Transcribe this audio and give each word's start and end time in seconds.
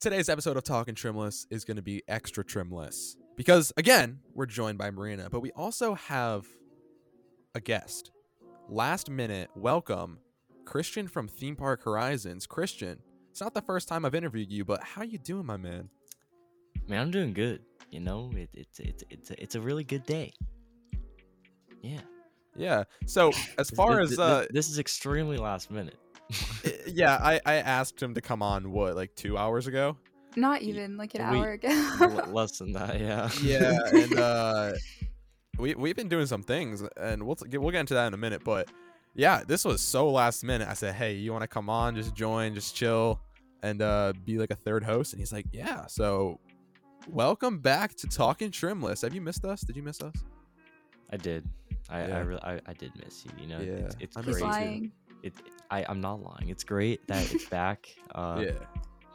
Today's 0.00 0.28
episode 0.28 0.56
of 0.56 0.64
Talking 0.64 0.94
Trimless 0.94 1.46
is 1.50 1.64
going 1.64 1.76
to 1.76 1.82
be 1.82 2.02
extra 2.06 2.44
trimless 2.44 3.16
because, 3.36 3.72
again, 3.76 4.20
we're 4.34 4.46
joined 4.46 4.78
by 4.78 4.90
Marina, 4.90 5.28
but 5.30 5.40
we 5.40 5.50
also 5.52 5.94
have 5.94 6.46
a 7.54 7.60
guest. 7.60 8.10
Last 8.68 9.08
minute 9.10 9.48
welcome, 9.56 10.18
Christian 10.64 11.08
from 11.08 11.28
Theme 11.28 11.56
Park 11.56 11.82
Horizons. 11.82 12.46
Christian, 12.46 12.98
it's 13.30 13.40
not 13.40 13.54
the 13.54 13.62
first 13.62 13.88
time 13.88 14.04
I've 14.04 14.14
interviewed 14.14 14.52
you, 14.52 14.64
but 14.64 14.82
how 14.82 15.02
you 15.02 15.18
doing, 15.18 15.46
my 15.46 15.56
man? 15.56 15.88
Man, 16.86 17.00
I'm 17.00 17.10
doing 17.10 17.32
good. 17.32 17.62
You 17.90 18.00
know, 18.00 18.30
it, 18.34 18.50
it's 18.52 18.78
it's 18.80 19.04
it's 19.10 19.30
a, 19.30 19.42
it's 19.42 19.54
a 19.54 19.60
really 19.60 19.84
good 19.84 20.04
day. 20.04 20.34
Yeah. 21.82 22.00
Yeah. 22.54 22.84
So 23.06 23.32
as 23.58 23.70
far 23.70 23.96
This- 23.96 24.04
as 24.04 24.10
this, 24.10 24.18
uh, 24.18 24.46
this 24.50 24.68
is 24.68 24.78
extremely 24.78 25.36
last 25.38 25.70
minute. 25.70 25.96
yeah, 26.86 27.18
I 27.22 27.40
I 27.46 27.54
asked 27.56 28.02
him 28.02 28.14
to 28.14 28.20
come 28.20 28.42
on 28.42 28.70
what 28.72 28.96
like 28.96 29.14
two 29.14 29.36
hours 29.38 29.66
ago. 29.66 29.96
Not 30.36 30.62
even 30.62 30.96
like 30.96 31.14
an 31.14 31.30
we- 31.30 31.38
hour 31.38 31.52
ago. 31.52 31.68
Less 32.30 32.58
than 32.58 32.72
that, 32.72 33.00
yeah. 33.00 33.30
Yeah, 33.42 33.78
and 33.92 34.18
uh, 34.18 34.72
we 35.58 35.74
we've 35.74 35.96
been 35.96 36.08
doing 36.08 36.26
some 36.26 36.42
things, 36.42 36.82
and 36.96 37.22
we'll 37.22 37.36
t- 37.36 37.56
we'll 37.58 37.70
get 37.70 37.80
into 37.80 37.94
that 37.94 38.06
in 38.08 38.14
a 38.14 38.18
minute. 38.18 38.42
But 38.44 38.68
yeah, 39.14 39.42
this 39.46 39.64
was 39.64 39.80
so 39.80 40.10
last 40.10 40.44
minute. 40.44 40.68
I 40.68 40.74
said, 40.74 40.94
hey, 40.94 41.14
you 41.14 41.32
want 41.32 41.42
to 41.42 41.48
come 41.48 41.70
on? 41.70 41.94
Just 41.94 42.14
join, 42.14 42.54
just 42.54 42.74
chill, 42.76 43.18
and 43.62 43.80
uh, 43.80 44.12
be 44.24 44.38
like 44.38 44.50
a 44.50 44.56
third 44.56 44.84
host. 44.84 45.12
And 45.14 45.20
he's 45.20 45.32
like, 45.32 45.46
yeah. 45.52 45.86
So 45.86 46.38
welcome 47.08 47.58
back 47.60 47.94
to 47.96 48.06
Talking 48.08 48.50
Trimless. 48.50 49.00
Have 49.02 49.14
you 49.14 49.22
missed 49.22 49.44
us? 49.46 49.62
Did 49.62 49.76
you 49.76 49.82
miss 49.82 50.02
us? 50.02 50.14
I 51.10 51.16
did. 51.16 51.48
I 51.88 52.06
Yeah. 52.06 52.16
I, 52.16 52.20
really, 52.20 52.42
I 52.42 52.60
I 52.66 52.72
did 52.74 52.92
miss 53.02 53.24
you. 53.24 53.30
You 53.40 53.46
know, 53.48 53.60
Yeah, 53.60 53.86
it's, 53.86 53.96
it's 54.00 54.16
I'm 54.18 54.24
He's 55.26 55.32
great, 55.34 55.42
too. 55.42 55.50
lying. 55.50 55.80
It, 55.80 55.86
I 55.86 55.90
I'm 55.90 56.00
not 56.00 56.22
lying. 56.22 56.48
It's 56.48 56.64
great 56.64 57.06
that 57.08 57.32
it's 57.32 57.44
back. 57.50 57.88
Uh, 58.14 58.44
yeah. 58.46 58.52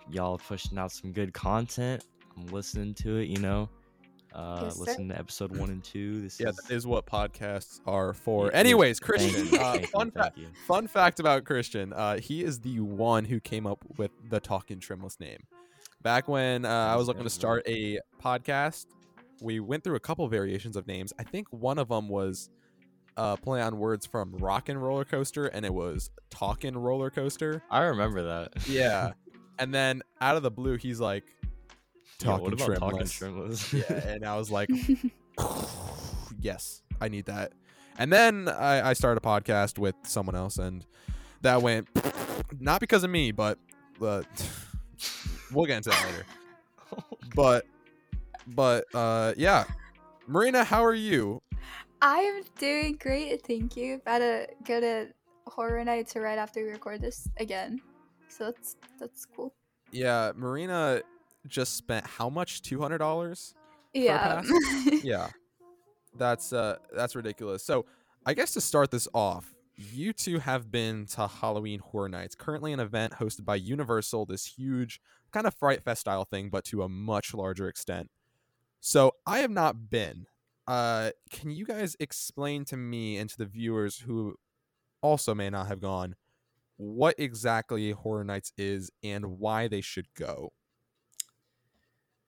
y'all 0.10 0.38
pushing 0.38 0.78
out 0.78 0.92
some 0.92 1.12
good 1.12 1.34
content. 1.34 2.06
I'm 2.38 2.48
listening 2.48 2.94
to 2.96 3.18
it. 3.18 3.28
You 3.30 3.40
know, 3.40 3.70
uh, 4.34 4.62
Yes, 4.64 4.76
sir. 4.76 4.84
listen 4.86 5.10
to 5.10 5.18
episode 5.20 5.56
one 5.58 5.70
and 5.70 5.84
two. 5.84 6.22
This 6.22 6.40
Yeah, 6.40 6.50
is 6.50 6.56
that 6.58 6.74
is 6.74 6.88
what 6.88 7.06
podcasts 7.06 7.82
are 7.86 8.14
for. 8.14 8.48
Yeah, 8.48 8.58
Anyways, 8.58 9.00
thank 9.00 9.22
Christian, 9.22 9.60
uh, 9.60 9.80
fun 9.92 10.12
fact. 10.12 10.40
Fun 10.68 10.88
fact 10.88 11.20
about 11.20 11.44
Christian, 11.46 11.92
uh, 11.94 12.18
he 12.20 12.44
is 12.44 12.60
the 12.60 12.80
one 12.80 13.26
who 13.26 13.40
came 13.40 13.66
up 13.68 13.84
with 13.98 14.12
the 14.30 14.40
Talking 14.40 14.80
Trimless 14.80 15.20
name. 15.20 15.44
Back 16.02 16.28
when 16.28 16.66
uh, 16.66 16.70
I 16.70 16.96
was 16.96 17.08
looking 17.08 17.24
to 17.24 17.30
start 17.30 17.64
a 17.68 18.00
podcast, 18.24 18.86
we 19.42 19.60
went 19.60 19.84
through 19.84 19.96
a 19.96 20.00
couple 20.00 20.28
variations 20.30 20.76
of 20.76 20.88
names. 20.88 21.14
I 21.20 21.24
think 21.24 21.48
one 21.52 21.78
of 21.78 21.90
them 21.90 22.08
was 22.10 22.50
uh, 23.18 23.36
play 23.38 23.62
on 23.62 23.78
words 23.78 24.06
from 24.06 24.36
Rockin' 24.38 24.78
Roller 24.78 25.06
Coaster, 25.06 25.48
and 25.48 25.66
it 25.66 25.74
was 25.74 26.10
Talkin' 26.30 26.78
Roller 26.78 27.10
Coaster. 27.10 27.62
I 27.70 27.84
remember 27.84 28.24
that. 28.24 28.68
Yeah, 28.68 29.12
and 29.60 29.74
then 29.74 30.02
out 30.20 30.38
of 30.38 30.44
the 30.44 30.52
blue, 30.52 30.78
he's 30.78 31.00
like, 31.00 31.24
Talking 32.20 32.44
what 32.44 32.54
about 32.54 32.78
talking 32.78 33.08
Trimless. 33.08 33.70
trimless? 33.70 33.74
yeah, 33.74 34.08
and 34.08 34.26
I 34.26 34.38
was 34.38 34.52
like, 34.52 34.70
yes, 36.40 36.82
I 37.00 37.08
need 37.08 37.26
that. 37.26 37.54
And 37.98 38.12
then 38.12 38.48
I, 38.48 38.90
I 38.90 38.94
started 38.94 39.24
a 39.24 39.28
podcast 39.28 39.78
with 39.78 39.96
someone 40.04 40.36
else, 40.36 40.58
and 40.58 40.86
that 41.42 41.62
went 41.62 41.88
not 42.60 42.80
because 42.80 43.04
of 43.04 43.10
me, 43.10 43.32
but 43.32 43.58
uh, 44.02 44.22
we'll 45.52 45.66
get 45.66 45.78
into 45.78 45.90
that 45.90 46.06
later. 46.06 46.26
But 47.36 47.66
but 48.48 48.86
uh, 48.94 49.34
yeah, 49.38 49.66
Marina, 50.28 50.64
how 50.64 50.84
are 50.86 50.94
you? 50.96 51.42
I'm 52.02 52.44
doing 52.58 52.98
great, 53.00 53.46
thank 53.46 53.78
you. 53.78 53.96
About 53.96 54.20
to 54.20 54.48
go 54.66 54.80
to 54.80 55.08
Horror 55.48 55.84
Nights 55.86 56.16
right 56.16 56.38
after 56.38 56.64
we 56.64 56.72
record 56.72 57.02
this 57.02 57.28
again. 57.38 57.80
So 58.28 58.46
that's 58.46 58.76
that's 59.00 59.26
cool. 59.26 59.54
Yeah, 59.92 60.32
Marina 60.36 61.02
just 61.48 61.76
spent 61.76 62.06
how 62.08 62.30
much? 62.30 62.62
Two 62.62 62.80
hundred 62.80 63.00
dollars. 63.00 63.54
Yeah. 63.94 64.42
yeah 65.04 65.30
that's 66.18 66.52
uh 66.54 66.76
that's 66.94 67.16
ridiculous 67.16 67.64
so 67.64 67.86
i 68.26 68.34
guess 68.34 68.54
to 68.54 68.62
start 68.62 68.92
this 68.92 69.08
off 69.14 69.54
you 69.76 70.12
two 70.14 70.40
have 70.40 70.72
been 70.72 71.06
to 71.06 71.28
halloween 71.28 71.80
horror 71.80 72.10
nights 72.10 72.36
currently 72.36 72.74
an 72.74 72.80
event 72.80 73.14
hosted 73.14 73.46
by 73.46 73.56
universal 73.56 74.26
this 74.26 74.46
huge 74.46 75.00
kind 75.32 75.48
of 75.48 75.54
fright 75.56 75.84
fest 75.84 76.02
style 76.02 76.26
thing 76.26 76.50
but 76.50 76.64
to 76.66 76.84
a 76.84 76.90
much 76.90 77.34
larger 77.34 77.68
extent 77.68 78.10
so 78.80 79.12
i 79.26 79.40
have 79.40 79.52
not 79.52 79.90
been 79.90 80.26
uh 80.68 81.12
can 81.32 81.52
you 81.52 81.66
guys 81.66 81.96
explain 82.00 82.66
to 82.66 82.78
me 82.78 83.18
and 83.18 83.30
to 83.30 83.38
the 83.38 83.46
viewers 83.46 84.00
who 84.00 84.36
also 85.02 85.34
may 85.36 85.50
not 85.50 85.68
have 85.68 85.82
gone 85.82 86.16
what 86.78 87.16
exactly 87.20 87.92
horror 87.92 88.24
nights 88.24 88.54
is 88.58 88.92
and 89.04 89.26
why 89.40 89.68
they 89.68 89.82
should 89.82 90.08
go 90.18 90.52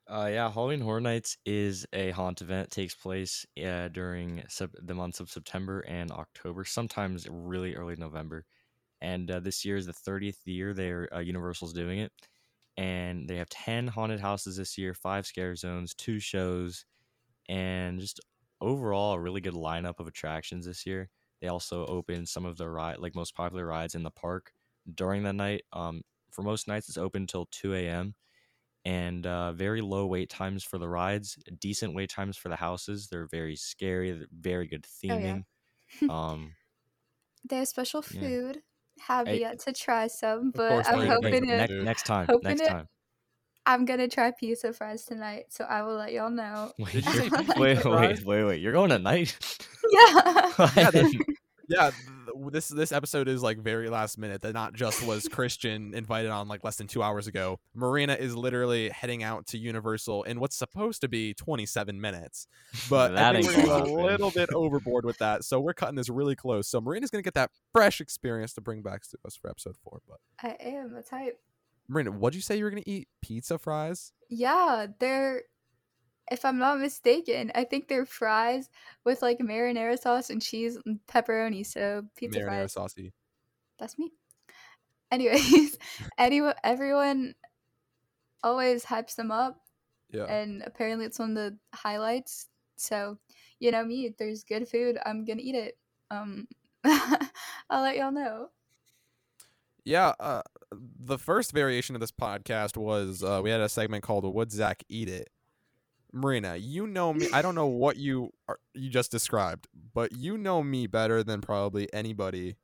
Uh, 0.08 0.30
yeah, 0.32 0.52
Halloween 0.52 0.82
Horror 0.82 1.00
Nights 1.00 1.38
is 1.46 1.86
a 1.94 2.12
haunt 2.12 2.42
event. 2.42 2.70
takes 2.72 2.94
place 2.94 3.46
uh, 3.66 3.88
during 3.88 4.44
sep- 4.50 4.76
the 4.82 4.94
months 4.94 5.20
of 5.22 5.30
September 5.32 5.80
and 5.82 6.12
October, 6.12 6.66
sometimes 6.66 7.28
really 7.30 7.76
early 7.76 7.96
November. 7.96 8.46
And 9.02 9.32
uh, 9.32 9.40
this 9.42 9.66
year 9.66 9.78
is 9.78 9.86
the 9.88 9.94
30th 9.94 10.40
year 10.46 10.74
they're 10.74 11.10
uh, 11.14 11.20
Universal's 11.20 11.74
doing 11.74 12.00
it, 12.00 12.12
and 12.78 13.30
they 13.30 13.38
have 13.38 13.50
10 13.50 13.88
haunted 13.90 14.22
houses 14.22 14.58
this 14.58 14.78
year, 14.78 14.94
five 14.94 15.26
scare 15.28 15.56
zones, 15.56 15.94
two 15.96 16.20
shows, 16.20 16.86
and 17.50 18.00
just 18.00 18.20
overall 18.62 19.14
a 19.14 19.20
really 19.20 19.42
good 19.42 19.54
lineup 19.54 20.00
of 20.00 20.08
attractions 20.08 20.66
this 20.66 20.86
year. 20.86 21.10
They 21.42 21.48
also 21.48 21.86
open 21.88 22.26
some 22.26 22.46
of 22.46 22.58
the 22.58 22.70
ride, 22.70 23.00
like 23.00 23.16
most 23.16 23.36
popular 23.36 23.66
rides 23.66 23.96
in 23.96 24.04
the 24.04 24.12
park 24.12 24.54
during 24.94 25.24
the 25.24 25.34
night. 25.34 25.64
Um, 25.74 26.04
for 26.32 26.44
most 26.44 26.68
nights, 26.68 26.90
it's 26.90 26.98
open 26.98 27.24
until 27.24 27.48
2 27.48 27.74
a.m 27.76 28.16
and 28.86 29.26
uh, 29.28 29.54
very 29.54 29.82
low 29.82 30.06
wait 30.08 30.30
times 30.30 30.64
for 30.64 30.78
the 30.78 30.90
rides, 30.90 31.38
decent 31.60 31.94
wait 31.96 32.10
times 32.10 32.38
for 32.38 32.50
the 32.50 32.56
houses. 32.58 33.08
They're 33.08 33.28
very 33.28 33.56
scary, 33.56 34.12
they're 34.12 34.28
very 34.32 34.68
good 34.68 34.84
Oh, 35.10 35.18
yeah. 35.18 35.40
theming. 35.42 35.46
um, 36.10 36.58
they 37.50 37.58
have 37.58 37.68
special 37.68 38.02
Yeah. 38.10 38.30
food. 38.30 38.64
Have 39.08 39.28
Hey. 39.28 39.34
yet 39.34 39.60
to 39.62 39.74
try 39.74 40.08
some, 40.08 40.52
but 40.52 40.64
course, 40.66 40.88
I'm 40.88 41.02
Wait, 41.02 41.08
hoping 41.08 41.22
wait. 41.22 41.48
to. 41.48 41.48
next, 41.50 41.74
next 41.80 42.04
time, 42.04 42.30
hoping 42.30 42.42
next 42.42 42.62
it- 42.62 42.74
time. 42.74 42.88
I'm 43.66 43.86
gonna 43.86 44.08
try 44.08 44.32
pizza 44.32 44.74
fries 44.74 45.06
tonight, 45.06 45.46
so 45.50 45.64
I 45.64 45.84
will 45.84 45.96
let 45.96 46.12
y'all 46.12 46.30
know. 46.30 46.72
Wait, 46.78 46.94
you 46.94 47.02
say 47.02 47.30
pizza 47.30 47.54
wait, 47.58 47.86
wait, 47.86 48.26
wait, 48.26 48.44
wait! 48.44 48.62
You're 48.62 48.74
going 48.74 48.90
tonight? 48.90 49.38
yeah. 49.92 50.52
Yeah, 50.76 50.92
yeah 51.70 51.92
this 52.52 52.68
this 52.68 52.92
episode 52.92 53.28
is 53.28 53.42
like 53.42 53.58
very 53.58 53.90
last 53.90 54.18
minute 54.18 54.42
that 54.42 54.54
not 54.54 54.74
just 54.74 55.06
was 55.06 55.28
christian 55.28 55.94
invited 55.94 56.32
on 56.32 56.48
like 56.48 56.64
less 56.64 56.76
than 56.76 56.88
two 56.88 57.02
hours 57.02 57.28
ago 57.28 57.60
marina 57.74 58.14
is 58.14 58.36
literally 58.36 58.90
heading 58.90 59.24
out 59.24 59.46
to 59.48 59.58
universal 59.58 60.24
in 60.24 60.40
what's 60.40 60.56
supposed 60.56 61.02
to 61.02 61.08
be 61.08 61.34
27 61.34 62.00
minutes 62.00 62.48
but 62.90 63.14
That 63.14 63.36
I 63.36 63.42
think 63.42 63.58
ain't 63.58 63.68
we're 63.68 63.74
a 63.74 63.84
little 63.84 64.32
bit 64.32 64.50
overboard 64.52 65.06
with 65.06 65.18
that 65.20 65.44
so 65.44 65.60
we're 65.60 65.74
cutting 65.74 65.96
this 65.96 66.10
really 66.10 66.36
close 66.36 66.68
so 66.68 66.82
marina's 66.82 67.10
gonna 67.10 67.22
get 67.22 67.36
that 67.36 67.52
fresh 67.72 68.02
experience 68.02 68.54
to 68.54 68.62
bring 68.62 68.82
back 68.82 69.04
to 69.04 69.18
us 69.26 69.36
for 69.36 69.50
episode 69.50 69.76
four 69.84 70.02
but 70.08 70.18
I 70.42 70.58
am. 70.60 70.94
That's 70.94 71.10
hype. 71.10 71.40
Marina 71.88 72.12
what'd 72.12 72.36
you 72.36 72.42
say 72.42 72.58
you 72.58 72.64
were 72.64 72.70
gonna 72.70 72.84
eat 72.86 73.08
pizza 73.22 73.58
fries 73.58 74.12
Yeah, 74.30 74.88
they're 75.00 75.44
if 76.32 76.46
I'm 76.46 76.58
not 76.58 76.80
mistaken, 76.80 77.52
I 77.54 77.64
think 77.66 77.88
they're 77.88 78.06
fries 78.06 78.70
with 79.04 79.22
like 79.22 79.40
marinara 79.40 80.00
sauce 80.00 80.30
and 80.30 80.42
cheese 80.42 80.78
and 80.86 81.00
pepperoni. 81.08 81.66
So 81.66 82.04
pizza 82.16 82.40
fries. 82.40 82.48
marinara 82.48 82.60
fries. 82.60 82.72
saucy 82.74 83.14
That's 83.80 83.98
me. 83.98 84.12
Anyways, 85.12 85.78
anyone 86.18 86.56
everyone 86.64 87.36
always 88.44 88.84
hypes 88.86 89.16
them 89.16 89.32
up 89.32 89.62
yeah 90.12 90.26
and 90.26 90.64
apparently 90.66 91.06
it's 91.06 91.20
one 91.20 91.32
of 91.32 91.36
the 91.36 91.58
highlights. 91.74 92.48
So, 92.76 93.18
you 93.60 93.72
know 93.72 93.86
me, 93.86 94.06
if 94.06 94.18
there's 94.18 94.44
good 94.44 94.68
food, 94.68 94.98
I'm 95.06 95.26
gonna 95.26 95.42
eat 95.42 95.56
it. 95.56 95.78
Um 96.12 96.48
I'll 96.86 97.82
let 97.82 97.98
y'all 97.98 98.12
know. 98.12 98.50
Yeah, 99.86 100.14
uh, 100.20 100.42
the 101.00 101.18
first 101.18 101.52
variation 101.52 101.96
of 101.96 102.02
this 102.02 102.12
podcast 102.12 102.78
was 102.78 103.24
uh, 103.24 103.42
we 103.44 103.50
had 103.50 103.62
a 103.62 103.70
segment 103.70 104.04
called 104.04 104.26
"Would 104.34 104.52
Zach 104.52 104.84
Eat 104.90 105.10
It?" 105.10 105.30
Marina, 106.12 106.56
you 106.56 106.86
know 106.86 107.14
me. 107.14 107.28
I 107.34 107.42
don't 107.42 107.56
know 107.56 107.66
what 107.84 107.98
you 107.98 108.32
are, 108.48 108.60
you 108.74 108.90
just 108.90 109.12
described, 109.12 109.68
but 109.94 110.12
you 110.12 110.38
know 110.38 110.62
me 110.64 110.86
better 110.88 111.24
than 111.24 111.42
probably 111.42 111.92
anybody. 111.94 112.56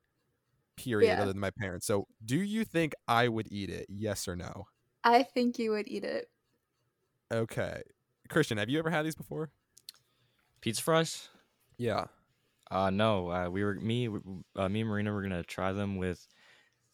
Period, 0.76 1.08
Yeah. 1.08 1.22
other 1.22 1.34
than 1.34 1.42
my 1.42 1.52
parents. 1.52 1.86
So, 1.86 2.08
do 2.24 2.38
you 2.38 2.64
think 2.64 2.94
I 3.08 3.28
would 3.28 3.52
eat 3.52 3.70
it? 3.70 3.88
Yes 3.90 4.28
or 4.30 4.36
no? 4.38 4.68
I 5.04 5.24
think 5.24 5.60
you 5.60 5.72
would 5.72 5.88
eat 5.90 6.06
it. 6.06 6.30
Okay, 7.32 7.82
Christian, 8.30 8.58
have 8.58 8.70
you 8.70 8.80
ever 8.80 8.90
had 8.90 9.06
these 9.06 9.16
before? 9.16 9.52
Pizza 10.62 10.82
fries? 10.82 11.28
Yeah. 11.78 12.06
Uh, 12.72 12.90
no. 12.90 13.30
Uh, 13.30 13.50
we 13.50 13.64
were 13.64 13.74
me, 13.76 14.08
uh, 14.56 14.70
me 14.70 14.82
and 14.82 14.90
Marina 14.90 15.12
were 15.14 15.22
gonna 15.22 15.44
try 15.44 15.72
them 15.74 15.98
with. 15.98 16.26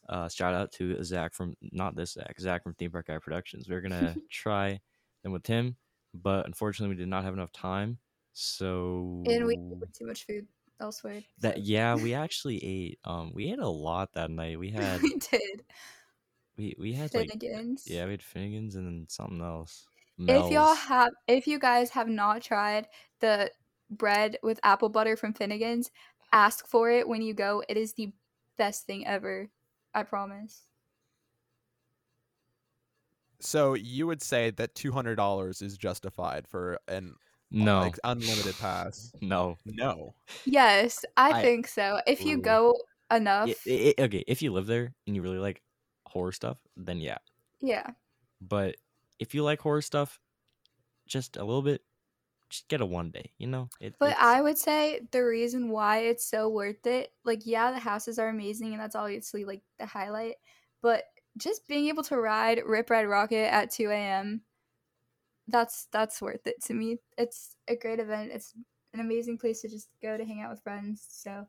Uh, 0.07 0.30
shout 0.30 0.54
out 0.54 0.72
to 0.74 1.04
Zach 1.04 1.34
from 1.34 1.56
not 1.62 1.96
this 1.96 2.13
Zach, 2.13 2.40
Zach 2.40 2.63
from 2.63 2.74
Theme 2.74 2.92
Park 2.92 3.07
Guy 3.07 3.18
Productions. 3.18 3.68
We 3.68 3.75
are 3.75 3.81
gonna 3.81 4.16
try 4.31 4.80
them 5.24 5.31
with 5.31 5.46
him, 5.48 5.75
but 6.13 6.46
unfortunately, 6.46 6.96
we 6.96 7.00
did 7.02 7.10
not 7.10 7.24
have 7.24 7.34
enough 7.34 7.52
time. 7.52 7.98
So 8.34 9.24
And 9.28 9.46
we 9.46 9.54
ate 9.54 9.94
too 9.94 10.06
much 10.06 10.25
food 10.25 10.48
elsewhere. 10.81 11.24
that 11.40 11.63
yeah, 11.63 11.96
we 11.96 12.13
actually 12.13 12.63
ate. 12.63 13.00
Um, 13.04 13.31
we 13.34 13.52
ate 13.52 13.60
a 13.60 13.68
lot 13.68 14.13
that 14.13 14.30
night. 14.30 14.60
We 14.60 14.69
had 14.72 15.02
we 15.02 15.16
did. 15.16 15.63
We 16.57 16.75
we 16.80 16.94
had 16.94 17.13
like 17.13 17.30
Finnegan's. 17.30 17.84
yeah, 17.88 18.06
we 18.06 18.12
had 18.12 18.22
Finnegan's 18.22 18.75
and 18.75 18.86
then 18.86 19.06
something 19.10 19.42
else. 19.42 19.88
If 20.18 20.50
y'all 20.50 20.75
have, 20.75 21.12
if 21.28 21.46
you 21.46 21.60
guys 21.60 21.90
have 21.90 22.07
not 22.07 22.42
tried 22.42 22.88
the 23.19 23.52
bread 23.90 24.38
with 24.42 24.62
apple 24.63 24.88
butter 24.88 25.18
from 25.18 25.34
Finnegan's, 25.34 25.92
ask 26.31 26.66
for 26.68 26.90
it 26.90 27.07
when 27.07 27.22
you 27.22 27.34
go. 27.34 27.63
It 27.68 27.75
is 27.75 27.94
the 27.94 28.13
best 28.57 28.86
thing 28.86 29.06
ever. 29.06 29.50
I 29.95 30.03
promise. 30.03 30.62
So 33.39 33.74
you 33.74 34.07
would 34.07 34.21
say 34.21 34.51
that 34.51 34.75
two 34.75 34.92
hundred 34.92 35.15
dollars 35.15 35.62
is 35.62 35.77
justified 35.77 36.47
for 36.47 36.80
an 36.88 37.15
no, 37.51 37.80
like 37.80 37.97
unlimited 38.03 38.56
pass? 38.59 39.12
no. 39.21 39.57
No. 39.65 40.15
Yes, 40.45 41.06
I, 41.15 41.39
I- 41.39 41.42
think 41.42 41.68
so. 41.68 42.00
If 42.07 42.25
you 42.25 42.38
go 42.38 42.75
enough, 43.12 43.50
I- 43.68 43.94
I- 43.97 44.03
okay, 44.03 44.24
if 44.27 44.42
you 44.42 44.51
live 44.51 44.68
there 44.68 44.94
and 45.07 45.15
you 45.15 45.21
really 45.21 45.38
like 45.39 45.62
horror 46.07 46.31
stuff, 46.31 46.57
then 46.75 47.00
yeah. 47.00 47.18
yeah. 47.62 47.88
But 48.42 48.75
if 49.19 49.33
you 49.33 49.44
like 49.44 49.62
horror 49.62 49.81
stuff, 49.81 50.19
just 51.07 51.38
a 51.38 51.44
little 51.44 51.62
bit, 51.62 51.81
just 52.50 52.68
get 52.68 52.81
a 52.81 52.86
one 52.86 53.12
day. 53.12 53.31
You 53.38 53.47
know, 53.47 53.69
it, 53.80 53.95
But 54.00 54.18
I 54.19 54.42
would 54.42 54.57
say 54.57 55.01
the 55.12 55.24
reason 55.24 55.69
why 55.69 56.00
it's 56.00 56.25
so 56.25 56.50
worth 56.50 56.86
it, 56.86 57.12
like, 57.24 57.42
yeah, 57.45 57.71
the 57.71 57.80
houses 57.80 58.19
are 58.19 58.30
amazing, 58.30 58.74
and 58.74 58.81
that's 58.81 58.95
obviously 58.95 59.45
like 59.45 59.62
the 59.80 59.86
highlight. 59.86 60.36
But 60.81 61.03
just 61.38 61.68
being 61.68 61.88
able 61.88 62.03
to 62.03 62.18
ride 62.18 62.62
Rip 62.65 62.89
Ride 62.89 63.07
Rockit 63.07 63.51
at 63.51 63.71
two 63.71 63.89
a.m. 63.89 64.42
That's 65.47 65.88
that's 65.92 66.21
worth 66.21 66.47
it 66.47 66.63
to 66.65 66.74
me. 66.74 66.97
It's 67.18 67.56
a 67.68 67.75
great 67.75 68.00
event. 68.00 68.31
It's 68.33 68.53
an 68.94 69.00
amazing 69.00 69.38
place 69.38 69.62
to 69.62 69.69
just 69.69 69.89
go 70.01 70.18
to 70.18 70.25
hang 70.25 70.42
out 70.42 70.51
with 70.51 70.63
friends. 70.63 71.06
So, 71.09 71.47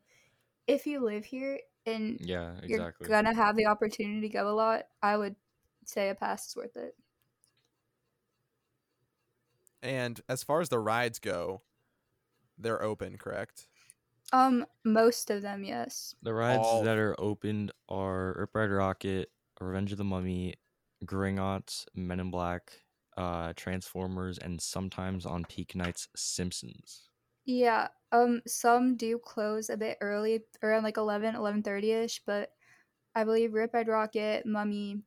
if 0.66 0.86
you 0.86 1.04
live 1.04 1.24
here 1.24 1.60
and 1.86 2.18
yeah, 2.20 2.54
you're 2.64 2.80
exactly. 2.80 3.08
gonna 3.08 3.34
have 3.34 3.56
the 3.56 3.66
opportunity 3.66 4.22
to 4.22 4.28
go 4.28 4.50
a 4.50 4.54
lot, 4.54 4.84
I 5.02 5.16
would 5.16 5.36
say 5.84 6.10
a 6.10 6.14
pass 6.14 6.48
is 6.48 6.56
worth 6.56 6.76
it. 6.76 6.94
And 9.82 10.20
as 10.28 10.42
far 10.42 10.60
as 10.60 10.68
the 10.68 10.78
rides 10.78 11.18
go, 11.18 11.62
they're 12.58 12.82
open, 12.82 13.18
correct? 13.18 13.68
Um, 14.32 14.66
most 14.84 15.30
of 15.30 15.42
them, 15.42 15.64
yes. 15.64 16.14
The 16.22 16.34
rides 16.34 16.66
all- 16.66 16.82
that 16.82 16.98
are 16.98 17.14
opened 17.18 17.72
are 17.88 18.34
Rip 18.38 18.54
Ride 18.54 18.70
Rockit, 18.70 19.26
Revenge 19.60 19.92
of 19.92 19.98
the 19.98 20.04
Mummy, 20.04 20.54
Gringotts, 21.04 21.86
Men 21.94 22.20
in 22.20 22.30
Black, 22.30 22.82
uh, 23.16 23.52
Transformers, 23.54 24.38
and 24.38 24.60
sometimes 24.60 25.24
on 25.26 25.44
peak 25.44 25.74
nights, 25.74 26.08
Simpsons. 26.16 27.08
Yeah, 27.44 27.88
um 28.12 28.42
some 28.46 28.96
do 28.96 29.18
close 29.18 29.70
a 29.70 29.76
bit 29.76 29.98
early 30.00 30.44
around 30.62 30.82
like 30.82 30.96
11 30.96 31.34
11:30ish, 31.34 32.20
but 32.26 32.52
I 33.14 33.24
believe 33.24 33.54
Rip 33.54 33.74
Ride 33.74 33.88
Rockit, 33.88 34.46
Mummy, 34.46 35.02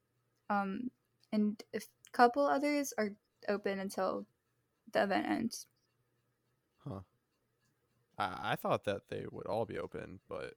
um 0.50 0.92
and 1.32 1.62
a 1.76 1.82
couple 2.14 2.46
others 2.46 2.94
are 2.98 3.12
open 3.50 3.80
until 3.80 4.28
the 4.94 5.04
event 5.04 5.28
ends. 5.28 5.68
I, 8.18 8.52
I 8.52 8.56
thought 8.56 8.86
that 8.86 9.04
they 9.10 9.26
would 9.32 9.48
all 9.48 9.66
be 9.66 9.78
open, 9.78 10.20
but 10.28 10.46
I 10.46 10.52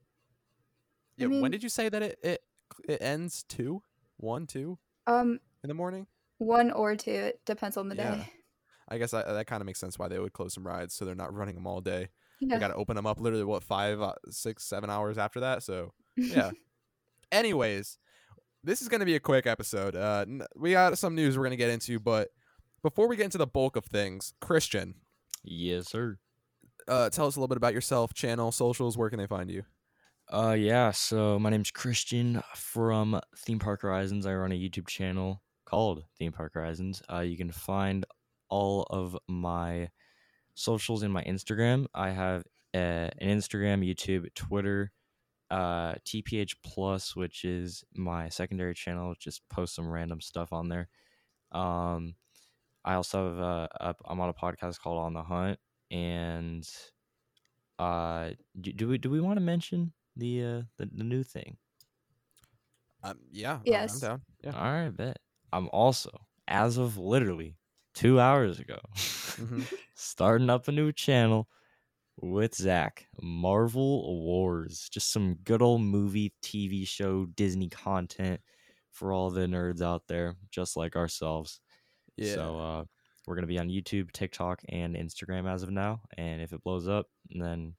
yeah. 1.17 1.27
mean- 1.29 1.43
when 1.43 1.51
did 1.51 1.63
you 1.63 1.69
say 1.69 1.89
that 1.89 2.03
it 2.03 2.19
it 2.23 2.43
it 2.89 3.03
ends 3.03 3.45
two, 3.49 3.83
one, 4.17 4.47
two 4.47 4.79
Um 5.07 5.39
in 5.63 5.69
the 5.69 5.75
morning? 5.75 6.07
one 6.39 6.73
or 6.73 6.97
two, 6.97 7.11
it 7.13 7.41
depends 7.47 7.77
on 7.77 7.89
the 7.89 7.95
Yeah. 7.97 8.15
day. 8.17 8.33
I 8.89 8.99
guess 8.99 9.15
I, 9.15 9.23
that 9.33 9.47
kind 9.47 9.63
of 9.63 9.67
makes 9.67 9.79
sense 9.79 9.97
why 9.99 10.09
they 10.09 10.19
would 10.19 10.33
close 10.33 10.55
some 10.55 10.67
rides, 10.67 10.93
so 10.95 11.05
they're 11.05 11.15
not 11.15 11.33
running 11.33 11.55
them 11.55 11.67
all 11.69 11.81
day. 11.81 12.09
Yeah. 12.41 12.57
They 12.57 12.61
got 12.61 12.69
to 12.69 12.75
open 12.75 12.97
them 12.97 13.07
up 13.07 13.21
literally 13.21 13.45
what 13.45 13.63
five, 13.63 14.01
uh, 14.03 14.15
six, 14.29 14.65
seven 14.65 14.91
hours 14.91 15.17
after 15.19 15.41
that. 15.41 15.63
So 15.63 15.93
yeah. 16.17 16.51
Anyways, 17.31 17.97
this 18.65 18.83
is 18.83 18.89
going 18.89 18.99
to 19.01 19.07
be 19.07 19.15
a 19.15 19.21
quick 19.21 19.47
episode. 19.47 19.95
Uh, 19.95 20.25
n- 20.29 20.43
we 20.57 20.73
got 20.73 20.99
some 20.99 21.15
news 21.15 21.37
we're 21.39 21.45
going 21.45 21.53
to 21.53 21.57
get 21.57 21.71
into, 21.71 22.01
but 22.01 22.29
before 22.83 23.09
we 23.09 23.17
get 23.17 23.25
into 23.27 23.39
the 23.39 23.47
bulk 23.47 23.77
of 23.77 23.85
things, 23.85 24.35
Christian, 24.41 24.95
Yes, 25.45 25.89
sir. 25.89 26.19
uh, 26.89 27.11
tell 27.11 27.27
us 27.27 27.37
a 27.37 27.41
little 27.41 27.49
bit 27.49 27.57
about 27.57 27.75
yourself, 27.75 28.15
channel, 28.15 28.53
socials. 28.53 28.97
Where 28.97 29.11
can 29.11 29.19
they 29.19 29.27
find 29.27 29.51
you? 29.51 29.65
Uh, 30.33 30.57
yeah. 30.59 30.91
So 30.93 31.39
my 31.39 31.51
name's 31.51 31.71
Christian 31.71 32.43
from 32.55 33.21
Theme 33.37 33.59
Park 33.59 33.83
Horizons. 33.83 34.25
I 34.27 34.35
run 34.35 34.53
a 34.53 34.55
YouTube 34.59 34.87
channel 34.89 35.43
called 35.65 36.05
Theme 36.19 36.33
Park 36.33 36.53
Horizons. 36.55 37.03
Uh, 37.13 37.21
you 37.21 37.37
can 37.37 37.51
find 37.51 38.07
all 38.49 38.83
of 38.91 39.17
my 39.29 39.89
socials 40.55 41.03
in 41.03 41.11
my 41.11 41.23
Instagram. 41.25 41.87
I 41.95 42.11
have 42.11 42.45
uh, 42.75 42.79
an 43.19 43.39
Instagram, 43.39 43.87
YouTube, 43.87 44.33
Twitter, 44.35 44.93
uh, 45.51 45.95
TPH 46.07 46.57
Plus, 46.65 47.15
which 47.17 47.45
is 47.45 47.85
my 47.95 48.29
secondary 48.29 48.75
channel. 48.75 49.15
Just 49.19 49.43
post 49.51 49.75
some 49.75 49.89
random 49.89 50.21
stuff 50.21 50.53
on 50.53 50.69
there. 50.69 50.89
Um, 51.51 52.15
I 52.85 52.95
also 52.95 53.29
have 53.31 53.39
uh, 53.41 53.69
a, 53.81 53.95
I'm 54.07 54.21
on 54.21 54.29
a 54.29 54.35
podcast 54.35 54.81
called 54.81 54.99
On 54.99 55.15
the 55.15 55.23
Hunt, 55.23 55.59
and 55.91 56.69
uh, 57.79 58.31
do, 58.61 58.73
do 58.73 58.89
we 58.89 58.99
do 58.99 59.11
we 59.11 59.21
want 59.21 59.37
to 59.37 59.41
mention 59.41 59.93
the 60.17 60.43
uh 60.45 60.63
the, 60.77 60.87
the 60.93 61.05
new 61.05 61.23
thing? 61.23 61.57
Um, 63.03 63.21
yeah, 63.31 63.61
I- 63.71 63.85
I'm 63.89 63.99
Yes. 63.99 64.01
down. 64.01 64.23
Yeah. 64.43 64.55
All 64.55 64.63
right, 64.73 64.91
bet. 64.91 65.19
I'm 65.53 65.69
also, 65.73 66.11
as 66.49 66.79
of 66.79 66.97
literally 66.97 67.57
two 67.95 68.21
hours 68.21 68.59
ago, 68.61 68.79
Mhm. 69.37 69.67
starting 69.95 70.51
up 70.51 70.69
a 70.69 70.73
new 70.73 70.93
channel 70.93 71.49
with 72.17 72.55
Zach. 72.55 73.09
Marvel 73.23 74.23
Wars. 74.25 74.89
Just 74.91 75.13
some 75.13 75.37
good 75.37 75.63
old 75.63 75.83
movie, 75.83 76.35
TV 76.43 76.85
show, 76.85 77.27
Disney 77.27 77.69
content 77.71 78.41
for 78.93 79.13
all 79.13 79.31
the 79.31 79.43
nerds 79.47 79.83
out 79.83 80.09
there, 80.09 80.37
just 80.51 80.77
like 80.77 80.97
ourselves. 80.97 81.61
Yeah. 82.17 82.35
So 82.35 82.59
uh, 82.59 82.85
we're 83.27 83.35
gonna 83.35 83.47
be 83.47 83.59
on 83.59 83.69
YouTube, 83.69 84.13
TikTok, 84.13 84.61
and 84.69 84.95
Instagram 84.97 85.51
as 85.53 85.63
of 85.63 85.71
now. 85.71 86.01
And 86.17 86.43
if 86.43 86.53
it 86.53 86.63
blows 86.63 86.89
up, 86.89 87.07
then 87.31 87.75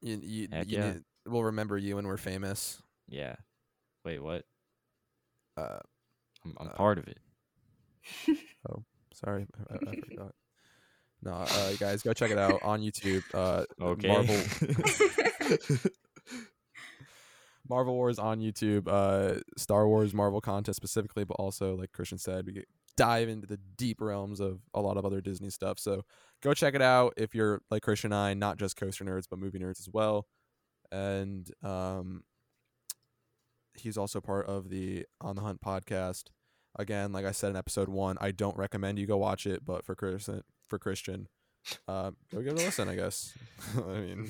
you, 0.00 0.16
you, 0.22 0.42
you 0.52 0.64
yeah. 0.66 0.92
need- 0.92 1.02
we'll 1.26 1.44
remember 1.44 1.76
you 1.78 1.96
when 1.96 2.06
we're 2.06 2.16
famous. 2.16 2.80
yeah. 3.08 3.36
Wait, 4.04 4.22
what? 4.22 4.44
Uh, 5.56 5.78
I'm, 6.44 6.54
I'm 6.60 6.68
Uh, 6.68 6.72
part 6.72 6.98
of 6.98 7.08
it. 7.08 7.18
Oh, 8.70 8.84
sorry, 9.12 9.46
I, 9.70 9.74
I 9.74 9.96
forgot. 10.08 10.34
No, 11.22 11.32
uh, 11.32 11.72
guys, 11.78 12.02
go 12.02 12.12
check 12.12 12.30
it 12.30 12.38
out 12.38 12.62
on 12.62 12.80
YouTube. 12.80 13.22
Uh, 13.34 13.64
Okay. 13.82 14.08
Marvel 14.08 14.36
Marvel 17.68 17.94
Wars 17.94 18.18
on 18.18 18.40
YouTube. 18.40 18.88
Uh, 18.88 19.40
Star 19.56 19.86
Wars, 19.88 20.14
Marvel 20.14 20.40
content 20.40 20.76
specifically, 20.76 21.24
but 21.24 21.34
also 21.34 21.76
like 21.76 21.92
Christian 21.92 22.18
said, 22.18 22.46
we 22.46 22.52
get, 22.52 22.68
dive 22.98 23.28
into 23.28 23.46
the 23.46 23.60
deep 23.76 24.00
realms 24.00 24.40
of 24.40 24.58
a 24.74 24.80
lot 24.80 24.96
of 24.96 25.06
other 25.06 25.20
Disney 25.20 25.50
stuff. 25.50 25.78
So 25.78 26.02
go 26.42 26.52
check 26.52 26.74
it 26.74 26.82
out 26.82 27.14
if 27.16 27.32
you're 27.32 27.62
like 27.70 27.82
Christian 27.82 28.12
and 28.12 28.20
I, 28.20 28.34
not 28.34 28.58
just 28.58 28.76
coaster 28.76 29.04
nerds, 29.04 29.26
but 29.30 29.38
movie 29.38 29.60
nerds 29.60 29.78
as 29.78 29.88
well. 29.90 30.26
And 30.90 31.48
um, 31.62 32.24
he's 33.74 33.96
also 33.96 34.20
part 34.20 34.46
of 34.46 34.68
the 34.68 35.06
On 35.20 35.36
the 35.36 35.42
Hunt 35.42 35.60
podcast. 35.60 36.24
Again, 36.76 37.12
like 37.12 37.24
I 37.24 37.32
said 37.32 37.50
in 37.50 37.56
episode 37.56 37.88
one, 37.88 38.18
I 38.20 38.32
don't 38.32 38.56
recommend 38.56 38.98
you 38.98 39.06
go 39.06 39.16
watch 39.16 39.46
it, 39.46 39.64
but 39.64 39.84
for 39.84 39.94
Christian, 39.94 40.42
for 40.66 40.78
Christian, 40.78 41.28
uh, 41.86 42.10
go 42.32 42.42
give 42.42 42.54
it 42.54 42.62
a 42.62 42.64
listen. 42.64 42.88
I 42.88 42.94
guess. 42.96 43.32
I 43.76 43.98
mean, 44.00 44.28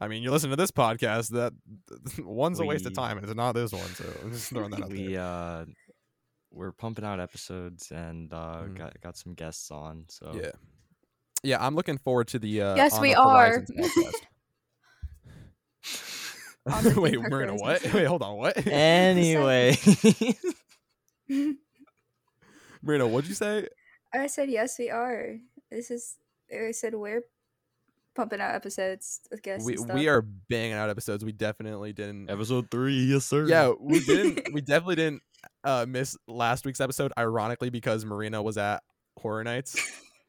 I 0.00 0.08
mean, 0.08 0.22
you 0.22 0.30
listen 0.30 0.50
to 0.50 0.56
this 0.56 0.70
podcast. 0.70 1.30
That 1.30 1.52
one's 2.24 2.60
a 2.60 2.64
waste 2.64 2.86
of 2.86 2.94
time, 2.94 3.16
and 3.18 3.26
it's 3.26 3.34
not 3.34 3.52
this 3.52 3.72
one. 3.72 3.82
So 3.94 4.04
I'm 4.22 4.32
just 4.32 4.50
throwing 4.50 4.70
that 4.70 4.82
out 4.84 4.90
we 4.90 5.14
there. 5.14 5.20
uh 5.22 5.64
we're 6.54 6.72
pumping 6.72 7.04
out 7.04 7.18
episodes 7.20 7.90
and 7.90 8.32
uh 8.32 8.62
Mhm. 8.64 8.78
got 8.78 9.00
got 9.00 9.16
some 9.16 9.34
guests 9.34 9.70
on 9.70 10.04
so 10.08 10.32
Yeah, 10.34 10.50
yeah. 11.42 11.64
I'm 11.66 11.74
looking 11.74 11.98
forward 11.98 12.28
to 12.28 12.38
the. 12.38 12.62
Uh, 12.62 12.76
Yes, 12.76 12.98
we 13.00 13.12
are. 13.14 13.50
Horizons 13.60 13.92
podcast. 13.96 14.14
On 16.66 16.82
the 16.84 16.98
Wait, 16.98 17.20
Marina, 17.20 17.54
what? 17.56 17.82
Wait, 17.92 18.04
hold 18.06 18.22
on, 18.22 18.36
what? 18.38 18.56
anyway 18.66 19.76
Marina, 22.82 23.06
what'd 23.06 23.28
you 23.28 23.34
say? 23.34 23.68
I 24.12 24.26
said 24.28 24.48
yes, 24.50 24.78
we 24.78 24.90
are. 24.90 25.36
This 25.70 25.90
is. 25.90 26.16
I 26.52 26.70
said 26.72 26.94
we're 26.94 27.22
pumping 28.14 28.40
out 28.40 28.54
episodes 28.54 29.20
with 29.30 29.42
guests. 29.42 29.66
We 29.66 29.74
and 29.74 29.82
stuff. 29.84 29.96
we 29.96 30.08
are 30.08 30.22
banging 30.22 30.74
out 30.74 30.90
episodes. 30.90 31.24
We 31.24 31.32
definitely 31.32 31.92
didn't. 31.92 32.30
episode 32.30 32.70
three 32.70 33.04
yes 33.04 33.24
sir 33.24 33.46
Yeah, 33.46 33.72
we 33.78 34.00
didn't. 34.00 34.48
we 34.52 34.60
definitely 34.60 34.96
didn't 34.96 35.22
uh, 35.64 35.86
miss 35.88 36.16
last 36.28 36.64
week's 36.64 36.80
episode. 36.80 37.12
Ironically, 37.18 37.70
because 37.70 38.04
Marina 38.04 38.42
was 38.42 38.56
at 38.56 38.82
Horror 39.18 39.44
Nights. 39.44 39.76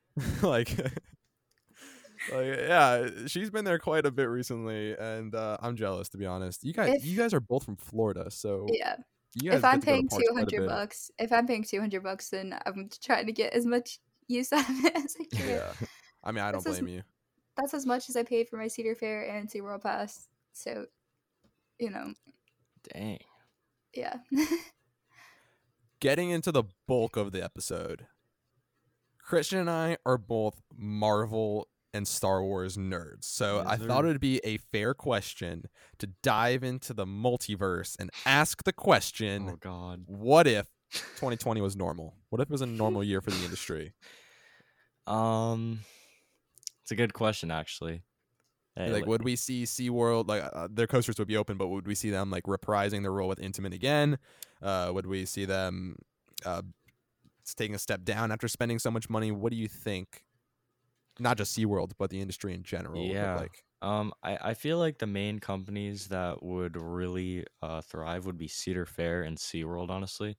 like, 0.42 0.70
like, 2.32 2.46
yeah, 2.46 3.08
she's 3.28 3.50
been 3.50 3.66
there 3.66 3.80
quite 3.80 4.06
a 4.06 4.12
bit 4.12 4.26
recently, 4.30 4.96
and 4.98 5.34
uh, 5.36 5.58
I'm 5.62 5.76
jealous 5.76 6.10
to 6.10 6.18
be 6.18 6.26
honest. 6.26 6.64
You 6.64 6.74
guys, 6.74 6.96
If- 6.96 7.06
you 7.06 7.18
guys 7.18 7.34
are 7.34 7.40
both 7.40 7.64
from 7.64 7.76
Florida, 7.78 8.30
so 8.32 8.68
Yeah. 8.72 8.96
If 9.38 9.66
I'm 9.66 9.82
get 9.82 9.82
to 9.82 9.86
go 9.86 9.86
to 9.86 9.86
paying 9.86 10.08
parks 10.08 10.24
two 10.24 10.32
quite 10.32 10.32
a 10.32 10.40
hundred 10.40 10.60
bit. 10.62 10.70
bucks, 10.70 11.12
if 11.20 11.32
I'm 11.34 11.46
paying 11.46 11.64
two 11.64 11.80
hundred 11.82 12.04
bucks, 12.04 12.30
then 12.30 12.58
I'm 12.66 12.90
trying 13.04 13.26
to 13.26 13.34
get 13.34 13.54
as 13.54 13.66
much 13.66 14.00
use 14.30 14.54
out 14.54 14.62
of 14.70 14.86
it 14.86 14.96
as 14.96 15.16
I 15.20 15.36
can. 15.36 15.50
Yeah, 15.50 15.74
I 16.24 16.32
mean, 16.32 16.42
I 16.42 16.54
don't 16.54 16.64
This 16.64 16.76
is- 16.76 16.80
blame 16.80 16.96
you. 16.96 17.04
That's 17.58 17.74
as 17.74 17.86
much 17.86 18.10
as 18.10 18.16
I 18.16 18.24
paid 18.24 18.50
for 18.50 18.58
my 18.58 18.68
Cedar 18.68 18.96
Fair 18.96 19.24
and 19.24 19.50
SeaWorld 19.50 19.84
Pass. 19.84 20.28
So, 20.54 20.86
you 21.80 21.90
know, 21.90 22.14
dang 22.94 23.20
yeah. 23.96 24.18
getting 26.00 26.30
into 26.30 26.52
the 26.52 26.64
bulk 26.88 27.18
of 27.18 27.32
the 27.32 27.44
episode, 27.44 28.08
Christian 29.20 29.60
and 29.60 29.70
I 29.70 29.98
are 30.06 30.18
both 30.18 30.62
Marvel 30.76 31.68
and 31.94 32.08
Star 32.08 32.44
Wars 32.44 32.78
nerds. 32.78 33.24
So 33.24 33.58
Yes, 33.58 33.68
I 33.68 33.78
thought 33.78 34.04
it 34.06 34.10
would 34.10 34.20
be 34.20 34.42
a 34.44 34.58
fair 34.58 34.94
question 34.94 35.66
to 36.00 36.08
dive 36.22 36.64
into 36.64 36.94
the 36.94 37.06
multiverse 37.06 37.96
and 38.00 38.12
ask 38.26 38.64
the 38.64 38.74
question 38.74 39.50
Oh 39.54 39.56
God. 39.60 40.04
what 40.08 40.46
if 40.46 40.68
2020 40.92 41.62
was 41.62 41.76
normal? 41.76 42.16
What 42.30 42.42
if 42.42 42.50
it 42.50 42.52
was 42.52 42.62
a 42.62 42.66
normal 42.66 43.04
year 43.04 43.22
for 43.22 43.32
the 43.32 43.44
industry? 43.44 43.94
Um, 45.08 45.82
it's 46.86 46.92
a 46.92 46.96
good 46.96 47.14
question 47.14 47.52
actually. 47.52 48.04
Hey, 48.76 48.92
like, 48.92 49.06
li- 49.06 49.08
would 49.08 49.24
we 49.24 49.36
see 49.36 49.64
SeaWorld, 49.64 50.28
like, 50.28 50.44
uh, 50.44 50.68
their 50.70 50.86
coasters 50.86 51.18
would 51.18 51.28
be 51.28 51.38
open, 51.38 51.58
but 51.58 51.70
would 51.70 51.88
we 51.88 51.96
see 51.96 52.10
them, 52.10 52.30
like, 52.30 52.44
reprising 52.44 53.02
their 53.04 53.12
role 53.14 53.30
with 53.30 53.40
Intamin 53.40 53.74
again? 53.74 54.20
Uh, 54.62 54.92
would 54.94 55.06
we 55.06 55.26
see 55.26 55.46
them 55.46 55.96
uh, 56.46 56.62
taking 57.46 57.76
a 57.76 57.80
step 57.80 58.04
down 58.04 58.32
after 58.32 58.48
spending 58.48 58.80
so 58.80 58.92
much 58.92 59.10
money? 59.10 59.32
What 59.32 59.52
do 59.52 59.58
you 59.58 59.68
think? 59.68 60.24
Not 61.20 61.38
just 61.38 61.58
SeaWorld, 61.58 61.94
but 61.98 62.10
the 62.10 62.22
industry 62.22 62.54
in 62.54 62.64
general. 62.64 63.02
Yeah. 63.04 63.40
like? 63.42 63.64
Um, 63.82 64.14
I, 64.24 64.38
I 64.50 64.54
feel 64.54 64.80
like 64.80 64.98
the 64.98 65.08
main 65.08 65.40
companies 65.40 66.08
that 66.08 66.42
would 66.42 66.76
really 66.78 67.46
uh, 67.62 67.82
thrive 67.82 68.26
would 68.26 68.38
be 68.38 68.48
Cedar 68.48 68.86
Fair 68.86 69.24
and 69.24 69.38
SeaWorld, 69.38 69.90
honestly. 69.90 70.38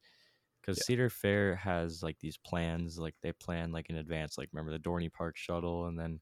Because 0.60 0.78
Yeah. 0.78 0.84
Cedar 0.84 1.10
Fair 1.10 1.56
has 1.56 2.02
like 2.02 2.18
these 2.20 2.38
plans, 2.38 2.98
like 2.98 3.14
they 3.22 3.32
plan 3.32 3.72
like 3.72 3.90
in 3.90 3.96
advance, 3.96 4.38
like 4.38 4.50
remember 4.52 4.72
the 4.72 4.80
Dorney 4.80 5.12
Park 5.12 5.36
shuttle, 5.36 5.86
and 5.86 5.98
then 5.98 6.20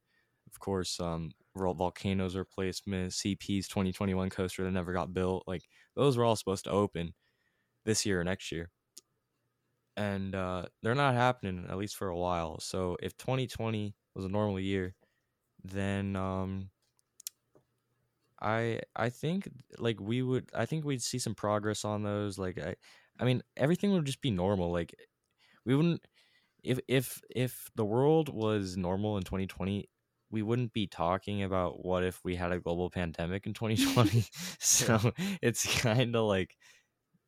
of 0.55 0.61
course 0.61 1.01
um 1.01 1.33
Vol- 1.57 1.75
Volcanoes 1.75 2.37
replacement, 2.37 3.13
CP's 3.13 3.69
2021 3.69 4.31
coaster 4.31 4.65
that 4.65 4.71
never 4.73 4.93
got 4.93 5.15
built. 5.15 5.45
Like 5.47 5.69
those 5.97 6.17
were 6.17 6.25
all 6.25 6.37
supposed 6.37 6.65
to 6.65 6.71
open 6.71 7.15
this 7.85 8.07
year 8.07 8.21
or 8.21 8.25
next 8.25 8.53
year. 8.53 8.71
And 9.97 10.35
uh, 10.35 10.67
they're 10.83 10.95
not 10.97 11.15
happening 11.15 11.67
at 11.69 11.77
least 11.77 11.97
for 11.97 12.09
a 12.09 12.17
while. 12.19 12.59
So 12.59 12.97
if 13.01 13.17
2020 13.17 13.95
was 14.15 14.25
a 14.25 14.29
normal 14.29 14.59
year, 14.59 14.97
then 15.65 16.17
um, 16.17 16.71
I 18.41 18.81
I 18.97 19.11
think 19.11 19.49
like 19.79 20.01
we 20.01 20.23
would 20.23 20.51
I 20.55 20.67
think 20.67 20.85
we'd 20.85 21.03
see 21.03 21.19
some 21.19 21.35
progress 21.35 21.85
on 21.85 22.03
those. 22.03 22.39
Like 22.39 22.59
I 22.59 22.75
I 23.19 23.25
mean 23.25 23.43
everything 23.57 23.93
would 23.93 24.05
just 24.07 24.21
be 24.21 24.31
normal. 24.31 24.73
Like 24.73 24.95
we 25.67 25.77
wouldn't 25.77 26.07
if 26.65 26.81
if 26.89 27.23
if 27.35 27.71
the 27.77 27.85
world 27.87 28.31
was 28.35 28.77
normal 28.77 29.19
in 29.19 29.25
2020 29.25 29.89
we 30.35 30.43
wouldn't 30.43 30.73
be 30.73 30.87
talking 30.89 31.45
about 31.45 31.85
what 31.85 32.03
if 32.03 32.21
we 32.25 32.35
had 32.35 32.51
a 32.53 32.59
global 32.59 32.91
pandemic 32.91 33.47
in 33.47 33.55
2020 33.55 34.25
so 34.59 35.13
it's 35.41 35.65
kind 35.81 36.15
of 36.17 36.25
like 36.25 36.57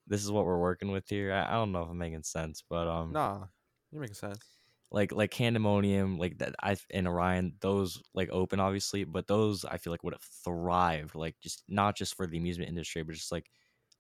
this 0.09 0.23
is 0.25 0.31
what 0.31 0.45
we're 0.45 0.59
working 0.59 0.91
with 0.91 1.09
here. 1.09 1.33
I, 1.33 1.49
I 1.49 1.53
don't 1.53 1.73
know 1.73 1.83
if 1.83 1.91
i'm 1.91 1.99
making 1.99 2.23
sense 2.25 2.63
but 2.69 2.89
um 2.89 3.13
Nah, 3.13 3.47
you're 3.93 4.01
making 4.01 4.15
sense. 4.15 4.45
like 4.91 5.13
like 5.13 5.31
Candymonium, 5.31 6.19
like 6.19 6.39
that 6.39 6.55
I 6.63 6.77
and 6.91 7.09
Orion, 7.09 7.55
those 7.61 8.03
like 8.15 8.31
open 8.31 8.61
obviously, 8.61 9.05
but 9.05 9.27
those 9.27 9.65
I 9.65 9.79
feel 9.79 9.93
like 9.93 10.05
would 10.05 10.15
have 10.15 10.29
thrived, 10.45 11.15
like 11.15 11.37
just 11.43 11.63
not 11.69 11.97
just 11.97 12.17
for 12.17 12.27
the 12.27 12.39
amusement 12.39 12.71
industry, 12.71 13.03
but 13.03 13.15
just 13.15 13.33
like 13.33 13.47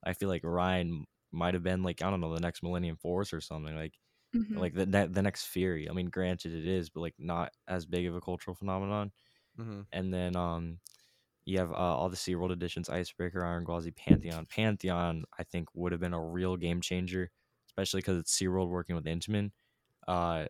I 0.04 0.12
feel 0.12 0.28
like 0.28 0.44
Orion 0.44 1.04
might 1.32 1.54
have 1.54 1.62
been 1.64 1.82
like 1.82 2.02
I 2.02 2.10
don't 2.10 2.20
know 2.20 2.34
the 2.34 2.40
next 2.40 2.62
Millennium 2.62 2.96
Force 2.96 3.32
or 3.32 3.40
something 3.40 3.74
like 3.76 3.94
Mhm. 4.34 4.60
like 4.60 4.74
the 4.74 4.86
ne- 4.86 5.06
the 5.08 5.22
next 5.22 5.46
Fury. 5.46 5.88
I 5.90 5.92
mean, 5.92 6.10
granted 6.10 6.54
it 6.54 6.66
is, 6.66 6.90
but 6.90 7.00
like 7.00 7.14
not 7.18 7.52
as 7.68 7.86
big 7.86 8.06
of 8.06 8.14
a 8.16 8.20
cultural 8.20 8.54
phenomenon. 8.54 9.12
hmm 9.56 9.88
And 9.92 10.12
then 10.12 10.36
um 10.36 10.80
you 11.46 11.58
have 11.58 11.72
uh, 11.72 11.76
all 11.76 12.08
the 12.10 12.16
SeaWorld 12.16 12.52
editions, 12.52 12.88
Icebreaker, 12.90 13.44
Iron 13.44 13.64
Gwazi, 13.64 13.92
Pantheon. 13.92 14.46
Pantheon, 14.46 15.24
I 15.38 15.44
think, 15.44 15.68
would 15.74 15.92
have 15.92 16.00
been 16.00 16.14
a 16.14 16.24
real 16.24 16.56
game 16.56 16.80
changer, 16.80 17.30
especially 17.68 18.00
because 18.00 18.18
it's 18.18 18.36
SeaWorld 18.38 18.68
working 18.68 18.96
with 18.96 19.06
Intamin. 19.06 19.52
Uh, 20.08 20.46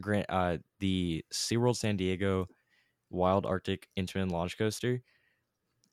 grant 0.00 0.26
uh, 0.30 0.58
the 0.80 1.24
SeaWorld 1.32 1.76
San 1.76 1.96
Diego 1.96 2.48
Wild 3.10 3.46
Arctic 3.46 3.88
Intamin 3.98 4.30
launch 4.30 4.58
coaster, 4.58 5.02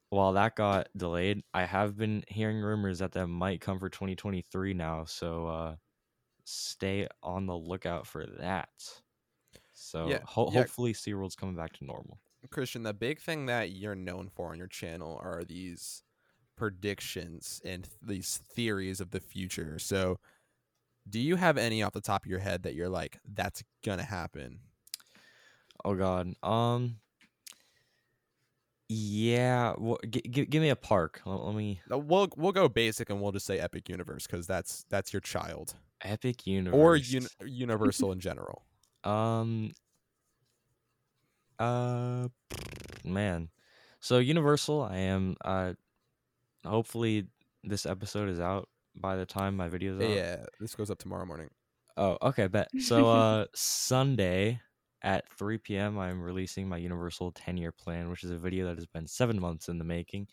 while 0.10 0.34
that 0.34 0.56
got 0.56 0.88
delayed, 0.96 1.44
I 1.54 1.66
have 1.66 1.98
been 1.98 2.24
hearing 2.28 2.58
rumors 2.62 3.00
that 3.00 3.12
that 3.14 3.28
might 3.28 3.62
come 3.62 3.80
for 3.80 3.90
2023 3.90 4.74
now. 4.74 5.06
So 5.06 5.48
uh, 5.48 5.76
stay 6.46 7.08
on 7.22 7.46
the 7.48 7.58
lookout 7.58 8.08
for 8.08 8.26
that. 8.40 8.70
So 9.74 10.08
Yeah, 10.08 10.20
ho- 10.24 10.50
yeah. 10.54 10.60
hopefully 10.60 10.94
SeaWorld's 10.94 11.36
coming 11.36 11.56
back 11.56 11.74
to 11.74 11.86
normal. 11.86 12.20
Christian, 12.52 12.84
the 12.84 12.94
big 12.94 13.20
thing 13.20 13.48
that 13.48 13.72
you're 13.72 13.96
known 13.96 14.30
for 14.30 14.52
on 14.52 14.58
your 14.58 14.68
channel 14.68 15.20
are 15.22 15.44
these 15.44 16.04
predictions 16.56 17.60
and 17.66 17.84
th- 17.84 17.96
these 18.02 18.38
theories 18.38 19.02
of 19.02 19.10
the 19.12 19.20
future. 19.20 19.78
So, 19.80 20.20
do 21.10 21.20
you 21.20 21.36
have 21.36 21.58
any 21.58 21.84
off 21.84 21.94
the 21.94 22.02
top 22.02 22.24
of 22.24 22.30
your 22.32 22.40
head 22.40 22.64
that 22.64 22.74
you're 22.76 22.88
like, 22.90 23.20
that's 23.28 23.64
gonna 23.84 24.04
happen? 24.04 24.60
Oh 25.84 25.96
God. 25.96 26.34
Um. 26.44 26.98
Yeah. 28.88 29.74
Well, 29.78 29.98
g- 30.08 30.22
g- 30.30 30.46
give 30.46 30.62
me 30.62 30.70
a 30.70 30.76
park. 30.76 31.22
Let, 31.26 31.42
let 31.44 31.56
me. 31.56 31.82
Uh, 31.92 31.98
We'll 31.98 32.30
we'll 32.38 32.52
go 32.52 32.70
basic 32.70 33.10
and 33.10 33.20
we'll 33.22 33.32
just 33.32 33.46
say 33.48 33.60
Epic 33.60 33.90
Universe 33.90 34.28
because 34.28 34.46
that's 34.48 34.86
that's 34.90 35.12
your 35.14 35.22
child 35.22 35.74
Epic 36.06 36.48
Universe. 36.48 36.78
or 36.78 36.96
un- 36.96 37.28
Universal 37.50 38.12
in 38.14 38.20
general. 38.20 38.64
Um. 39.04 39.72
Uh. 41.60 42.28
Man. 43.04 43.50
So 44.00 44.20
Universal, 44.20 44.84
I 44.84 44.98
am. 44.98 45.36
Uh. 45.44 45.74
Hopefully, 46.66 47.28
this 47.64 47.86
episode 47.86 48.30
is 48.30 48.40
out 48.40 48.70
by 48.96 49.16
the 49.16 49.26
time 49.26 49.56
my 49.58 49.68
video 49.70 49.96
is 49.96 50.02
out. 50.02 50.10
Yeah, 50.10 50.46
this 50.60 50.76
goes 50.76 50.90
up 50.90 50.98
tomorrow 51.00 51.26
morning. 51.26 51.50
Oh, 51.98 52.18
okay, 52.22 52.48
bet. 52.48 52.70
So 52.80 53.08
uh 53.10 53.46
Sunday 53.54 54.60
at 55.02 55.30
3 55.38 55.60
p.m. 55.60 56.00
I'm 56.00 56.22
releasing 56.22 56.68
my 56.68 56.78
Universal 56.78 57.34
10-year 57.34 57.72
plan, 57.72 58.10
which 58.10 58.24
is 58.24 58.32
a 58.32 58.38
video 58.38 58.66
that 58.66 58.78
has 58.78 58.88
been 58.88 59.06
7 59.06 59.40
months 59.40 59.70
in 59.70 59.78
the 59.78 59.84
making 59.84 60.28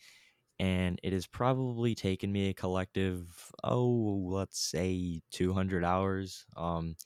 and 0.58 1.00
it 1.02 1.12
has 1.12 1.26
probably 1.26 1.94
taken 1.94 2.30
me 2.32 2.50
a 2.50 2.54
collective 2.54 3.52
oh, 3.64 4.26
let's 4.30 4.60
say 4.60 5.20
200 5.32 5.84
hours 5.84 6.44
um 6.56 6.96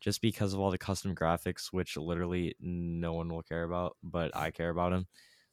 just 0.00 0.20
because 0.20 0.52
of 0.52 0.60
all 0.60 0.70
the 0.70 0.78
custom 0.78 1.14
graphics 1.14 1.68
which 1.72 1.96
literally 1.96 2.54
no 2.60 3.12
one 3.12 3.28
will 3.28 3.42
care 3.42 3.64
about, 3.64 3.96
but 4.02 4.36
I 4.36 4.50
care 4.50 4.70
about 4.70 4.90
them. 4.92 5.06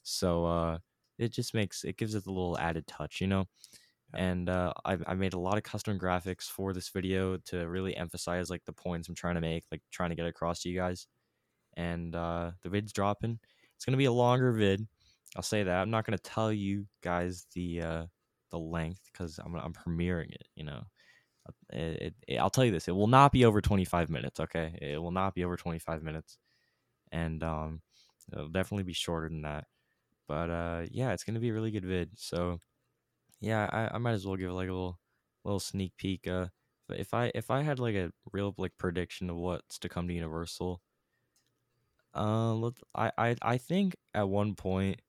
So 0.04 0.46
uh 0.46 0.80
it 1.18 1.32
just 1.34 1.54
makes 1.54 1.84
it 1.84 1.98
gives 1.98 2.16
it 2.16 2.26
a 2.28 2.32
little 2.32 2.58
added 2.60 2.88
touch, 2.88 3.22
you 3.22 3.28
know? 3.28 3.46
And 4.14 4.50
uh, 4.50 4.74
I, 4.86 4.98
I 5.08 5.14
made 5.16 5.34
a 5.34 5.40
lot 5.40 5.58
of 5.58 5.64
custom 5.64 6.00
graphics 6.00 6.46
for 6.46 6.74
this 6.74 6.90
video 6.90 7.38
to 7.48 7.68
really 7.68 7.96
emphasize 7.96 8.50
like 8.50 8.66
the 8.66 8.74
points 8.74 9.08
i'm 9.10 9.16
trying 9.16 9.36
to 9.36 9.42
make 9.42 9.66
like 9.72 9.82
trying 9.92 10.10
to 10.10 10.16
get 10.16 10.26
across 10.26 10.62
to 10.62 10.70
you 10.70 10.78
guys. 10.78 11.08
And 11.78 12.16
uh, 12.16 12.52
the 12.64 12.70
vid's 12.70 12.94
dropping. 12.94 13.40
It's 13.76 13.86
going 13.86 13.94
to 13.94 13.98
be 13.98 14.06
a 14.06 14.12
longer 14.12 14.52
vid 14.52 14.88
i'll 15.36 15.44
say 15.44 15.64
that 15.64 15.82
i'm 15.82 15.90
not 15.92 16.06
to 16.18 16.24
tell 16.24 16.52
you 16.52 16.86
guys 17.04 17.46
the 17.54 17.82
uh, 17.82 18.06
the 18.52 18.60
length 18.60 19.10
because 19.12 19.40
I'm, 19.40 19.56
I'm 19.56 19.74
premiering 19.74 20.32
it 20.34 20.48
you 20.56 20.64
know 20.64 20.84
it, 21.72 22.02
it, 22.02 22.16
it- 22.28 22.38
i'll 22.38 22.50
tell 22.50 22.66
you 22.66 22.72
this 22.72 22.88
it 22.88 22.96
will 22.96 23.08
not 23.08 23.32
be 23.32 23.46
over 23.46 23.62
25 23.62 24.10
minutes 24.10 24.40
okay 24.40 24.78
it 24.82 25.02
will 25.02 25.12
not 25.12 25.36
be 25.36 25.44
over 25.44 25.58
25 25.58 26.04
minutes 26.04 26.38
and 27.12 27.44
um 27.44 27.82
it'll 28.34 28.50
definitely 28.50 28.84
be 28.84 28.94
shorter 28.94 29.30
than 29.30 29.44
that 29.44 29.66
but 30.28 30.50
uh 30.50 30.86
yeah 30.92 31.12
it's 31.14 31.24
to 31.36 31.42
be 31.42 31.50
a 31.50 31.54
really 31.54 31.72
good 31.72 31.86
vid 31.86 32.12
so 32.18 32.60
yeah, 33.42 33.70
I, 33.72 33.96
I 33.96 33.98
might 34.00 34.14
as 34.14 34.26
well 34.26 34.36
give 34.36 34.52
like 34.52 34.70
a 34.70 34.74
little 34.74 35.00
little 35.46 35.60
sneak 35.60 35.94
peek. 35.98 36.28
Uh, 36.28 36.48
if 36.90 37.14
I 37.14 37.32
if 37.36 37.52
I 37.52 37.62
had 37.62 37.80
like 37.80 37.96
a 37.96 38.12
real 38.34 38.54
like 38.58 38.74
prediction 38.78 39.30
of 39.30 39.38
what's 39.38 39.80
to 39.80 39.90
come 39.90 40.08
to 40.08 40.14
Universal, 40.14 40.82
uh, 42.16 42.54
let 42.54 42.74
I 42.96 43.12
I 43.18 43.36
I 43.42 43.58
think 43.58 43.96
at 44.14 44.28
one 44.30 44.56
point, 44.56 45.02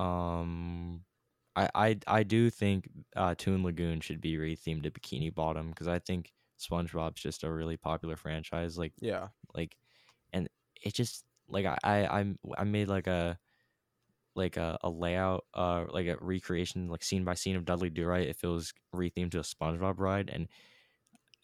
um, 0.00 1.04
I 1.56 1.70
I 1.74 1.98
I 2.06 2.22
do 2.24 2.50
think 2.50 2.88
uh 3.16 3.34
Toon 3.36 3.62
Lagoon 3.64 4.00
should 4.00 4.20
be 4.20 4.36
rethemed 4.36 4.84
to 4.84 4.90
Bikini 4.90 5.34
Bottom 5.34 5.70
because 5.70 5.88
I 5.88 5.98
think 5.98 6.32
SpongeBob's 6.58 7.20
just 7.22 7.44
a 7.44 7.52
really 7.52 7.76
popular 7.76 8.16
franchise. 8.16 8.78
Like 8.78 8.94
Yeah, 9.00 9.30
like 9.54 9.76
and 10.32 10.48
it 10.82 10.94
just 10.94 11.24
like 11.48 11.66
I 11.66 11.78
I 11.84 11.98
I'm- 12.04 12.38
I 12.58 12.64
made 12.64 12.88
like 12.88 13.06
a 13.08 13.38
like 14.36 14.56
a, 14.56 14.78
a 14.82 14.90
layout 14.90 15.44
uh 15.54 15.86
like 15.90 16.06
a 16.06 16.16
recreation 16.20 16.88
like 16.88 17.02
scene 17.02 17.24
by 17.24 17.34
scene 17.34 17.56
of 17.56 17.64
Dudley 17.64 17.90
Do 17.90 18.06
Right. 18.06 18.28
If 18.28 18.44
it 18.44 18.48
was 18.48 18.72
rethemed 18.94 19.32
to 19.32 19.38
a 19.40 19.42
SpongeBob 19.42 19.98
ride 19.98 20.30
and 20.30 20.48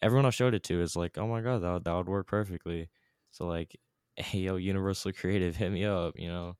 everyone 0.01 0.25
I 0.25 0.31
showed 0.31 0.53
it 0.53 0.63
to 0.65 0.81
is 0.81 0.95
like 0.95 1.17
oh 1.17 1.27
my 1.27 1.41
god 1.41 1.59
that 1.63 1.73
would, 1.73 1.83
that 1.85 1.93
would 1.95 2.09
work 2.09 2.27
perfectly. 2.27 2.89
So 3.31 3.47
like 3.47 3.77
hey 4.17 4.39
yo 4.39 4.55
Universal 4.57 5.13
Creative 5.13 5.55
hit 5.55 5.71
me 5.71 5.85
up 5.85 6.15
you 6.19 6.29
know? 6.29 6.57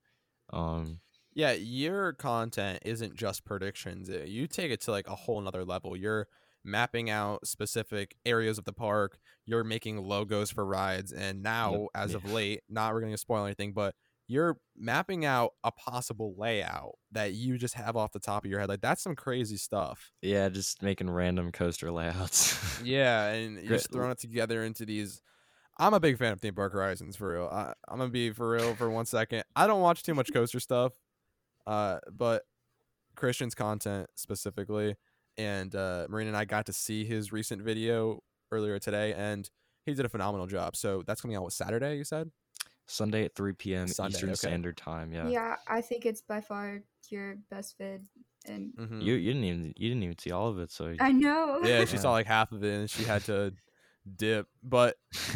Um 0.51 1.01
yeah. 1.37 1.51
Your 1.53 2.11
content 2.13 2.79
isn't 2.83 3.15
just 3.15 3.45
predictions. 3.45 4.09
uh, 4.09 4.23
You 4.25 4.47
take 4.47 4.71
it 4.71 4.81
to 4.81 4.91
like 4.91 5.07
a 5.07 5.15
whole 5.15 5.39
nother 5.39 5.63
level. 5.63 5.95
You're 5.95 6.27
mapping 6.65 7.09
out 7.09 7.47
specific 7.47 8.15
areas 8.25 8.57
of 8.57 8.65
the 8.65 8.73
park. 8.73 9.17
You're 9.45 9.63
making 9.63 9.97
logos 10.03 10.51
for 10.51 10.65
rides, 10.65 11.13
and 11.13 11.41
now, 11.43 11.87
as 11.95 12.13
of 12.13 12.25
late, 12.29 12.63
not 12.67 12.93
we're 12.93 12.99
going 13.01 13.13
to 13.13 13.17
spoil 13.17 13.45
anything, 13.45 13.71
but 13.71 13.95
you're 14.29 14.57
mapping 14.75 15.23
out 15.23 15.51
a 15.63 15.71
possible 15.71 16.35
layout 16.37 16.95
that 17.13 17.33
you 17.33 17.57
just 17.57 17.75
have 17.75 17.95
off 17.95 18.11
the 18.11 18.19
top 18.19 18.43
of 18.43 18.51
your 18.51 18.59
head. 18.59 18.67
Like 18.67 18.81
that's 18.81 19.01
some 19.01 19.15
crazy 19.15 19.55
stuff. 19.55 20.11
Yeah, 20.21 20.49
just 20.49 20.81
making 20.83 21.09
random 21.09 21.53
coaster 21.53 21.91
layouts. 21.93 22.81
Yeah, 22.83 23.27
and 23.29 23.55
you're 23.55 23.77
just 23.77 23.89
throwing 23.91 24.11
it 24.11 24.19
together 24.19 24.63
into 24.65 24.85
these. 24.85 25.21
I'm 25.79 25.93
a 25.93 25.99
big 25.99 26.17
fan 26.17 26.33
of 26.33 26.41
theme 26.41 26.55
park 26.55 26.73
horizons 26.73 27.15
for 27.15 27.31
real. 27.31 27.47
I, 27.49 27.71
I'm 27.87 27.99
gonna 27.99 28.09
be 28.09 28.31
for 28.31 28.49
real 28.49 28.75
for 28.75 28.89
one 28.89 29.05
second. 29.05 29.43
I 29.55 29.67
don't 29.67 29.81
watch 29.81 30.03
too 30.03 30.15
much 30.15 30.33
coaster 30.33 30.59
stuff, 30.59 30.91
uh, 31.67 31.99
but 32.11 32.43
Christian's 33.15 33.53
content 33.53 34.09
specifically, 34.15 34.95
and 35.37 35.75
uh, 35.75 36.07
Marina 36.09 36.29
and 36.29 36.37
I 36.37 36.45
got 36.45 36.65
to 36.67 36.73
see 36.73 37.05
his 37.05 37.31
recent 37.31 37.61
video 37.61 38.23
earlier 38.51 38.79
today, 38.79 39.13
and 39.13 39.47
he 39.85 39.93
did 39.93 40.05
a 40.05 40.09
phenomenal 40.09 40.47
job. 40.47 40.75
So 40.75 41.03
that's 41.05 41.21
coming 41.21 41.37
out 41.37 41.43
what 41.43 41.53
Saturday? 41.53 41.97
You 41.97 42.03
said? 42.03 42.31
Sunday 42.87 43.25
at 43.25 43.35
3 43.35 43.53
p.m. 43.53 43.87
Sunday, 43.87 44.15
Eastern 44.15 44.29
okay. 44.29 44.35
Standard 44.35 44.77
Time. 44.77 45.11
Yeah. 45.11 45.29
Yeah. 45.29 45.55
I 45.67 45.81
think 45.81 46.05
it's 46.05 46.21
by 46.21 46.39
far 46.41 46.81
your 47.09 47.37
best 47.51 47.77
vid, 47.77 48.07
and 48.45 48.71
Mm-hmm. 48.79 49.01
You 49.01 49.15
you 49.15 49.33
didn't 49.33 49.43
even 49.43 49.73
you 49.75 49.89
didn't 49.89 50.03
even 50.03 50.17
see 50.17 50.31
all 50.31 50.47
of 50.47 50.59
it, 50.59 50.71
so 50.71 50.93
I 50.99 51.11
know. 51.11 51.59
yeah, 51.63 51.83
she 51.85 51.95
Yeah. 51.95 52.01
saw 52.01 52.11
like 52.11 52.27
half 52.27 52.51
of 52.53 52.63
it, 52.63 52.73
and 52.73 52.89
she 52.89 53.03
had 53.03 53.23
to 53.25 53.53
dip. 54.17 54.47
But 54.63 54.95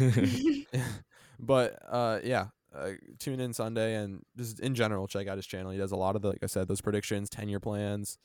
but 1.40 1.78
uh 1.88 2.20
yeah 2.24 2.46
uh, 2.74 2.90
tune 3.18 3.40
in 3.40 3.52
sunday 3.52 3.94
and 3.96 4.22
just 4.36 4.60
in 4.60 4.74
general 4.74 5.06
check 5.06 5.28
out 5.28 5.36
his 5.36 5.46
channel 5.46 5.70
he 5.70 5.78
does 5.78 5.92
a 5.92 5.96
lot 5.96 6.16
of 6.16 6.22
the 6.22 6.28
like 6.28 6.42
i 6.42 6.46
said 6.46 6.68
those 6.68 6.80
predictions 6.80 7.28
10 7.28 7.48
year 7.48 7.60
plans 7.60 8.18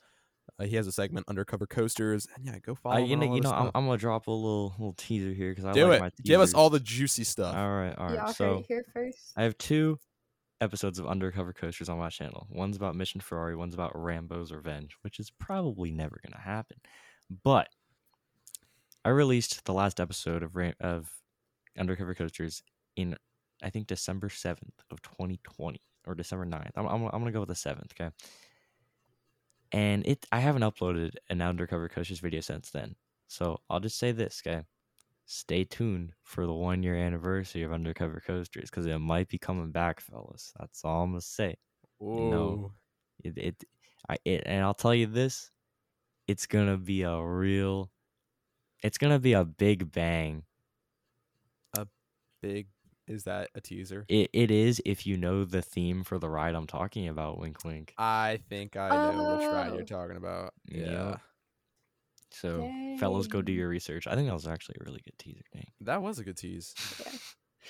uh, 0.58 0.64
he 0.64 0.76
has 0.76 0.86
a 0.86 0.92
segment 0.92 1.26
undercover 1.28 1.66
coasters 1.66 2.26
and 2.34 2.46
yeah 2.46 2.58
go 2.60 2.74
follow 2.74 2.96
I, 2.96 3.00
him 3.00 3.08
you 3.08 3.16
know, 3.16 3.34
you 3.34 3.40
know, 3.42 3.50
I'm. 3.50 3.70
I'm 3.74 3.86
gonna 3.86 3.98
drop 3.98 4.26
a 4.26 4.30
little 4.30 4.74
little 4.78 4.94
teaser 4.94 5.32
here 5.32 5.50
because 5.50 5.66
I 5.66 5.72
do 5.72 5.86
like 5.86 5.96
it 5.96 6.00
my 6.00 6.10
give 6.24 6.40
us 6.40 6.54
all 6.54 6.70
the 6.70 6.80
juicy 6.80 7.24
stuff 7.24 7.54
All 7.54 7.70
right, 7.70 7.94
all 7.98 8.06
right. 8.06 8.14
Y'all 8.14 8.26
heard 8.26 8.36
So 8.36 8.64
here 8.66 8.84
first. 8.92 9.32
I 9.36 9.42
have 9.42 9.58
two 9.58 9.98
episodes 10.60 10.98
of 10.98 11.06
Undercover 11.06 11.52
Coasters 11.52 11.88
on 11.88 11.98
my 11.98 12.08
channel. 12.08 12.46
One's 12.50 12.76
about 12.76 12.96
Mission 12.96 13.20
Ferrari. 13.20 13.54
One's 13.54 13.74
about 13.74 13.92
Rambo's 13.94 14.52
Revenge, 14.52 14.96
which 15.02 15.20
is 15.20 15.30
probably 15.38 15.90
never 15.90 16.18
gonna 16.24 16.42
happen. 16.42 16.78
But 17.44 17.68
I 19.04 19.10
released 19.10 19.64
the 19.64 19.72
last 19.72 20.00
episode 20.00 20.42
of 20.42 20.56
Ram- 20.56 20.74
of 20.80 21.10
Undercover 21.78 22.14
Coasters 22.14 22.62
in 22.96 23.16
I 23.62 23.70
think 23.70 23.86
December 23.86 24.28
seventh 24.28 24.74
of 24.90 25.02
2020 25.02 25.80
or 26.06 26.14
December 26.14 26.46
9th. 26.46 26.70
I'm, 26.76 26.86
I'm, 26.86 27.04
I'm 27.04 27.20
gonna 27.20 27.32
go 27.32 27.40
with 27.40 27.48
the 27.48 27.54
seventh. 27.54 27.92
Okay. 27.98 28.10
And 29.72 30.06
it 30.06 30.26
I 30.32 30.40
haven't 30.40 30.62
uploaded 30.62 31.12
an 31.28 31.42
Undercover 31.42 31.88
Coasters 31.88 32.20
video 32.20 32.40
since 32.40 32.70
then. 32.70 32.96
So 33.28 33.60
I'll 33.68 33.80
just 33.80 33.98
say 33.98 34.12
this, 34.12 34.42
okay. 34.44 34.62
Stay 35.26 35.64
tuned 35.64 36.12
for 36.22 36.46
the 36.46 36.54
one 36.54 36.82
year 36.82 36.96
anniversary 36.96 37.62
of 37.62 37.72
Undercover 37.72 38.22
Coasters 38.26 38.70
because 38.70 38.86
it 38.86 38.98
might 38.98 39.28
be 39.28 39.38
coming 39.38 39.70
back, 39.70 40.00
fellas. 40.00 40.52
That's 40.58 40.84
all 40.84 41.02
I'm 41.02 41.10
gonna 41.10 41.20
say. 41.20 41.56
Whoa. 41.98 42.72
It, 43.22 43.36
it, 43.36 43.64
I, 44.08 44.16
it, 44.24 44.44
and 44.46 44.64
I'll 44.64 44.72
tell 44.72 44.94
you 44.94 45.06
this, 45.06 45.50
it's 46.26 46.46
gonna 46.46 46.78
be 46.78 47.02
a 47.02 47.20
real, 47.20 47.90
it's 48.82 48.96
gonna 48.96 49.18
be 49.18 49.34
a 49.34 49.44
big 49.44 49.92
bang. 49.92 50.44
A 51.76 51.86
big 52.40 52.68
is 53.08 53.24
that 53.24 53.50
a 53.54 53.60
teaser 53.60 54.04
It, 54.08 54.30
it 54.32 54.50
is 54.50 54.80
if 54.84 55.06
you 55.06 55.16
know 55.16 55.44
the 55.44 55.62
theme 55.62 56.04
for 56.04 56.18
the 56.18 56.28
ride 56.28 56.54
I'm 56.54 56.66
talking 56.66 57.08
about. 57.08 57.38
Wink, 57.38 57.64
wink. 57.64 57.94
i 57.98 58.40
think 58.48 58.76
i 58.76 58.88
know 58.88 59.36
which 59.36 59.46
ride 59.46 59.70
Oh. 59.72 59.76
you're 59.76 59.84
talking 59.84 60.16
about 60.16 60.52
Yep. 60.70 60.86
yeah 60.90 61.16
So, 62.30 62.70
fellas, 63.00 63.26
go 63.26 63.40
do 63.42 63.52
your 63.52 63.68
research. 63.68 64.06
I 64.06 64.14
think 64.14 64.28
that 64.28 64.34
was 64.34 64.46
actually 64.46 64.76
a 64.80 64.84
really 64.84 65.00
good 65.02 65.18
teaser. 65.18 65.44
Dang. 65.54 65.66
that 65.80 66.02
was 66.02 66.18
a 66.18 66.24
good 66.24 66.36
tease 66.36 66.74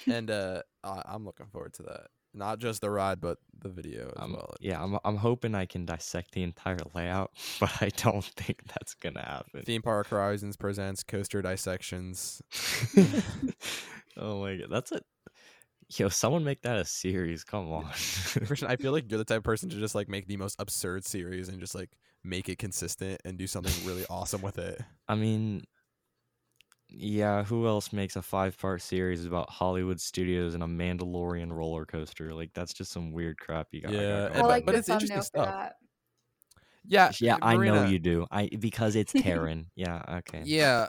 Yeah. 0.07 0.14
and 0.16 0.30
uh 0.30 0.62
I- 0.85 1.02
i'm 1.07 1.25
looking 1.25 1.47
forward 1.47 1.75
to 1.75 1.83
that 1.85 2.07
not 2.35 2.59
just 2.59 2.83
the 2.83 2.90
ride 2.90 3.21
but 3.21 3.38
the 3.59 3.68
video 3.71 4.09
as 4.16 4.23
Um, 4.23 4.33
well 4.35 4.54
yeah, 4.61 4.83
I'm, 4.83 4.99
I'm 5.04 5.16
hoping 5.16 5.54
I 5.54 5.64
can 5.66 5.87
dissect 5.87 6.33
the 6.33 6.42
entire 6.42 6.78
layout, 6.95 7.30
but 7.61 7.73
I 7.80 7.88
don't 7.97 8.25
think 8.25 8.62
that's 8.66 8.95
gonna 8.95 9.23
happen. 9.25 9.62
theme 9.62 9.83
park 9.83 10.09
horizons 10.09 10.57
presents 10.57 11.02
coaster 11.02 11.40
dissections 11.42 12.42
oh 14.16 14.40
my 14.40 14.57
god, 14.57 14.68
that's 14.71 14.92
a 14.92 15.00
yo. 15.97 16.09
Someone 16.09 16.45
make 16.45 16.62
that 16.62 16.76
a 16.78 16.85
series. 16.85 17.45
Come 17.45 17.73
on. 17.73 17.85
Christian, 18.47 18.69
I 18.69 18.76
feel 18.76 18.93
like 18.93 19.04
you're 19.10 19.19
the 19.19 19.25
type 19.25 19.39
of 19.39 19.45
person 19.45 19.69
to 19.71 19.76
just 19.76 19.95
like 19.95 20.08
make 20.08 20.26
the 20.26 20.36
most 20.36 20.56
absurd 20.58 21.04
series 21.04 21.49
and 21.49 21.60
just 21.60 21.75
like 21.75 21.91
make 22.25 22.49
it 22.49 22.58
consistent 22.58 23.21
and 23.25 23.39
do 23.39 23.47
something 23.47 23.73
really 23.86 24.04
awesome 24.10 24.43
with 24.43 24.58
it. 24.58 24.80
I 25.08 25.15
mean, 25.15 25.65
yeah. 26.89 27.45
Who 27.45 27.67
else 27.67 27.93
makes 27.93 28.17
a 28.17 28.23
five-part 28.23 28.80
series 28.82 29.25
about 29.25 29.50
Hollywood 29.50 30.00
studios 30.00 30.54
and 30.54 30.62
a 30.62 30.67
Mandalorian 30.67 31.52
roller 31.52 31.84
coaster? 31.84 32.32
Like 32.34 32.50
that's 32.54 32.73
just 32.73 32.93
some 32.93 33.12
weird 33.12 33.39
crap 33.39 33.69
you 33.73 33.82
got. 33.82 33.93
Yeah, 33.93 34.00
got 34.00 34.08
I 34.08 34.28
going 34.28 34.43
but- 34.43 34.49
like 34.49 34.67
but 34.67 34.75
it's 34.75 34.89
interesting 34.89 35.23
stuff. 35.23 35.47
that. 35.47 35.75
Yeah, 36.91 37.12
yeah, 37.21 37.36
I 37.43 37.56
know 37.56 37.84
you 37.84 37.99
do. 37.99 38.26
I 38.30 38.49
because 38.58 38.97
it's 38.97 39.12
Taron. 39.12 39.67
yeah. 39.76 40.02
Okay. 40.21 40.41
Yeah. 40.47 40.86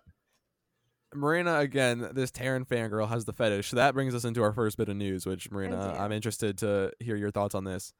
Marina 1.13 1.57
again, 1.59 2.09
this 2.13 2.31
Taron 2.31 2.67
fangirl 2.67 3.09
has 3.09 3.25
the 3.25 3.33
fetish. 3.33 3.69
So 3.69 3.75
that 3.77 3.93
brings 3.93 4.13
us 4.13 4.25
into 4.25 4.43
our 4.43 4.53
first 4.53 4.77
bit 4.77 4.89
of 4.89 4.95
news, 4.95 5.25
which 5.25 5.49
Marina. 5.51 5.95
I'm 5.97 6.11
interested 6.11 6.57
to 6.59 6.91
hear 6.99 7.15
your 7.15 7.31
thoughts 7.31 7.55
on 7.55 7.63
this. 7.63 7.93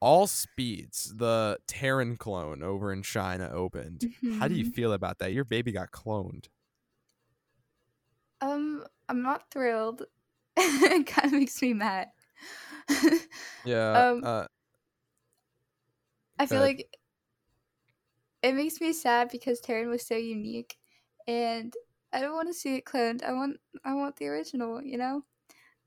All 0.00 0.26
Speeds, 0.26 1.12
the 1.16 1.58
Taron 1.68 2.18
clone 2.18 2.62
over 2.62 2.92
in 2.92 3.02
China 3.02 3.50
opened. 3.52 4.02
How 4.38 4.48
do 4.48 4.54
you 4.54 4.64
Mhm. 4.64 4.74
feel 4.74 4.92
about 4.92 5.18
that? 5.18 5.32
Your 5.32 5.44
baby 5.44 5.72
got 5.72 5.90
cloned. 5.92 6.48
Um, 8.40 8.84
I'm 9.08 9.22
not 9.22 9.50
thrilled. 9.50 10.06
it 10.56 11.06
kind 11.06 11.26
of 11.26 11.32
makes 11.32 11.60
me 11.62 11.74
mad. 11.74 12.08
Yeah. 13.64 14.08
Um, 14.10 14.24
uh, 14.24 14.46
I 16.38 16.46
feel 16.46 16.60
like 16.60 16.96
it 18.42 18.54
makes 18.54 18.80
me 18.80 18.92
sad 18.92 19.28
because 19.30 19.60
Taron 19.60 19.88
was 19.88 20.06
so 20.06 20.16
unique, 20.16 20.78
and 21.28 21.74
I 22.12 22.20
don't 22.20 22.34
want 22.34 22.48
to 22.48 22.54
see 22.54 22.76
it 22.76 22.84
cloned. 22.84 23.22
I 23.22 23.32
want 23.32 23.58
I 23.84 23.94
want 23.94 24.16
the 24.16 24.26
original. 24.28 24.82
You 24.82 24.98
know. 24.98 25.24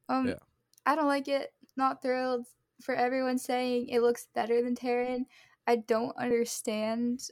Um, 0.09 0.27
Yeah. 0.27 0.39
I 0.85 0.95
don't 0.95 1.07
like 1.07 1.27
it. 1.27 1.53
Not 1.77 2.01
thrilled 2.01 2.45
for 2.81 2.93
everyone 2.95 3.37
saying 3.37 3.87
it 3.89 4.01
looks 4.01 4.27
better 4.33 4.61
than 4.61 4.75
Taron. 4.75 5.25
I 5.65 5.77
don't 5.77 6.15
understand. 6.17 7.29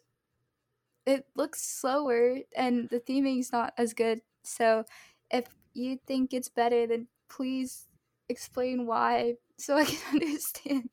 It 1.06 1.26
looks 1.36 1.62
slower, 1.62 2.38
and 2.56 2.90
the 2.90 3.00
theming's 3.00 3.52
not 3.52 3.74
as 3.78 3.94
good. 3.94 4.22
So, 4.44 4.86
if 5.32 5.46
you 5.74 6.00
think 6.06 6.34
it's 6.34 6.50
better, 6.50 6.88
then 6.88 7.08
please 7.28 7.88
explain 8.30 8.86
why, 8.86 9.36
so 9.58 9.78
I 9.78 9.86
can 9.86 10.00
understand. 10.22 10.90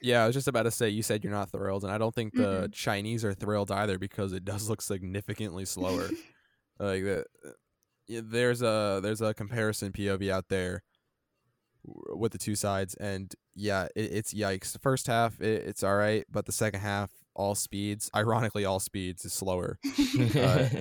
Yeah, 0.00 0.22
I 0.22 0.26
was 0.26 0.34
just 0.34 0.48
about 0.48 0.62
to 0.64 0.70
say 0.70 0.88
you 0.90 1.02
said 1.02 1.24
you're 1.24 1.32
not 1.32 1.50
thrilled, 1.50 1.84
and 1.84 1.92
I 1.92 1.98
don't 1.98 2.14
think 2.14 2.34
the 2.34 2.68
Chinese 2.72 3.24
are 3.24 3.34
thrilled 3.34 3.72
either 3.72 3.98
because 3.98 4.32
it 4.32 4.44
does 4.44 4.68
look 4.68 4.80
significantly 4.80 5.64
slower. 5.64 6.08
like 6.78 7.04
yeah, 8.06 8.20
there's 8.24 8.62
a 8.62 9.00
there's 9.02 9.20
a 9.20 9.34
comparison 9.34 9.92
POV 9.92 10.30
out 10.30 10.48
there 10.48 10.82
with 11.84 12.32
the 12.32 12.38
two 12.38 12.54
sides, 12.54 12.94
and 12.94 13.34
yeah, 13.54 13.86
it, 13.96 14.12
it's 14.12 14.34
yikes. 14.34 14.72
The 14.72 14.78
first 14.78 15.06
half 15.06 15.40
it, 15.40 15.64
it's 15.66 15.82
all 15.82 15.96
right, 15.96 16.24
but 16.30 16.46
the 16.46 16.52
second 16.52 16.80
half, 16.80 17.10
all 17.34 17.54
speeds, 17.54 18.10
ironically, 18.14 18.64
all 18.64 18.80
speeds 18.80 19.24
is 19.24 19.32
slower. 19.32 19.78
Uh, 20.34 20.68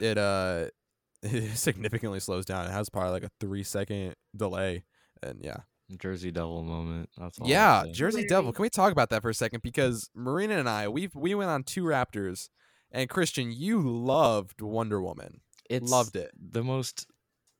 It 0.00 0.18
uh, 0.18 0.66
it 1.22 1.56
significantly 1.56 2.20
slows 2.20 2.44
down. 2.44 2.66
It 2.66 2.72
has 2.72 2.88
probably 2.90 3.12
like 3.12 3.24
a 3.24 3.30
three 3.40 3.62
second 3.62 4.14
delay, 4.36 4.84
and 5.22 5.40
yeah. 5.42 5.58
Jersey 5.98 6.30
Devil 6.30 6.62
moment. 6.62 7.10
That's 7.18 7.38
all. 7.38 7.46
Yeah. 7.46 7.84
Jersey 7.92 8.26
Devil. 8.26 8.52
Can 8.52 8.62
we 8.62 8.70
talk 8.70 8.90
about 8.90 9.10
that 9.10 9.20
for 9.20 9.28
a 9.28 9.34
second? 9.34 9.62
Because 9.62 10.08
Marina 10.14 10.58
and 10.58 10.68
I, 10.68 10.88
we 10.88 11.10
we 11.14 11.34
went 11.34 11.50
on 11.50 11.62
two 11.62 11.84
Raptors, 11.84 12.48
and 12.94 13.10
Christian, 13.10 13.52
you 13.52 13.80
loved 13.80 14.60
Wonder 14.62 15.02
Woman. 15.02 15.40
it's 15.68 15.90
Loved 15.90 16.16
it. 16.16 16.30
The 16.38 16.62
most 16.64 17.06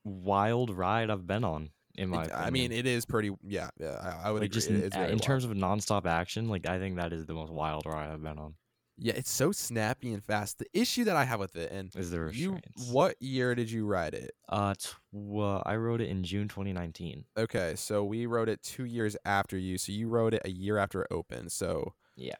wild 0.04 0.70
ride 0.70 1.10
I've 1.10 1.26
been 1.26 1.44
on. 1.44 1.70
In 1.96 2.08
my, 2.08 2.24
It- 2.24 2.32
I 2.34 2.50
mean, 2.50 2.72
it 2.72 2.86
is 2.86 3.04
pretty. 3.06 3.30
Yeah, 3.42 3.70
yeah. 3.78 3.98
I, 4.02 4.28
I 4.28 4.30
would 4.32 4.40
like 4.40 4.50
agree. 4.50 4.54
just 4.54 4.68
it 4.70 4.74
in, 4.76 4.82
is 4.82 4.92
very 4.94 5.04
in 5.06 5.10
wild. 5.12 5.22
terms 5.22 5.44
of 5.44 5.50
nonstop 5.52 6.06
action, 6.06 6.48
like 6.48 6.68
I 6.68 6.78
think 6.78 6.96
that 6.96 7.12
is 7.12 7.26
the 7.26 7.34
most 7.34 7.52
wild 7.52 7.86
ride 7.86 8.10
I've 8.10 8.22
been 8.22 8.38
on. 8.38 8.54
yeah, 8.98 9.12
it's 9.16 9.30
so 9.30 9.52
snappy 9.52 10.12
and 10.12 10.22
fast. 10.24 10.58
The 10.58 10.66
issue 10.72 11.04
that 11.04 11.14
I 11.16 11.24
have 11.24 11.38
with 11.38 11.54
it, 11.56 11.70
and 11.70 11.94
Is 11.94 12.10
the 12.10 12.30
you, 12.34 12.58
what 12.90 13.14
year 13.20 13.54
did 13.54 13.70
you 13.70 13.86
ride 13.86 14.14
it? 14.14 14.32
Uh, 14.48 14.74
tw- 14.74 14.96
uh, 15.36 15.58
I 15.64 15.76
wrote 15.76 16.00
it 16.00 16.08
in 16.08 16.24
June 16.24 16.48
2019. 16.48 17.24
Okay, 17.38 17.74
so 17.76 18.04
we 18.04 18.26
wrote 18.26 18.48
it 18.48 18.60
two 18.62 18.84
years 18.86 19.16
after 19.24 19.56
you. 19.56 19.78
So 19.78 19.92
you 19.92 20.08
wrote 20.08 20.34
it 20.34 20.42
a 20.44 20.50
year 20.50 20.78
after 20.78 21.02
it 21.02 21.08
opened. 21.12 21.52
So 21.52 21.94
Yeah. 22.16 22.34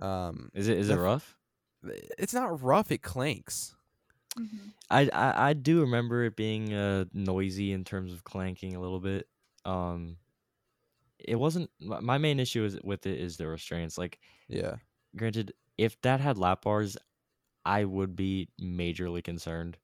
um, 0.00 0.50
Is 0.54 0.68
it 0.68 0.78
is 0.78 0.88
it 0.88 0.96
rough? 0.96 1.36
It's 2.18 2.34
not 2.34 2.62
rough. 2.62 2.90
It 2.90 3.02
clanks. 3.02 3.74
Mhm. 4.38 4.72
I, 4.90 5.08
I 5.12 5.48
I 5.50 5.52
do 5.54 5.80
remember 5.80 6.24
it 6.24 6.36
being 6.36 6.72
uh 6.72 7.04
noisy 7.12 7.72
in 7.72 7.84
terms 7.84 8.12
of 8.12 8.22
clanking 8.24 8.74
a 8.76 8.80
little 8.80 9.00
bit. 9.00 9.26
Um, 9.64 10.16
it 11.18 11.36
wasn't 11.36 11.70
my 11.80 12.00
my 12.00 12.18
main 12.18 12.38
issue 12.40 12.64
is 12.64 12.78
with 12.82 13.06
it 13.06 13.18
is 13.18 13.36
the 13.36 13.46
restraints. 13.46 13.98
Like, 13.98 14.18
Yeah. 14.48 14.76
granted, 15.16 15.52
if 15.78 16.00
that 16.02 16.20
had 16.20 16.38
lap 16.38 16.62
bars, 16.62 16.96
I 17.64 17.84
would 17.84 18.14
be 18.16 18.48
majorly 18.60 19.22
concerned 19.22 19.76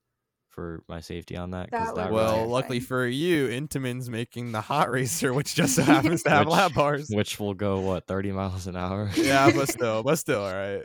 for 0.49 0.83
my 0.89 1.01
safety 1.01 1.37
on 1.37 1.51
that. 1.51 1.71
That 1.73 1.95
that, 1.97 2.11
well, 2.13 2.39
ride, 2.39 2.47
luckily 2.49 2.79
terrifying. 2.79 2.87
for 2.87 3.07
you, 3.07 3.49
Intamin's 3.49 4.09
making 4.09 4.53
the 4.53 4.63
hot 4.63 4.91
racer, 4.91 5.35
which 5.35 5.55
just 5.55 5.75
so 5.77 5.83
happens 5.95 6.23
to 6.23 6.31
have 6.31 6.47
Which- 6.47 6.53
lap 6.53 6.73
bars. 6.75 7.11
which 7.11 7.39
will 7.39 7.53
go 7.55 7.81
what 7.81 8.07
thirty 8.07 8.33
miles 8.33 8.67
an 8.67 8.77
hour. 8.77 9.11
yeah, 9.17 9.51
but 9.53 9.69
still, 9.73 10.03
but 10.03 10.17
still, 10.17 10.43
all 10.43 10.55
right. 10.55 10.85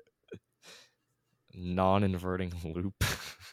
Non-inverting 1.56 2.54
loop. 2.64 3.04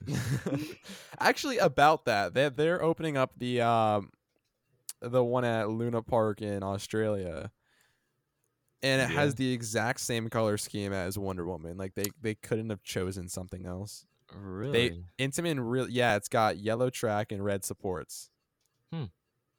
Actually, 1.21 1.59
about 1.59 2.05
that, 2.05 2.35
they 2.35 2.49
they're 2.49 2.83
opening 2.83 3.17
up 3.17 3.33
the 3.37 3.61
um, 3.61 4.11
the 5.01 5.23
one 5.23 5.45
at 5.45 5.69
Luna 5.69 6.03
Park 6.03 6.43
in 6.43 6.63
Australia, 6.63 7.51
and 8.83 9.03
it 9.03 9.11
has 9.11 9.35
the 9.35 9.53
exact 9.53 10.01
same 10.01 10.29
color 10.29 10.57
scheme 10.57 10.93
as 10.93 11.19
Wonder 11.19 11.47
Woman. 11.47 11.77
Like 11.77 11.95
they 11.95 12.07
they 12.21 12.35
couldn't 12.35 12.71
have 12.71 12.83
chosen 12.83 13.29
something 13.29 13.67
else. 13.67 14.07
really? 14.35 15.03
they 15.19 15.25
Intamin 15.25 15.59
really, 15.61 15.93
yeah, 15.93 16.17
it's 16.17 16.29
got 16.29 16.59
yellow 16.59 16.91
track 16.91 17.33
and 17.33 17.45
red 17.45 17.65
supports. 17.65 18.31
Hmm. 18.93 19.05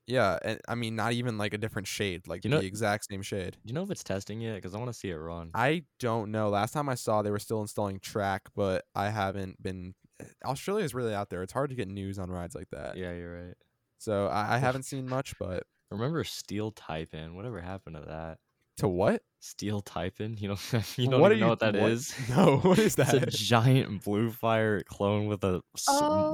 Yeah, 0.10 0.40
and 0.44 0.60
I 0.68 0.74
mean, 0.76 0.96
not 0.96 1.14
even 1.14 1.38
like 1.38 1.54
a 1.54 1.58
different 1.58 1.88
shade, 1.88 2.28
like 2.28 2.44
You 2.44 2.50
know- 2.50 2.60
the 2.60 2.66
exact 2.66 3.06
same 3.10 3.22
shade. 3.22 3.54
Do 3.64 3.70
you 3.70 3.74
know 3.74 3.84
if 3.84 3.92
it's 3.92 4.04
testing 4.04 4.42
yet? 4.42 4.56
Because 4.56 4.74
I 4.74 4.80
want 4.80 4.92
to 4.92 4.98
see 4.98 5.10
it 5.10 5.16
run. 5.16 5.52
I 5.54 5.84
don't 6.00 6.32
know. 6.32 6.50
Last 6.50 6.72
time 6.74 6.90
I 6.90 6.96
saw, 6.96 7.22
they 7.22 7.32
were 7.32 7.40
still 7.40 7.62
installing 7.62 8.00
track, 8.00 8.50
but 8.56 8.86
I 8.96 9.10
haven't 9.10 9.62
been. 9.62 9.94
Eh, 10.20 10.26
Australia 10.46 10.84
is 10.84 10.94
really 10.96 11.14
out 11.14 11.30
there. 11.30 11.44
It's 11.44 11.54
hard 11.54 11.70
to 11.70 11.76
get 11.76 11.88
news 11.88 12.18
on 12.18 12.30
rides 12.32 12.56
like 12.56 12.70
that. 12.72 12.98
yeah, 12.98 13.14
you're 13.14 13.46
right. 13.46 13.56
So 14.00 14.28
I, 14.28 14.56
I 14.56 14.58
haven't 14.58 14.84
seen 14.84 15.08
much, 15.08 15.36
but 15.40 15.64
Remember 15.92 16.24
Steel 16.24 16.72
Taipan? 16.72 17.34
Whatever 17.36 17.62
happened 17.62 17.96
to 17.96 18.04
that? 18.04 18.38
To 18.80 18.88
what? 18.88 19.22
Steel 19.42 19.82
Taipan? 19.82 20.40
You 20.42 20.50
don't 20.50 20.74
you 20.98 21.08
don't 21.10 21.22
what 21.22 21.32
even 21.32 21.44
are 21.44 21.46
know 21.46 21.50
what 21.50 21.60
that 21.60 21.76
what- 21.76 21.92
is? 21.92 22.14
No, 22.30 22.58
what 22.58 22.80
is 22.80 22.96
that? 22.96 23.14
It's 23.24 23.36
a 23.36 23.38
giant 23.46 24.04
blue 24.04 24.32
fire 24.32 24.82
clone 24.84 25.28
with 25.28 25.44
a 25.44 25.62
s- 25.78 25.88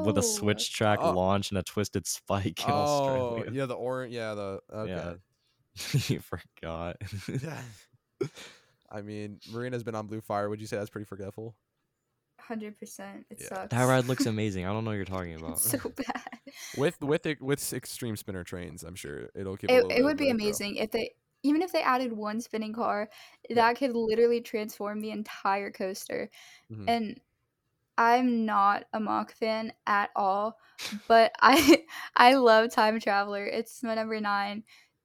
with 0.05 0.15
Oh. 0.17 0.19
a 0.19 0.23
switch 0.23 0.73
track 0.73 0.99
Oh. 1.01 1.12
launch 1.12 1.51
and 1.51 1.58
a 1.60 1.63
twisted 1.63 2.08
spike 2.08 2.60
in 2.65 2.71
oh, 2.71 2.73
Australia. 2.73 3.51
yeah, 3.51 3.65
the 3.67 3.73
orange. 3.75 4.13
Yeah, 4.13 4.34
the 4.34 4.60
okay. 4.73 4.91
Yeah. 4.91 6.01
you 6.08 6.19
forgot. 6.21 6.97
Yeah. 7.27 7.58
I 8.89 9.01
mean, 9.01 9.39
Marina's 9.51 9.84
been 9.84 9.95
on 9.95 10.08
Blue 10.08 10.21
Fire. 10.21 10.49
Would 10.49 10.62
you 10.62 10.67
say 10.67 10.77
that's 10.77 10.89
pretty 10.89 11.05
forgetful? 11.05 11.55
Hundred 12.39 12.77
percent. 12.77 13.25
It 13.29 13.39
Yeah. 13.41 13.47
sucks. 13.49 13.71
that 13.71 13.84
ride 13.86 14.05
looks 14.05 14.25
amazing. 14.27 14.65
I 14.65 14.71
don't 14.71 14.84
know 14.84 14.91
what 14.91 14.95
you're 14.97 15.05
talking 15.05 15.34
about. 15.36 15.53
It's 15.53 15.69
so 15.71 15.79
bad. 15.89 16.21
With 16.77 17.01
with 17.01 17.25
it 17.25 17.41
with 17.41 17.73
extreme 17.73 18.15
spinner 18.15 18.43
trains, 18.43 18.84
I'm 18.84 18.95
sure 18.95 19.29
it'll 19.36 19.58
keep. 19.58 19.69
It, 19.71 19.84
little 19.84 19.91
it 19.91 20.03
would 20.03 20.17
be 20.17 20.25
retro. 20.31 20.36
amazing 20.45 20.75
if 20.75 20.91
they 20.91 21.12
even 21.45 21.62
if 21.62 21.71
they 21.71 21.81
added 21.84 22.13
one 22.13 22.41
spinning 22.41 22.73
car 22.73 23.10
that 23.49 23.77
could 23.77 23.93
literally 23.95 24.41
transform 24.41 24.99
the 25.01 25.12
entire 25.12 25.71
coaster. 25.71 26.29
Mhm. 26.69 26.86
And 26.88 27.21
I'm 27.97 28.45
not 28.45 28.86
a 28.93 28.99
Mack 28.99 29.31
fan 29.31 29.73
at 29.88 30.12
all, 30.15 30.60
but 31.08 31.34
I 31.41 31.86
I 32.15 32.36
love 32.36 32.71
Time 32.71 32.99
Traveler. 32.99 33.45
It's 33.45 33.84
my 33.84 33.95
number 33.95 34.19
nine. 34.21 34.63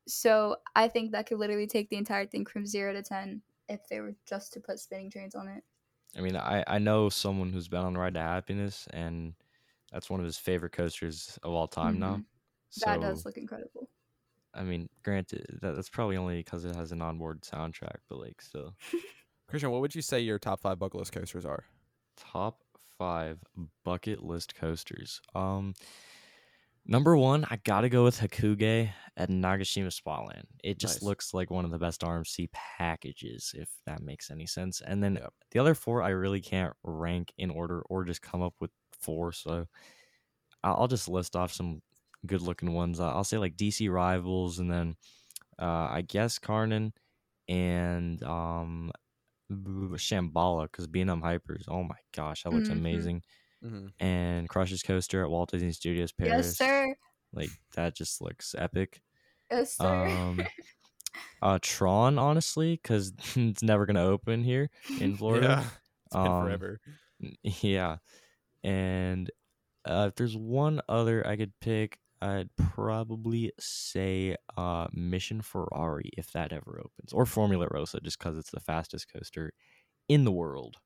So 0.08 0.56
I 0.74 0.88
think 0.88 1.12
that 1.12 1.26
could 1.26 1.38
literally 1.38 1.66
take 1.68 1.90
the 1.90 1.96
entire 1.96 2.26
thing 2.26 2.46
from 2.46 2.66
zero 2.66 2.92
to 2.92 3.02
ten 3.02 3.42
if 3.68 3.88
they 3.88 4.00
were 4.00 4.16
just 4.26 4.52
to 4.54 4.60
put 4.60 4.80
spinning 4.80 5.10
trains 5.10 5.34
on 5.34 5.48
it. 5.48 5.64
I 6.16 6.20
mean, 6.20 6.36
I, 6.36 6.64
I 6.66 6.78
know 6.78 7.08
someone 7.08 7.52
who's 7.52 7.68
been 7.68 7.80
on 7.84 7.96
Ride 7.96 8.14
to 8.14 8.20
Happiness, 8.20 8.88
and 8.92 9.34
that's 9.92 10.10
one 10.10 10.20
of 10.20 10.26
his 10.26 10.38
favorite 10.38 10.72
coasters 10.72 11.38
of 11.42 11.52
all 11.52 11.68
time 11.68 11.98
now. 11.98 12.22
Mhm. 12.22 12.26
So, 12.70 12.90
That 12.90 13.00
does 13.00 13.24
look 13.24 13.36
incredible. 13.36 13.90
I 14.54 14.62
mean, 14.64 14.88
granted, 15.04 15.46
that, 15.62 15.76
that's 15.76 15.88
probably 15.90 16.16
only 16.16 16.38
because 16.38 16.64
it 16.64 16.74
has 16.74 16.92
an 16.92 17.02
onboard 17.02 17.42
soundtrack, 17.42 17.98
but 18.08 18.18
like, 18.18 18.40
still. 18.42 18.74
Christian, 19.48 19.70
what 19.70 19.80
would 19.80 19.94
you 19.94 20.02
say 20.02 20.20
your 20.20 20.38
top 20.38 20.60
five 20.60 20.78
bucket 20.78 20.98
list 20.98 21.12
coasters 21.12 21.44
are? 21.44 21.64
Top 22.16 22.60
five 22.98 23.42
bucket 23.84 24.22
list 24.22 24.54
coasters. 24.54 25.20
Um, 25.34 25.74
number 26.86 27.16
one, 27.16 27.44
I 27.50 27.56
gotta 27.56 27.88
go 27.88 28.04
with 28.04 28.18
Hakugei 28.18 28.92
at 29.16 29.28
Nagashima 29.28 29.92
Spa 29.92 30.22
Land. 30.22 30.46
It 30.62 30.78
just 30.78 31.02
Nice. 31.02 31.02
looks 31.02 31.34
like 31.34 31.50
one 31.50 31.64
of 31.64 31.70
the 31.70 31.78
best 31.78 32.02
RMC 32.02 32.48
packages, 32.52 33.52
if 33.56 33.70
that 33.86 34.02
makes 34.02 34.30
any 34.30 34.46
sense. 34.46 34.80
And 34.80 35.02
then 35.02 35.20
Yep. 35.20 35.34
the 35.50 35.58
other 35.58 35.74
four, 35.74 36.02
I 36.02 36.10
really 36.10 36.40
can't 36.40 36.74
rank 36.82 37.32
in 37.38 37.50
order 37.50 37.82
or 37.82 38.04
just 38.04 38.22
come 38.22 38.42
up 38.42 38.54
with 38.60 38.70
four. 38.92 39.32
So 39.32 39.66
I'll, 40.62 40.76
I'll 40.82 40.88
just 40.88 41.08
list 41.08 41.36
off 41.36 41.52
some 41.52 41.82
good 42.26 42.42
looking 42.42 42.72
ones. 42.74 43.00
Uh, 43.00 43.08
I'll 43.12 43.24
say 43.24 43.38
like 43.38 43.56
DC 43.56 43.88
Rivals, 43.88 44.58
and 44.58 44.70
then 44.70 44.96
uh, 45.58 45.88
I 45.90 46.02
guess 46.06 46.38
Karnan 46.38 46.92
and 47.48 48.22
um 48.24 48.92
b- 49.48 49.54
Shambhala 49.96 50.64
because 50.64 50.86
B&M 50.86 51.22
Hypers. 51.22 51.64
Oh 51.68 51.82
my 51.82 51.98
gosh, 52.14 52.44
that 52.44 52.52
looks 52.52 52.68
Mhm. 52.68 52.72
amazing. 52.72 53.22
Mm-hmm. 53.64 53.86
And 54.04 54.48
Crush's 54.48 54.82
Coaster 54.82 55.22
at 55.24 55.30
Walt 55.30 55.50
Disney 55.50 55.72
Studios 55.72 56.12
Paris. 56.12 56.32
Yes, 56.46 56.58
sir. 56.58 56.94
Like 57.32 57.50
that 57.74 57.94
just 57.94 58.20
looks 58.22 58.54
epic. 58.56 59.02
Yes, 59.50 59.76
sir. 59.76 59.86
Um, 59.86 60.40
uh, 61.42 61.58
Tron, 61.62 62.18
honestly, 62.18 62.76
because 62.82 63.12
it's 63.36 63.62
never 63.62 63.86
gonna 63.86 64.04
open 64.04 64.42
here 64.44 64.70
in 65.00 65.16
Florida. 65.18 65.46
Yeah, 65.46 65.64
it's 66.06 66.14
been 66.16 66.26
Um, 66.26 66.42
forever. 66.44 66.80
Yeah. 67.42 67.96
And 68.62 69.30
uh, 69.84 70.06
if 70.08 70.14
there's 70.16 70.36
one 70.36 70.80
other 70.88 71.26
I 71.26 71.36
could 71.36 71.52
pick, 71.60 71.98
I'd 72.22 72.50
probably 72.56 73.50
say 73.58 74.36
uh, 74.56 74.88
Mission 74.92 75.40
Ferrari 75.42 76.10
if 76.18 76.32
that 76.32 76.52
ever 76.52 76.78
opens, 76.84 77.12
or 77.12 77.24
Formula 77.26 77.66
Rossa, 77.70 78.00
just 78.00 78.18
because 78.18 78.36
it's 78.36 78.50
the 78.50 78.60
fastest 78.60 79.06
coaster 79.12 79.52
in 80.08 80.24
the 80.24 80.32
world. 80.32 80.76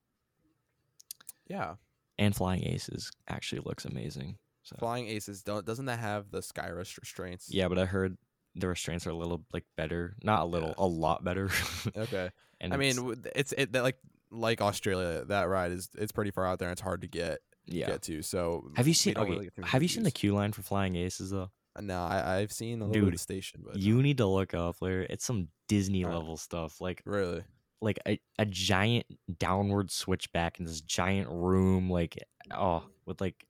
Yeah, 1.47 1.75
And 2.18 2.35
Flying 2.35 2.64
Aces 2.66 3.11
actually 3.29 3.62
looks 3.64 3.85
amazing. 3.85 4.38
So 4.62 4.77
Flying 4.79 5.09
Aces 5.09 5.42
don't 5.42 5.66
doesn't 5.66 5.87
that 5.87 5.99
have 5.99 6.31
the 6.31 6.40
sky 6.40 6.68
restraints? 6.68 7.53
yeah, 7.53 7.68
but 7.68 7.79
I 7.79 7.85
heard 7.85 8.16
the 8.55 8.68
restraints 8.68 9.07
are 9.07 9.11
a 9.11 9.14
little 9.14 9.44
like 9.53 9.64
better, 9.77 10.16
not 10.23 10.40
a 10.42 10.44
little, 10.47 10.68
Yeah. 10.70 10.75
a 10.85 10.87
lot 10.87 11.23
better. 11.25 11.51
Okay. 11.97 12.31
and 12.61 12.73
I 12.73 12.77
mean, 12.79 12.90
it's- 12.90 12.97
w- 13.05 13.23
it's 13.35 13.53
it 13.53 13.73
that, 13.73 13.83
like 13.83 13.99
like 14.31 14.61
Australia. 14.62 15.25
That 15.27 15.49
ride 15.49 15.73
is 15.73 15.90
it's 15.99 16.12
pretty 16.12 16.31
far 16.31 16.47
out 16.47 16.59
there. 16.59 16.68
and 16.68 16.73
It's 16.73 16.81
hard 16.81 17.03
to 17.03 17.07
get 17.09 17.40
yeah. 17.66 17.87
get 17.87 18.03
to. 18.03 18.22
So 18.22 18.70
Have 18.77 18.88
you 18.88 18.94
seen? 18.94 19.16
Okay, 19.16 19.31
really 19.31 19.50
have 19.62 19.83
you 19.83 19.88
seen 19.88 20.03
the 20.03 20.11
queue 20.11 20.35
line 20.35 20.53
for 20.53 20.62
Flying 20.62 20.96
Aces 20.96 21.31
though? 21.31 21.50
Uh, 21.77 21.81
no, 21.81 22.05
I, 22.05 22.38
I've 22.38 22.53
seen 22.53 22.81
a 22.81 22.87
little 22.87 22.92
bit 22.92 22.98
of 23.00 23.05
Dude, 23.07 23.14
the 23.14 23.18
station, 23.18 23.62
but 23.64 23.77
You 23.77 24.00
need 24.03 24.18
to 24.18 24.27
look 24.27 24.55
up 24.55 24.77
there. 24.81 25.03
It's 25.03 25.24
some 25.24 25.48
Disney 25.68 26.05
Alright. 26.05 26.18
level 26.18 26.37
stuff. 26.37 26.81
Like 26.81 27.03
really. 27.05 27.42
like 27.81 27.98
a, 28.07 28.20
a 28.38 28.46
giant 28.46 29.07
downward 29.38 29.90
switchback 29.90 30.61
in 30.61 30.66
this 30.66 30.81
giant 30.81 31.29
room, 31.31 31.90
like 31.90 32.16
oh, 32.53 32.85
with 33.07 33.20
like 33.20 33.46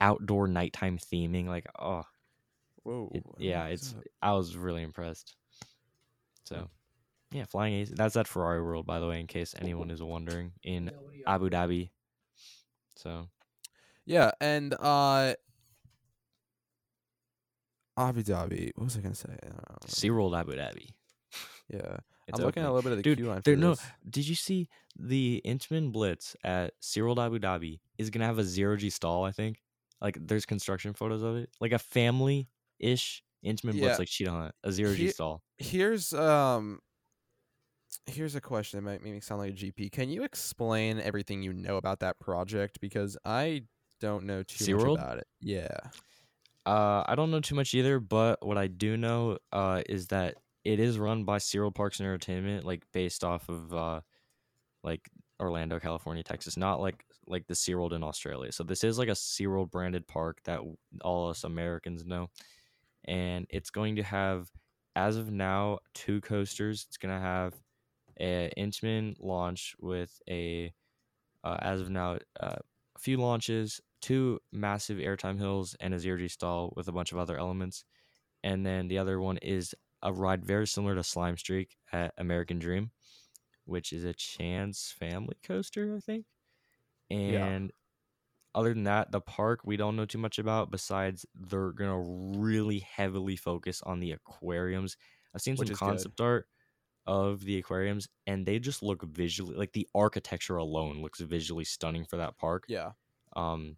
outdoor 0.00 0.48
nighttime 0.48 0.98
theming. 0.98 1.46
Like 1.46 1.66
oh, 1.78 2.04
Whoa. 2.84 3.10
it, 3.14 3.24
yeah, 3.38 3.66
it's. 3.66 3.94
I 4.22 4.32
was 4.32 4.56
really 4.56 4.82
impressed. 4.82 5.36
So 6.44 6.68
yeah, 7.32 7.44
flying 7.44 7.74
ace. 7.74 7.90
That's 7.94 8.16
at 8.16 8.26
Ferrari 8.26 8.62
World, 8.62 8.86
by 8.86 9.00
the 9.00 9.06
way, 9.06 9.20
in 9.20 9.26
case 9.26 9.54
anyone 9.58 9.90
is 9.90 10.02
wondering, 10.02 10.52
in 10.62 10.90
Abu 11.26 11.50
Dhabi. 11.50 11.90
So 12.96 13.28
yeah, 14.08 14.30
and 14.40 14.74
uh, 14.74 15.34
Abu 17.96 18.22
Dhabi. 18.22 18.70
What 18.76 18.84
was 18.84 18.96
I 18.96 19.00
gonna 19.00 19.14
say? 19.14 19.36
SeaWorld 19.86 20.38
Abu 20.38 20.52
Dhabi. 20.54 20.90
Yeah, 21.68 21.98
It's 22.26 22.38
I'm 22.38 22.46
looking 22.46 22.62
at 22.62 22.68
a 22.70 22.72
little 22.72 22.82
bit 22.82 22.92
of 22.92 22.98
the 22.98 23.02
Dude, 23.02 23.18
queue 23.18 23.26
line. 23.28 23.42
there- 23.44 23.56
no. 23.56 23.74
Did 24.08 24.26
you 24.26 24.34
see 24.34 24.68
the 24.98 25.42
Intamin 25.44 25.92
Blitz 25.92 26.34
at 26.42 26.72
SeaWorld 26.80 27.18
Abu 27.24 27.38
Dhabi 27.38 27.80
is 27.98 28.08
gonna 28.10 28.24
have 28.26 28.38
a 28.38 28.44
zero 28.44 28.76
G 28.76 28.88
stall? 28.90 29.24
I 29.24 29.32
think. 29.32 29.60
Like, 30.00 30.16
there's 30.28 30.46
construction 30.46 30.94
photos 30.94 31.22
of 31.24 31.34
it, 31.36 31.50
like 31.60 31.72
a 31.72 31.78
family 31.78 32.48
ish 32.78 33.22
Intamin 33.44 33.74
Yeah. 33.74 33.80
Blitz, 33.82 33.98
like 33.98 34.08
Cheetah 34.08 34.30
Hunt, 34.30 34.54
a 34.62 34.70
zero 34.72 34.94
G 34.94 35.04
He- 35.06 35.10
stall. 35.10 35.42
Here's 35.58 36.12
um. 36.14 36.80
Here's 38.06 38.34
a 38.34 38.40
question 38.40 38.78
that 38.78 38.90
might 38.90 39.02
make 39.02 39.12
me 39.14 39.20
sound 39.20 39.40
like 39.40 39.50
a 39.52 39.56
GP. 39.56 39.90
Can 39.90 40.08
you 40.10 40.22
explain 40.22 41.00
everything 41.00 41.42
you 41.42 41.52
know 41.52 41.76
about 41.78 42.00
that 42.00 42.18
project? 42.20 42.80
Because 42.80 43.16
I 43.24 43.64
don't 44.00 44.24
know 44.24 44.42
too 44.42 44.64
SeaWorld? 44.64 44.96
much 44.96 44.98
about 44.98 45.18
it. 45.18 45.26
Yeah. 45.40 45.78
Uh, 46.66 47.02
I 47.06 47.14
don't 47.14 47.30
know 47.30 47.40
too 47.40 47.54
much 47.54 47.74
either, 47.74 47.98
but 47.98 48.44
what 48.46 48.58
I 48.58 48.66
do 48.66 48.96
know 48.96 49.38
uh 49.52 49.82
is 49.88 50.08
that 50.08 50.36
it 50.64 50.80
is 50.80 50.98
run 50.98 51.24
by 51.24 51.38
SeaWorld 51.38 51.74
Parks 51.74 51.98
and 51.98 52.06
Entertainment, 52.06 52.64
like 52.64 52.82
based 52.92 53.24
off 53.24 53.48
of 53.48 53.72
uh, 53.72 54.00
like 54.84 55.08
Orlando, 55.40 55.78
California, 55.78 56.22
Texas, 56.22 56.56
not 56.56 56.80
like 56.80 57.04
like 57.26 57.46
the 57.46 57.54
SeaWorld 57.54 57.92
in 57.92 58.02
Australia. 58.02 58.52
So 58.52 58.64
this 58.64 58.84
is 58.84 58.98
like 58.98 59.08
a 59.08 59.12
SeaWorld 59.12 59.70
branded 59.70 60.06
park 60.06 60.40
that 60.44 60.60
all 61.02 61.30
us 61.30 61.44
Americans 61.44 62.04
know, 62.04 62.28
and 63.04 63.46
it's 63.50 63.70
going 63.70 63.96
to 63.96 64.02
have, 64.02 64.50
as 64.96 65.16
of 65.16 65.30
now, 65.30 65.78
two 65.94 66.20
coasters. 66.20 66.84
It's 66.88 66.96
gonna 66.98 67.20
have 67.20 67.54
a 68.20 68.52
Intamin 68.58 69.14
launch 69.20 69.74
with 69.78 70.20
a, 70.28 70.72
uh, 71.44 71.56
as 71.60 71.80
of 71.80 71.88
now, 71.88 72.18
uh, 72.40 72.56
a 72.96 72.98
few 72.98 73.16
launches, 73.16 73.80
two 74.00 74.40
massive 74.52 74.98
airtime 74.98 75.38
hills, 75.38 75.76
and 75.80 75.94
a 75.94 75.98
zero 75.98 76.18
G 76.18 76.28
stall 76.28 76.72
with 76.76 76.88
a 76.88 76.92
bunch 76.92 77.12
of 77.12 77.18
other 77.18 77.38
elements. 77.38 77.84
And 78.42 78.64
then 78.64 78.88
the 78.88 78.98
other 78.98 79.20
one 79.20 79.38
is 79.38 79.74
a 80.02 80.12
ride 80.12 80.44
very 80.44 80.66
similar 80.66 80.94
to 80.94 81.02
Slime 81.02 81.36
Streak 81.36 81.76
at 81.92 82.14
American 82.18 82.58
Dream, 82.58 82.90
which 83.64 83.92
is 83.92 84.04
a 84.04 84.12
Chance 84.12 84.94
family 84.98 85.36
coaster, 85.42 85.96
I 85.96 86.00
think. 86.00 86.26
Yeah. 87.10 87.44
And 87.46 87.72
other 88.54 88.74
than 88.74 88.84
that, 88.84 89.10
the 89.12 89.20
park 89.20 89.60
we 89.64 89.76
don't 89.76 89.96
know 89.96 90.04
too 90.04 90.18
much 90.18 90.38
about. 90.38 90.70
Besides, 90.70 91.26
they're 91.34 91.72
gonna 91.72 92.00
really 92.38 92.80
heavily 92.80 93.36
focus 93.36 93.82
on 93.82 94.00
the 94.00 94.12
aquariums. 94.12 94.96
I've 95.34 95.42
seen 95.42 95.56
some 95.56 95.64
is 95.64 95.70
good. 95.70 95.78
concept 95.78 96.20
art 96.20 96.46
of 97.06 97.42
the 97.44 97.58
aquariums, 97.58 98.08
and 98.26 98.44
they 98.44 98.58
just 98.58 98.82
look 98.82 99.02
visually 99.02 99.56
like 99.56 99.72
the 99.72 99.88
architecture 99.94 100.56
alone 100.56 101.02
looks 101.02 101.20
visually 101.20 101.64
stunning 101.64 102.04
for 102.04 102.18
that 102.18 102.36
park. 102.38 102.64
Yeah. 102.68 102.92
Um, 103.34 103.76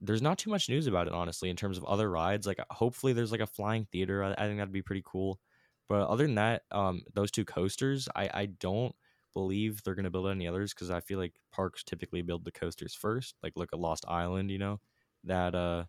there's 0.00 0.22
not 0.22 0.38
too 0.38 0.50
much 0.50 0.68
news 0.68 0.86
about 0.86 1.06
it, 1.08 1.12
honestly, 1.12 1.50
in 1.50 1.56
terms 1.56 1.78
of 1.78 1.84
other 1.84 2.10
rides. 2.10 2.46
Like, 2.46 2.58
hopefully, 2.70 3.12
there's 3.12 3.32
like 3.32 3.40
a 3.40 3.46
flying 3.46 3.84
theater. 3.86 4.24
I, 4.24 4.32
I 4.32 4.46
think 4.46 4.58
that'd 4.58 4.72
be 4.72 4.82
pretty 4.82 5.02
cool. 5.04 5.40
But 5.88 6.08
other 6.08 6.24
than 6.26 6.36
that, 6.36 6.62
um, 6.70 7.02
those 7.14 7.30
two 7.30 7.44
coasters, 7.44 8.08
I 8.14 8.30
I 8.32 8.46
don't 8.46 8.94
believe 9.34 9.82
they're 9.82 9.94
gonna 9.94 10.10
build 10.10 10.28
any 10.28 10.46
others 10.48 10.74
because 10.74 10.90
I 10.90 11.00
feel 11.00 11.18
like 11.18 11.34
parks 11.52 11.82
typically 11.84 12.22
build 12.22 12.44
the 12.44 12.52
coasters 12.52 12.94
first. 12.94 13.36
Like, 13.42 13.54
look 13.56 13.70
at 13.72 13.78
Lost 13.80 14.04
Island, 14.08 14.50
you 14.50 14.58
know, 14.58 14.80
that 15.24 15.54
uh 15.54 15.84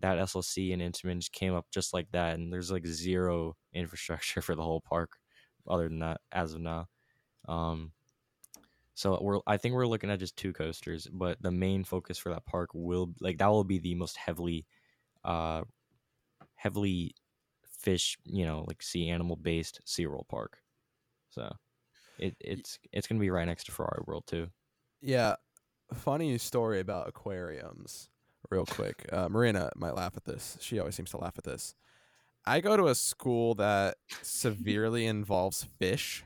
that 0.00 0.18
SLC 0.18 0.72
and 0.72 0.82
Intamin 0.82 1.30
came 1.32 1.54
up 1.54 1.66
just 1.72 1.94
like 1.94 2.10
that, 2.12 2.34
and 2.36 2.52
there's 2.52 2.70
like 2.70 2.86
zero 2.86 3.56
infrastructure 3.74 4.42
for 4.42 4.54
the 4.54 4.62
whole 4.62 4.80
park 4.80 5.18
other 5.68 5.88
than 5.88 6.00
that 6.00 6.20
as 6.32 6.54
of 6.54 6.60
now. 6.60 6.86
Um, 7.48 7.92
so 8.96 9.18
we're 9.20 9.40
I 9.46 9.58
think 9.58 9.74
we're 9.74 9.86
looking 9.86 10.10
at 10.10 10.18
just 10.18 10.36
two 10.36 10.54
coasters, 10.54 11.06
but 11.12 11.40
the 11.42 11.50
main 11.50 11.84
focus 11.84 12.16
for 12.16 12.30
that 12.30 12.46
park 12.46 12.70
will 12.72 13.12
like 13.20 13.36
that 13.38 13.48
will 13.48 13.62
be 13.62 13.78
the 13.78 13.94
most 13.94 14.16
heavily, 14.16 14.66
uh, 15.22 15.62
heavily 16.54 17.14
fish 17.78 18.16
you 18.24 18.46
know 18.46 18.64
like 18.66 18.82
sea 18.82 19.10
animal 19.10 19.36
based 19.36 19.82
SeaWorld 19.86 20.28
park. 20.28 20.62
So 21.28 21.54
it 22.18 22.36
it's 22.40 22.78
it's 22.90 23.06
gonna 23.06 23.20
be 23.20 23.28
right 23.28 23.44
next 23.44 23.64
to 23.64 23.72
Ferrari 23.72 24.02
World 24.06 24.24
too. 24.26 24.48
Yeah. 25.02 25.36
Funny 25.92 26.38
story 26.38 26.80
about 26.80 27.06
aquariums, 27.06 28.08
real 28.50 28.64
quick. 28.64 29.06
Uh, 29.12 29.28
Marina 29.28 29.70
might 29.76 29.94
laugh 29.94 30.16
at 30.16 30.24
this. 30.24 30.56
She 30.62 30.78
always 30.78 30.94
seems 30.94 31.10
to 31.10 31.18
laugh 31.18 31.34
at 31.36 31.44
this. 31.44 31.74
I 32.46 32.60
go 32.62 32.78
to 32.78 32.86
a 32.88 32.94
school 32.94 33.56
that 33.56 33.98
severely 34.22 35.04
involves 35.04 35.64
fish. 35.78 36.24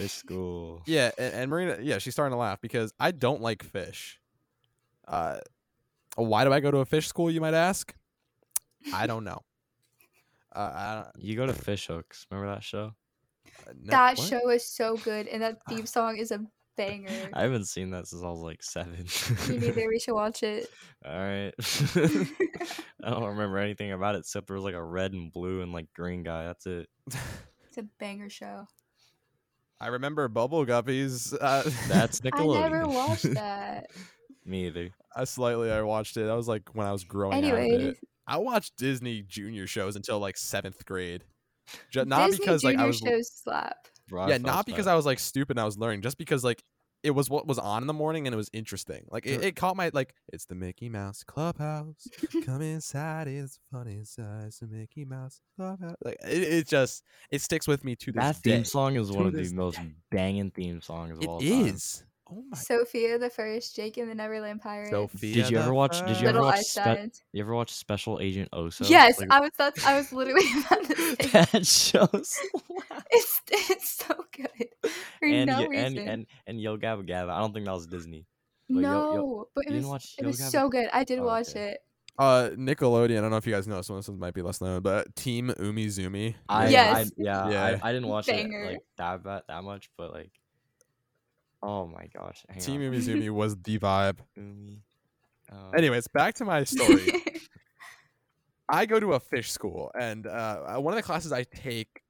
Fish 0.00 0.12
school. 0.12 0.82
Yeah, 0.86 1.10
and, 1.18 1.34
and 1.34 1.50
Marina, 1.50 1.78
yeah, 1.80 1.98
she's 1.98 2.14
starting 2.14 2.32
to 2.32 2.38
laugh 2.38 2.60
because 2.60 2.92
I 2.98 3.10
don't 3.10 3.42
like 3.42 3.62
fish. 3.62 4.18
Uh, 5.06 5.38
why 6.16 6.44
do 6.44 6.52
I 6.52 6.60
go 6.60 6.70
to 6.70 6.78
a 6.78 6.84
fish 6.86 7.06
school? 7.06 7.30
You 7.30 7.40
might 7.40 7.54
ask. 7.54 7.94
I 8.94 9.06
don't 9.06 9.24
know. 9.24 9.40
Uh, 10.54 10.72
I 10.74 10.94
don't, 10.94 11.24
You 11.24 11.36
go 11.36 11.46
to 11.46 11.52
Fish 11.52 11.86
Hooks. 11.86 12.26
Remember 12.30 12.52
that 12.52 12.64
show? 12.64 12.94
uh, 13.68 13.72
no- 13.78 13.90
that 13.90 14.18
what? 14.18 14.26
show 14.26 14.50
is 14.50 14.66
so 14.66 14.96
good, 14.96 15.26
and 15.28 15.42
that 15.42 15.58
theme 15.68 15.86
song 15.96 16.16
is 16.16 16.30
a 16.30 16.40
banger. 16.76 17.28
I 17.32 17.42
haven't 17.42 17.66
seen 17.66 17.90
that 17.90 18.08
since 18.08 18.22
I 18.22 18.28
was 18.28 18.40
like 18.40 18.62
seven. 18.62 19.04
Me 19.48 19.58
neither. 19.58 19.86
We 19.88 19.98
should 19.98 20.14
watch 20.14 20.42
it. 20.42 20.68
All 21.04 21.12
right. 21.12 21.52
I 21.58 23.10
don't 23.10 23.24
remember 23.24 23.58
anything 23.58 23.92
about 23.92 24.14
it 24.14 24.20
except 24.20 24.46
there 24.46 24.56
was 24.56 24.64
like 24.64 24.74
a 24.74 24.82
red 24.82 25.12
and 25.12 25.30
blue 25.32 25.62
and 25.62 25.72
like 25.72 25.92
green 25.94 26.22
guy. 26.22 26.44
That's 26.46 26.66
it. 26.66 26.88
It's 27.68 27.78
a 27.78 27.84
banger 27.98 28.30
show. 28.30 28.66
I 29.80 29.88
remember 29.88 30.28
Bubble 30.28 30.66
Guppies. 30.66 31.34
Uh, 31.40 31.62
That's 31.88 32.20
Nickelodeon. 32.22 32.62
I 32.62 32.68
Nickelodeon. 32.68 32.70
never 32.70 32.88
watched 32.88 33.22
that. 33.34 33.86
Me 34.44 34.66
either. 34.66 34.90
I 35.14 35.24
slightly 35.24 35.70
I 35.70 35.82
watched 35.82 36.16
it. 36.16 36.28
I 36.28 36.34
was 36.34 36.48
like 36.48 36.68
when 36.74 36.86
I 36.86 36.92
was 36.92 37.04
growing 37.04 37.44
out 37.44 37.52
of 37.52 37.58
Anyways. 37.58 37.96
I 38.26 38.36
watched 38.38 38.76
Disney 38.76 39.22
Junior 39.22 39.66
shows 39.66 39.96
until 39.96 40.18
like 40.18 40.36
seventh 40.36 40.84
grade. 40.86 41.24
Ju- 41.90 42.04
not 42.04 42.26
Disney 42.30 42.44
because 42.44 42.64
like 42.64 42.76
I 42.76 42.78
Junior 42.78 42.86
was 42.88 42.98
shows 42.98 43.32
slap. 43.42 43.76
yeah, 44.28 44.38
not 44.38 44.66
because 44.66 44.86
I 44.86 44.94
was 44.94 45.06
like 45.06 45.18
stupid 45.18 45.52
and 45.56 45.60
I 45.60 45.64
was 45.64 45.78
learning, 45.78 46.02
just 46.02 46.18
because 46.18 46.44
like 46.44 46.62
it 47.02 47.12
was 47.12 47.30
what 47.30 47.46
was 47.46 47.58
on 47.58 47.82
in 47.82 47.86
the 47.86 47.92
morning 47.94 48.26
and 48.26 48.34
it 48.34 48.36
was 48.36 48.50
interesting. 48.52 49.06
Like 49.10 49.26
it, 49.26 49.42
it 49.42 49.56
caught 49.56 49.76
my 49.76 49.90
like 49.92 50.14
it's 50.32 50.44
the 50.46 50.54
Mickey 50.54 50.88
Mouse 50.88 51.24
Clubhouse. 51.24 52.08
Come 52.44 52.62
inside, 52.62 53.28
it's 53.28 53.58
funny 53.72 53.94
inside. 53.94 54.52
The 54.60 54.66
Mickey 54.66 55.04
Mouse 55.04 55.40
Clubhouse. 55.56 55.96
Like 56.04 56.18
it, 56.24 56.42
it 56.42 56.68
just 56.68 57.04
it 57.30 57.40
sticks 57.40 57.66
with 57.66 57.84
me 57.84 57.96
to 57.96 58.12
this 58.12 58.22
that 58.22 58.36
theme 58.36 58.64
song 58.64 58.96
is 58.96 59.08
To 59.10 59.14
one 59.16 59.26
of 59.26 59.32
the 59.32 59.52
most 59.54 59.76
day. 59.78 59.92
banging 60.10 60.50
theme 60.50 60.80
songs 60.80 61.12
of 61.16 61.22
It 61.22 61.28
all 61.28 61.40
time. 61.40 61.48
is. 61.66 62.04
Oh 62.32 62.44
my 62.48 62.56
Sofia 62.56 63.18
the 63.18 63.28
First, 63.30 63.74
Jake 63.74 63.96
and 63.96 64.08
the 64.08 64.14
Neverland 64.14 64.60
Pirates. 64.60 64.90
Sofia. 64.90 65.34
Did 65.34 65.50
you 65.50 65.58
ever 65.58 65.68
the 65.68 65.74
watch- 65.74 65.98
did 66.06 66.08
you 66.20 66.28
ever 66.28 66.38
Little 66.38 66.42
watch 66.44 66.56
Einstein. 66.58 67.12
Spe- 67.12 67.22
You 67.32 67.42
ever 67.42 67.54
watch 67.54 67.72
Special 67.72 68.20
Agent 68.20 68.48
Oso? 68.52 68.88
yes, 68.88 69.18
Like, 69.18 69.30
I 69.32 69.40
was. 69.40 69.50
That's. 69.58 69.84
I 69.84 69.96
was 69.96 70.12
literally 70.12 70.44
about 70.66 70.84
to 70.84 70.94
say. 71.22 71.44
that 71.44 71.66
shows. 71.66 72.38
It's 73.12 73.40
it's 73.50 73.90
so 74.06 74.14
good 74.36 74.68
for 75.18 75.26
and, 75.26 75.46
no 75.50 75.60
Yo- 75.60 75.66
reason. 75.68 75.98
and 75.98 76.08
and 76.08 76.26
and 76.46 76.60
Yo 76.60 76.76
Gabba 76.76 77.08
Gabba. 77.08 77.30
I 77.30 77.40
don't 77.40 77.52
think 77.52 77.66
that 77.66 77.72
was 77.74 77.86
Disney. 77.86 78.26
but 78.68 78.80
no, 78.82 78.92
Yo- 78.92 79.14
Yo- 79.16 79.48
but 79.54 79.64
you 79.64 79.70
it 79.70 79.72
didn't 79.74 79.82
was 79.88 79.90
watch 79.90 80.14
it 80.18 80.22
Yo 80.22 80.26
was 80.28 80.40
Gabba? 80.40 80.50
so 80.50 80.68
good. 80.68 80.88
I 80.92 81.02
did 81.04 81.18
Oh, 81.18 81.24
watch 81.24 81.48
okay. 81.50 81.70
it. 81.70 81.80
Uh, 82.18 82.50
Nickelodeon. 82.50 83.18
I 83.18 83.20
don't 83.22 83.30
know 83.30 83.36
if 83.38 83.46
you 83.46 83.52
guys 83.54 83.66
know. 83.66 83.80
Some 83.82 83.96
of 83.96 84.02
this 84.02 84.08
one 84.10 84.18
might 84.18 84.34
be 84.34 84.42
less 84.42 84.60
known, 84.60 84.82
but 84.82 85.14
Team 85.16 85.48
Umizoomi. 85.58 86.34
I, 86.48 86.68
Yes. 86.68 87.08
I 87.08 87.10
yeah, 87.16 87.48
Yeah. 87.50 87.78
I, 87.82 87.88
I 87.88 87.92
didn't 87.92 88.08
watch 88.08 88.26
Banger. 88.26 88.62
it 88.64 88.66
like 88.72 88.78
that 88.98 89.24
that, 89.24 89.44
that 89.48 89.64
much, 89.64 89.88
but 89.96 90.12
like, 90.12 90.30
oh 91.62 91.86
my 91.86 92.06
gosh, 92.14 92.44
hang 92.48 92.60
Team 92.60 92.76
on. 92.76 92.92
Umi 92.94 93.30
was 93.30 93.56
the 93.56 93.78
vibe. 93.78 94.18
Umi, 94.36 94.82
uh, 95.50 95.70
Anyways, 95.76 96.08
back 96.08 96.34
to 96.36 96.44
my 96.44 96.64
story. 96.64 97.12
I 98.68 98.86
go 98.86 99.00
to 99.00 99.14
a 99.14 99.20
fish 99.20 99.50
school, 99.50 99.90
and 99.98 100.26
uh, 100.26 100.76
one 100.76 100.92
of 100.92 100.96
the 100.96 101.02
classes 101.02 101.32
I 101.32 101.42
take 101.42 102.02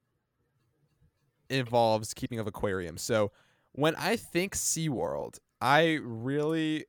involves 1.48 2.14
keeping 2.14 2.38
of 2.38 2.46
aquariums. 2.46 3.02
So 3.02 3.32
when 3.72 3.94
I 3.96 4.16
think 4.16 4.54
SeaWorld, 4.54 5.38
I 5.60 5.98
really 6.02 6.86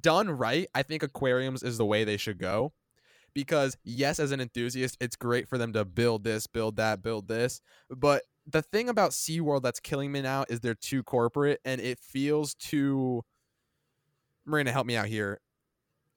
done 0.00 0.30
right. 0.30 0.68
I 0.74 0.82
think 0.82 1.02
aquariums 1.02 1.62
is 1.62 1.78
the 1.78 1.86
way 1.86 2.04
they 2.04 2.16
should 2.16 2.38
go. 2.38 2.72
Because 3.34 3.76
yes, 3.84 4.18
as 4.18 4.32
an 4.32 4.40
enthusiast, 4.40 4.96
it's 5.00 5.14
great 5.14 5.48
for 5.48 5.58
them 5.58 5.72
to 5.74 5.84
build 5.84 6.24
this, 6.24 6.46
build 6.46 6.76
that, 6.76 7.02
build 7.02 7.28
this. 7.28 7.60
But 7.88 8.22
the 8.50 8.62
thing 8.62 8.88
about 8.88 9.10
SeaWorld 9.10 9.62
that's 9.62 9.78
killing 9.80 10.10
me 10.10 10.22
now 10.22 10.44
is 10.48 10.60
they're 10.60 10.74
too 10.74 11.02
corporate 11.02 11.60
and 11.64 11.80
it 11.80 11.98
feels 11.98 12.54
too 12.54 13.22
Marina, 14.46 14.72
help 14.72 14.86
me 14.86 14.96
out 14.96 15.06
here. 15.06 15.40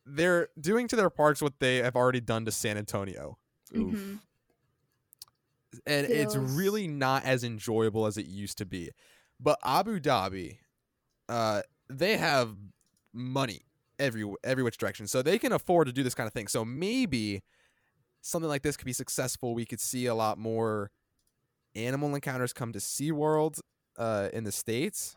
They're 0.05 0.47
doing 0.59 0.87
to 0.87 0.95
their 0.95 1.09
parks 1.09 1.41
what 1.41 1.59
they 1.59 1.77
have 1.77 1.95
already 1.97 2.21
done 2.21 2.45
to 2.45 2.51
San 2.51 2.77
Antonio. 2.77 3.37
oof. 3.75 3.95
Mhm. 3.97 4.19
and 5.85 6.05
it's 6.07 6.35
really 6.35 6.85
not 6.87 7.23
as 7.23 7.43
enjoyable 7.45 8.05
as 8.05 8.17
it 8.17 8.25
used 8.25 8.57
to 8.57 8.65
be. 8.65 8.89
But 9.39 9.57
Abu 9.63 9.99
Dhabi, 10.01 10.57
uh, 11.29 11.61
they 11.89 12.17
have 12.17 12.55
money 13.13 13.61
every 13.97 14.25
every 14.43 14.63
which 14.63 14.77
direction, 14.77 15.07
so 15.07 15.21
they 15.21 15.39
can 15.39 15.51
afford 15.53 15.87
to 15.87 15.93
do 15.93 16.03
this 16.03 16.13
kind 16.13 16.27
of 16.27 16.33
thing. 16.33 16.47
So 16.49 16.65
maybe 16.65 17.41
something 18.21 18.49
like 18.49 18.63
this 18.63 18.75
could 18.75 18.85
be 18.85 18.93
successful. 18.93 19.53
We 19.53 19.65
could 19.65 19.79
see 19.79 20.05
a 20.07 20.15
lot 20.15 20.37
more 20.37 20.91
animal 21.75 22.13
encounters 22.15 22.53
come 22.53 22.71
to 22.73 22.79
SeaWorld 22.79 23.59
uh, 23.97 24.29
in 24.33 24.43
the 24.43 24.51
states. 24.51 25.15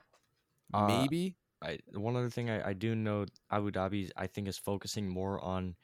Uh, 0.73 0.87
maybe. 0.87 1.37
I 1.63 1.79
one 1.95 2.17
other 2.17 2.31
thing 2.31 2.51
I, 2.51 2.71
I 2.71 2.73
do 2.73 2.95
know 2.95 3.27
Abu 3.51 3.71
Dhabi 3.71 4.11
I 4.17 4.27
think 4.27 4.49
is 4.49 4.59
focusing 4.59 5.09
more 5.09 5.43
on 5.43 5.77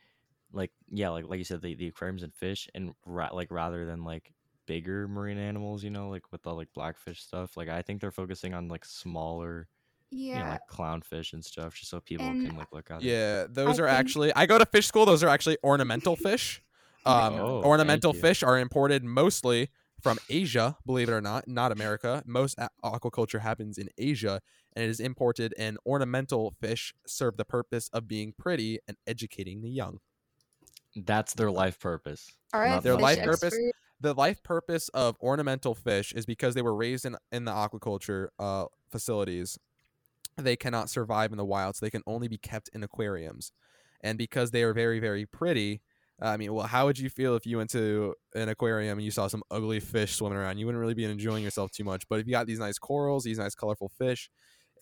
like 0.53 0.73
yeah 0.91 1.11
like 1.11 1.27
like 1.29 1.39
you 1.39 1.45
said 1.45 1.63
the, 1.63 1.75
the 1.75 1.87
aquariums 1.87 2.23
and 2.23 2.35
fish 2.35 2.69
and 2.75 2.93
ra- 3.07 3.31
like 3.33 3.51
rather 3.51 3.87
than 3.87 4.05
like 4.05 4.33
bigger 4.67 5.07
marine 5.09 5.39
animals 5.39 5.83
you 5.85 5.91
know 5.91 6.09
like 6.11 6.23
with 6.33 6.43
the 6.43 6.53
like 6.53 6.69
blackfish 6.75 7.23
stuff 7.23 7.57
like 7.57 7.69
I 7.69 7.83
think 7.83 8.01
they're 8.01 8.11
focusing 8.11 8.53
on 8.53 8.69
like 8.69 8.85
smaller 8.85 9.69
you 10.11 10.33
know 10.35 10.41
Yeah. 10.41 10.51
like 10.53 10.61
clownfish 10.71 11.33
and 11.35 11.45
stuff 11.45 11.75
just 11.77 11.91
so 11.91 12.01
people 12.01 12.27
And- 12.27 12.47
can 12.47 12.57
like 12.57 12.73
look 12.73 12.91
at 12.91 13.03
it. 13.03 13.07
Yeah, 13.07 13.47
those 13.49 13.79
I 13.79 13.85
are 13.85 13.87
think- 13.87 13.99
actually. 13.99 14.35
I 14.35 14.47
go 14.47 14.59
to 14.59 14.67
fish 14.67 14.87
school. 14.87 15.07
Those 15.07 15.23
are 15.23 15.29
actually 15.29 15.57
ornamental 15.65 16.17
fish. 16.17 16.63
Um, 17.07 17.35
Oh, 17.37 17.63
ornamental 17.63 18.13
fish 18.13 18.43
are 18.43 18.59
imported 18.59 19.03
mostly 19.05 19.71
from 20.03 20.19
Asia, 20.29 20.77
believe 20.87 21.09
it 21.09 21.13
or 21.13 21.21
not, 21.21 21.47
not 21.49 21.73
America. 21.73 22.23
Most 22.27 22.59
aquaculture 22.85 23.41
happens 23.41 23.79
in 23.79 23.89
Asia, 23.99 24.41
and 24.75 24.85
it 24.85 24.89
is 24.91 25.01
imported. 25.01 25.55
And 25.59 25.79
ornamental 25.87 26.55
fish 26.61 26.95
serve 27.07 27.37
the 27.37 27.45
purpose 27.45 27.89
of 27.93 28.09
being 28.09 28.33
pretty 28.37 28.79
and 28.89 28.97
educating 29.07 29.63
the 29.63 29.71
young. 29.71 29.99
that's 31.05 31.35
their 31.35 31.51
life 31.53 31.79
purpose 31.79 32.33
All 32.53 32.61
right, 32.61 32.83
Their 32.83 32.97
life 32.97 33.19
fish 33.19 33.27
purpose- 33.27 33.59
The 34.01 34.15
life 34.15 34.43
purpose 34.43 34.89
of 34.89 35.17
ornamental 35.21 35.75
fish 35.75 36.13
is 36.13 36.27
because 36.27 36.55
they 36.55 36.63
were 36.63 36.75
raised 36.75 37.05
in 37.05 37.17
in 37.31 37.45
the 37.45 37.53
aquaculture 37.53 38.29
uh, 38.39 38.65
facilities. 38.91 39.59
They 40.37 40.57
cannot 40.57 40.89
survive 40.91 41.33
in 41.33 41.39
the 41.39 41.45
wild, 41.45 41.77
so 41.77 41.85
they 41.87 41.91
can 41.91 42.03
only 42.07 42.27
be 42.29 42.39
kept 42.39 42.71
in 42.73 42.83
aquariums. 42.83 43.53
And 44.01 44.17
because 44.17 44.51
they 44.53 44.63
are 44.63 44.73
very, 44.73 44.99
very 44.99 45.27
pretty, 45.27 45.83
I 46.21 46.37
mean, 46.37 46.53
well, 46.53 46.67
how 46.67 46.87
would 46.87 46.99
you 46.99 47.09
feel 47.09 47.35
if 47.35 47.47
you 47.47 47.57
went 47.57 47.71
to 47.71 48.15
an 48.35 48.49
aquarium 48.49 48.99
and 48.99 49.05
you 49.05 49.11
saw 49.11 49.27
some 49.27 49.43
ugly 49.51 49.81
fish 49.81 50.17
swimming 50.17 50.39
around? 50.39 50.59
You 50.59 50.67
wouldn't 50.67 50.81
really 50.81 50.95
be 50.95 51.05
enjoying 51.05 51.43
yourself 51.43 51.71
too 51.73 51.85
much. 51.85 52.07
But 52.09 52.21
if 52.21 52.27
you 52.27 52.33
got 52.33 52.47
these 52.47 52.59
nice 52.59 52.79
corals, 52.79 53.25
these 53.25 53.39
nice 53.39 53.55
colorful 53.55 53.89
fish, 53.89 54.29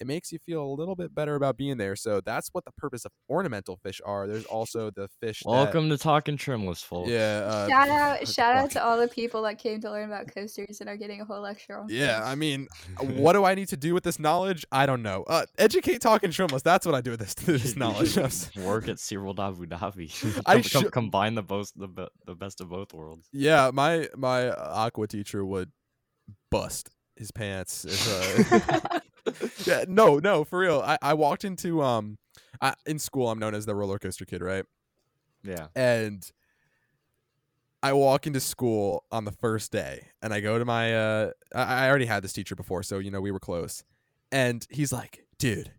it 0.01 0.07
makes 0.07 0.31
you 0.33 0.39
feel 0.47 0.63
a 0.63 0.73
little 0.75 0.95
bit 0.95 1.15
better 1.15 1.35
about 1.35 1.57
being 1.57 1.77
there. 1.77 1.97
So 1.97 2.21
that's 2.21 2.49
what 2.53 2.65
the 2.65 2.73
purpose 2.73 3.05
of 3.05 3.13
ornamental 3.29 3.77
fish 3.83 4.01
are. 4.05 4.27
There's 4.27 4.45
also 4.45 4.91
the 4.91 5.09
fish. 5.21 5.41
that- 5.45 5.51
Welcome 5.51 5.89
to 5.91 5.99
Talking 5.99 6.37
Trimless, 6.37 6.83
folks. 6.83 7.11
yeah. 7.11 7.43
Uh, 7.45 7.69
shout 7.69 7.89
out, 7.89 8.29
shout 8.35 8.57
out 8.57 8.71
to 8.73 8.85
all 8.85 8.99
the 8.99 9.09
people 9.09 9.43
that 9.43 9.59
came 9.59 9.81
to 9.81 9.91
learn 9.91 10.05
about 10.09 10.33
coasters 10.33 10.81
and 10.81 10.89
are 10.89 10.97
getting 10.97 11.21
a 11.21 11.25
whole 11.25 11.41
lecture 11.41 11.79
on. 11.79 11.87
Yeah, 11.89 12.21
fish. 12.21 12.29
I 12.29 12.35
mean, 12.37 12.69
what 13.01 13.33
do 13.33 13.45
I 13.45 13.55
need 13.55 13.69
to 13.69 13.77
do 13.77 13.95
with 13.95 14.05
this 14.05 14.19
knowledge? 14.19 14.65
I 14.71 14.87
don't 14.87 15.03
know. 15.03 15.25
Uh, 15.27 15.47
educate, 15.59 16.01
talking 16.01 16.31
trimless. 16.31 16.63
That's 16.63 16.87
what 16.87 16.95
I 16.95 17.01
do 17.01 17.11
with 17.13 17.21
this, 17.21 17.35
this 17.35 17.77
knowledge. 17.77 18.17
Work 18.57 18.89
at 18.89 18.97
SeaWorld 18.97 19.39
Abu 19.39 19.67
Dhabi. 19.67 20.43
I 20.47 20.55
Com- 20.55 20.63
com- 20.63 20.63
should- 20.63 20.93
combine 20.93 21.35
the 21.35 21.43
both 21.43 21.73
the, 21.75 21.89
be- 21.89 22.09
the 22.27 22.35
best 22.35 22.61
of 22.61 22.69
both 22.69 22.93
worlds. 22.95 23.29
yeah, 23.33 23.71
my 23.73 24.09
my 24.17 24.51
aqua 24.51 25.07
teacher 25.09 25.45
would 25.45 25.71
bust 26.51 26.91
his 27.17 27.31
pants. 27.33 27.85
If, 27.85 28.53
uh, 28.53 29.01
yeah, 29.64 29.85
no, 29.88 30.19
no, 30.19 30.45
for 30.45 30.59
real. 30.59 30.81
I, 30.85 30.99
I 31.03 31.14
walked 31.14 31.45
into 31.45 31.83
um, 31.83 32.19
I, 32.61 32.75
in 32.87 32.99
school. 32.99 33.31
I'm 33.31 33.38
known 33.38 33.55
as 33.55 33.67
the 33.67 33.75
roller 33.75 33.99
coaster 33.99 34.25
kid, 34.25 34.43
right? 34.43 34.64
Yeah. 35.45 35.69
and 35.77 36.29
I 37.83 37.93
walk 37.93 38.27
into 38.27 38.41
school 38.41 39.05
on 39.12 39.25
the 39.25 39.31
first 39.33 39.71
day 39.71 40.09
and 40.21 40.35
I 40.35 40.41
go 40.41 40.59
to 40.59 40.64
my 40.64 40.95
uh 40.95 41.31
I, 41.55 41.85
I 41.85 41.88
already 41.88 42.07
had 42.07 42.25
this 42.25 42.33
teacher 42.33 42.57
before, 42.57 42.83
so 42.83 42.99
you 42.99 43.11
know 43.11 43.21
we 43.21 43.31
were 43.31 43.41
close. 43.41 43.85
And 44.33 44.67
he's 44.69 44.93
like, 44.93 45.27
dude, 45.38 45.73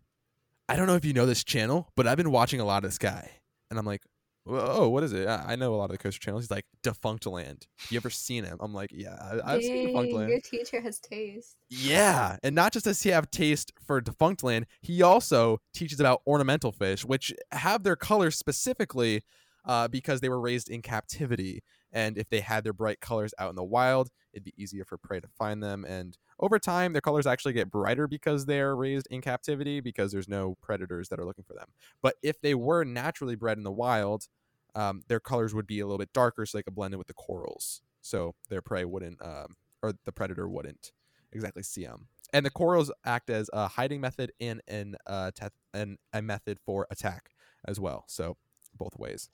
I 0.68 0.76
don't 0.76 0.88
know 0.88 0.96
if 0.96 1.06
you 1.06 1.14
know 1.14 1.26
this 1.26 1.44
channel, 1.44 1.92
but 1.96 2.08
I've 2.08 2.18
been 2.18 2.32
watching 2.32 2.60
a 2.60 2.66
lot 2.66 2.84
of 2.84 2.90
this 2.90 2.98
guy. 2.98 3.30
And 3.70 3.78
I'm 3.78 3.86
like, 3.86 4.02
oh, 4.50 4.90
what 4.90 5.04
is 5.04 5.14
it? 5.14 5.28
I 5.28 5.54
I 5.54 5.56
know 5.56 5.74
a 5.74 5.78
lot 5.78 5.86
of 5.86 5.92
the 5.92 5.98
coaster 5.98 6.20
channels. 6.20 6.44
He's 6.44 6.52
like, 6.52 6.66
Defunctland. 6.84 7.68
You 7.90 7.98
ever 7.98 8.10
seen 8.10 8.44
him? 8.44 8.58
I'm 8.60 8.74
like, 8.74 8.92
yeah, 8.94 9.16
I, 9.22 9.56
I've 9.56 9.64
seen 9.64 9.90
Defunctland. 9.90 10.30
Your 10.30 10.42
teacher 10.42 10.82
has 10.82 11.00
taste. 11.00 11.56
Yeah, 11.70 12.38
and 12.44 12.56
not 12.56 12.74
just 12.74 12.86
does 12.86 13.02
he 13.02 13.10
have 13.10 13.32
taste 13.32 13.72
for 13.86 14.02
defunct 14.02 14.44
land, 14.44 14.66
he 14.82 15.02
also 15.02 15.60
teaches 15.74 16.00
about 16.00 16.22
ornamental 16.28 16.72
fish, 16.72 17.06
which 17.06 17.34
have 17.52 17.84
their 17.84 17.96
colors 17.96 18.38
specifically 18.38 19.24
uh, 19.66 19.88
because 19.88 20.22
they 20.22 20.30
were 20.30 20.40
raised 20.40 20.70
in 20.70 20.82
captivity. 20.82 21.64
And 21.92 22.18
if 22.18 22.30
they 22.30 22.42
had 22.42 22.64
their 22.64 22.74
bright 22.74 23.00
colors 23.02 23.34
out 23.40 23.50
in 23.50 23.56
the 23.56 23.64
wild, 23.64 24.10
it'd 24.34 24.44
be 24.44 24.54
easier 24.58 24.86
for 24.86 24.98
prey 24.98 25.20
to 25.20 25.28
find 25.28 25.62
them. 25.62 25.86
And 25.86 26.18
over 26.40 26.60
time, 26.60 26.94
their 26.94 27.02
colors 27.02 27.26
actually 27.26 27.54
get 27.54 27.72
brighter 27.72 28.08
because 28.08 28.46
they're 28.46 28.76
raised 28.76 29.08
in 29.10 29.22
captivity 29.22 29.80
because 29.80 30.12
there's 30.12 30.28
no 30.28 30.56
predators 30.62 31.10
that 31.10 31.20
are 31.20 31.26
looking 31.26 31.44
for 31.44 31.54
them. 31.54 31.70
But 32.02 32.16
if 32.22 32.40
they 32.42 32.54
were 32.54 32.84
naturally 32.84 33.36
bred 33.36 33.58
in 33.58 33.64
the 33.64 33.72
wild, 33.72 34.28
um, 34.76 35.02
their 35.08 35.20
colors 35.20 35.54
would 35.54 35.68
be 35.68 35.80
a 35.80 35.86
little 35.86 35.98
bit 35.98 36.14
darker 36.14 36.46
so 36.46 36.58
they 36.58 36.64
could 36.64 36.76
blend 36.76 36.94
in 36.94 36.98
with 36.98 37.08
the 37.08 37.14
corals. 37.14 37.82
So 38.02 38.36
their 38.50 38.62
prey 38.62 38.86
wouldn't, 38.86 39.22
um, 39.22 39.56
or 39.82 39.94
the 40.06 40.12
predator 40.12 40.48
wouldn't 40.48 40.92
exactly 41.32 41.64
see 41.64 41.86
them. 41.86 42.08
And 42.32 42.46
the 42.46 42.52
corals 42.52 42.92
act 43.06 43.30
as 43.30 43.50
a 43.54 43.68
hiding 43.68 44.02
method 44.02 44.32
and 44.40 44.62
an 44.68 44.96
uh 45.08 45.32
teth- 45.34 45.52
and 45.74 45.98
a 46.14 46.22
method 46.22 46.60
for 46.64 46.86
attack 46.92 47.32
as 47.66 47.80
well. 47.80 48.06
So 48.08 48.38
both 48.78 48.98
ways. 48.98 49.30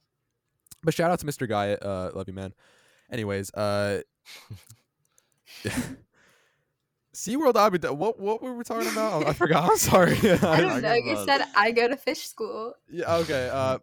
But 0.83 0.93
shout 0.93 1.11
out 1.11 1.19
to 1.19 1.25
Mr. 1.25 1.47
Guy, 1.47 1.73
uh, 1.73 2.11
love 2.13 2.27
you 2.27 2.33
man. 2.33 2.53
Anyways, 3.11 3.53
uh, 3.53 4.01
SeaWorld 7.13 7.55
Abu 7.55 7.77
Dhabi. 7.77 7.95
What 7.95 8.19
what 8.19 8.41
were 8.41 8.53
we 8.55 8.63
talking 8.63 8.91
about? 8.91 9.25
I 9.25 9.33
forgot. 9.33 9.63
I'm 9.71 9.77
sorry. 9.77 10.17
I 10.43 10.61
don't 10.61 10.81
know. 10.81 10.93
You 10.93 11.23
said 11.25 11.43
I 11.55 11.71
go 11.71 11.87
to 11.87 11.95
fish 11.95 12.27
school. 12.27 12.73
yeah. 12.91 13.15
Okay. 13.17 13.49
Uh, 13.51 13.79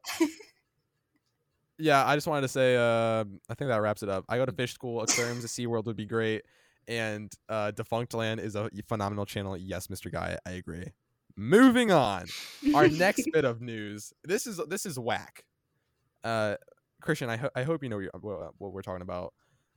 yeah. 1.79 2.07
I 2.07 2.15
just 2.17 2.27
wanted 2.27 2.43
to 2.43 2.49
say. 2.49 2.77
Uh, 2.77 3.25
I 3.49 3.55
think 3.55 3.69
that 3.69 3.81
wraps 3.81 4.03
it 4.03 4.09
up. 4.09 4.25
I 4.29 4.37
go 4.37 4.47
to 4.47 4.53
fish 4.53 4.75
school. 4.75 5.03
Aquariums 5.03 5.45
at 5.45 5.51
SeaWorld 5.51 5.85
would 5.87 5.97
be 5.97 6.07
great. 6.07 6.43
And 6.89 7.33
uh, 7.49 7.71
Defunctland 7.75 8.41
is 8.41 8.57
a 8.57 8.69
phenomenal 8.89 9.25
channel. 9.25 9.57
Yes, 9.57 9.87
Mr. 9.87 10.11
Guy, 10.11 10.37
I 10.45 10.51
agree. 10.53 10.87
Moving 11.37 11.93
on. 11.93 12.27
Our 12.75 12.89
next 12.89 13.29
bit 13.33 13.45
of 13.45 13.61
news. 13.61 14.13
This 14.25 14.47
is 14.47 14.61
this 14.69 14.85
is 14.85 14.99
whack. 14.99 15.45
Uh, 16.25 16.57
Christian, 17.01 17.31
I, 17.31 17.37
ho- 17.37 17.51
I 17.55 17.63
hope 17.63 17.83
you 17.83 17.89
know 17.89 17.97
what, 17.97 18.03
you're- 18.03 18.21
what, 18.21 18.53
what 18.59 18.73
we're 18.73 18.83
talking 18.83 19.03
about. 19.03 19.33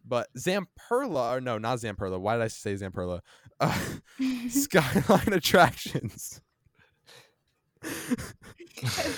But 0.08 0.28
Zamperla, 0.38 1.38
or 1.38 1.42
no, 1.42 1.58
not 1.58 1.80
Zamperla. 1.80 2.20
Why 2.20 2.36
did 2.36 2.44
I 2.44 2.48
say 2.48 2.74
Zamperla? 2.76 3.22
Uh, 3.60 3.80
Skyline 4.50 5.34
Attractions. 5.34 6.42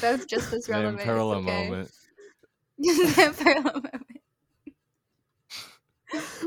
That's 0.02 0.26
just 0.26 0.54
as 0.54 0.68
Van 0.68 0.82
relevant. 0.84 1.04
Perla 1.04 1.40
it's 1.40 1.48
okay. 1.48 1.70
moment. 1.70 1.92
Zamperla 2.86 3.64
moment. 3.64 4.04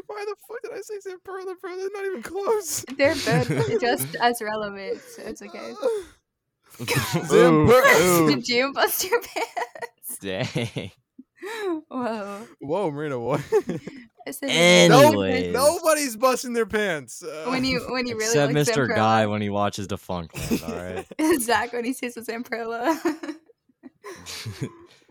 Why 0.07 0.25
the 0.27 0.37
fuck 0.49 0.63
did 0.63 0.73
I 0.73 0.81
say 0.81 0.95
Zamperla, 1.07 1.55
bro? 1.61 1.77
They're 1.77 1.89
not 1.93 2.05
even 2.07 2.23
close. 2.23 2.85
They're 2.97 3.15
both 3.15 3.81
just 3.81 4.15
as 4.17 4.41
relevant, 4.41 5.01
so 5.01 5.23
it's 5.23 5.43
okay. 5.43 5.75
Zamper- 6.79 8.29
Did 8.29 8.49
you 8.49 8.73
bust 8.73 9.05
your 9.05 9.21
pants? 9.21 10.19
Dang. 10.21 10.91
Whoa. 11.89 12.47
Whoa, 12.61 12.91
Marina, 12.91 13.19
what? 13.19 13.41
I 14.27 14.31
said 14.31 14.51
Anyways. 14.51 15.53
Nobody's 15.53 16.17
busting 16.17 16.53
their 16.53 16.67
pants. 16.67 17.23
Uh, 17.23 17.47
When 17.49 17.65
you 17.65 17.81
when 17.91 18.07
you 18.07 18.17
really 18.17 18.27
Except 18.29 18.53
Mr. 18.53 18.87
Zamperla. 18.87 18.97
Guy 18.97 19.27
when 19.27 19.43
he 19.43 19.51
watches 19.51 19.87
Defunct 19.87 20.37
Land, 20.63 20.63
alright? 20.63 21.41
Zach 21.41 21.73
when 21.73 21.85
he 21.85 21.93
sees 21.93 22.15
the 22.15 22.23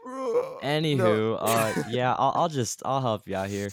Zamperla. 0.09 0.33
no. 0.33 0.59
Anywho, 0.63 1.37
uh, 1.39 1.83
yeah, 1.89 2.13
I'll, 2.17 2.33
I'll 2.35 2.49
just 2.49 2.81
I'll 2.85 3.01
help 3.01 3.27
you 3.27 3.35
out 3.35 3.47
here 3.49 3.69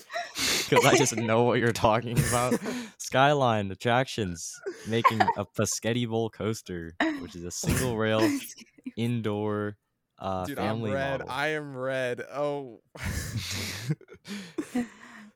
because 0.69 0.85
I 0.85 0.97
just 0.97 1.17
know 1.17 1.43
what 1.45 1.59
you're 1.59 1.73
talking 1.73 2.19
about. 2.19 2.59
Skyline 2.99 3.71
attractions 3.71 4.53
making 4.89 5.21
a 5.37 5.45
Paschetti 5.45 6.09
Bowl 6.09 6.31
coaster, 6.31 6.95
which 7.21 7.35
is 7.37 7.45
a 7.45 7.51
single 7.51 7.97
rail 7.97 8.21
indoor 8.97 9.77
uh, 10.19 10.47
Dude, 10.47 10.59
I'm 10.59 10.65
family 10.77 10.93
red. 10.93 11.21
model. 11.21 11.27
I 11.31 11.49
am 11.49 11.77
red. 11.77 12.23
Oh. 12.33 12.81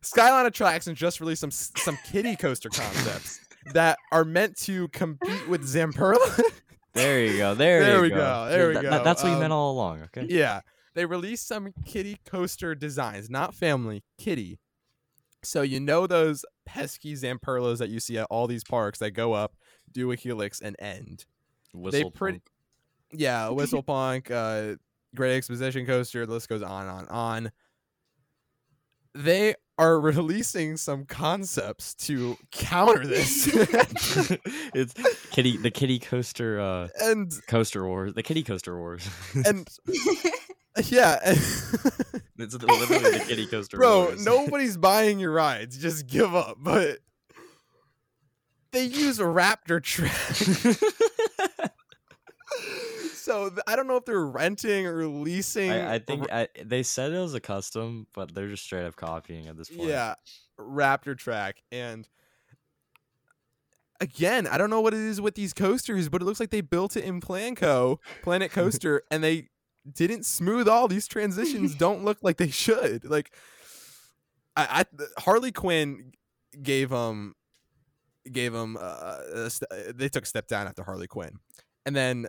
Skyline 0.03 0.47
Attractions 0.47 0.99
just 0.99 1.21
released 1.21 1.41
some 1.43 1.51
some 1.51 1.99
kiddie 2.11 2.37
coaster 2.37 2.71
concepts 2.71 3.41
that 3.75 3.99
are 4.13 4.25
meant 4.25 4.57
to 4.63 4.89
compete 4.89 5.47
with 5.49 5.63
Zamperla. 5.63 6.43
there 6.95 7.25
you 7.25 7.37
go. 7.37 7.55
There, 7.55 7.85
There 7.85 7.97
you 7.97 8.03
we 8.03 8.09
go. 8.09 8.17
go, 8.17 8.49
there 8.49 8.69
we 8.69 8.73
Th- 8.75 8.81
th- 8.83 8.93
go, 8.93 9.05
that's 9.05 9.23
what 9.23 9.29
you 9.29 9.35
um, 9.35 9.41
meant 9.41 9.53
all 9.53 9.73
along. 9.73 10.03
Okay. 10.05 10.27
yeah, 10.31 10.61
they 10.95 11.07
released 11.07 11.47
some 11.47 11.73
kitty 11.85 12.19
coaster 12.25 12.75
designs, 12.75 13.31
not 13.31 13.55
family, 13.55 14.03
kitty. 14.19 14.59
So 15.43 15.63
you 15.63 15.81
know 15.81 16.07
those 16.07 16.45
pesky 16.67 17.15
Zamperlas 17.15 17.79
that 17.79 17.89
you 17.89 18.01
see 18.01 18.19
at 18.19 18.27
all 18.31 18.47
these 18.47 18.65
parks 18.65 18.99
that 18.99 19.13
go 19.13 19.33
up, 19.33 19.55
do 19.91 20.13
a 20.13 20.17
helix, 20.17 20.61
and 20.61 20.77
end. 20.79 21.25
Whistle 21.73 22.11
pretty- 22.11 22.39
punk. 22.39 22.51
Yeah, 23.13 23.49
Whistle 23.51 23.83
Punk, 23.83 24.31
uh, 24.31 24.77
Great 25.15 25.37
Exposition 25.37 25.87
Coaster, 25.87 26.27
the 26.27 26.33
list 26.33 26.49
goes 26.49 26.63
on 26.63 26.87
and 26.87 26.91
on 26.91 27.09
on. 27.09 27.53
They 29.15 29.55
are 29.79 29.99
releasing 30.01 30.77
some 30.77 31.07
concepts 31.07 31.95
to 32.07 32.37
counter 32.53 33.05
this. 33.07 33.49
it's 34.75 34.95
kitty 35.31 35.57
the 35.57 35.71
kitty 35.71 35.99
coaster 35.99 36.61
uh 36.61 36.89
and 37.01 37.33
coaster 37.49 37.85
wars 37.87 38.15
the 38.15 38.23
kitty 38.23 38.43
coaster 38.45 38.77
wars 38.79 39.09
and 39.35 39.67
yeah, 40.87 41.19
it's 41.25 41.73
literally 42.39 43.19
the 43.19 43.25
kitty 43.27 43.47
coaster 43.47 43.77
bro, 43.77 44.05
wars 44.05 44.25
nobody's 44.25 44.77
buying 44.77 45.19
your 45.19 45.33
rides. 45.33 45.77
Just 45.79 46.07
give 46.07 46.35
up. 46.35 46.57
But 46.59 46.99
they 48.73 48.85
use 48.85 49.19
a 49.19 49.25
Raptor 49.25 49.83
track. 49.83 50.13
so 53.15 53.51
I 53.67 53.77
don't 53.77 53.87
know 53.87 53.97
if 53.97 54.05
they're 54.05 54.25
renting 54.25 54.87
or 54.87 55.07
leasing. 55.07 55.71
I 55.71 55.99
think 55.99 56.31
I, 56.33 56.49
they 56.65 56.83
said 56.83 57.13
it 57.13 57.19
was 57.19 57.35
a 57.35 57.41
custom 57.41 58.07
but 58.15 58.35
they're 58.35 58.49
just 58.49 58.65
straight 58.65 58.85
up 58.85 58.97
copying 58.97 59.47
at 59.47 59.57
this 59.57 59.69
point 59.69 59.89
Yeah, 59.89 60.15
Raptor 60.59 61.17
track. 61.17 61.63
And 61.73 62.09
again, 64.01 64.47
I 64.47 64.59
don't 64.59 64.71
know 64.71 64.81
what 64.81 64.95
it 64.95 65.01
is 65.01 65.21
with 65.21 65.35
these 65.35 65.53
coasters, 65.53 66.09
but 66.09 66.23
it 66.23 66.25
looks 66.25 66.41
like 66.41 66.51
they 66.51 66.61
built 66.61 66.97
it 66.97 67.05
in 67.05 67.21
Planco, 67.21 67.99
Planet 68.23 68.51
Coaster, 68.53 69.03
and 69.11 69.23
they 69.23 69.49
didn't 69.91 70.27
smooth 70.27 70.69
all 70.69 70.89
these 70.89 71.07
transitions. 71.07 71.75
don't 71.77 72.05
look 72.05 72.19
like 72.23 72.37
they 72.37 72.51
should. 72.51 73.05
Like, 73.05 73.33
I, 74.57 74.85
I 74.97 75.21
Harley 75.21 75.53
Quinn 75.53 76.13
gave 76.63 76.93
um 76.93 77.35
gave 78.31 78.53
them 78.53 78.77
uh, 78.81 79.17
a 79.35 79.51
st- 79.51 79.97
they 79.97 80.09
took 80.09 80.25
a 80.25 80.27
step 80.27 80.47
down 80.47 80.67
after 80.67 80.83
Harley 80.83 81.07
Quinn, 81.07 81.39
and 81.87 81.95
then 81.97 82.27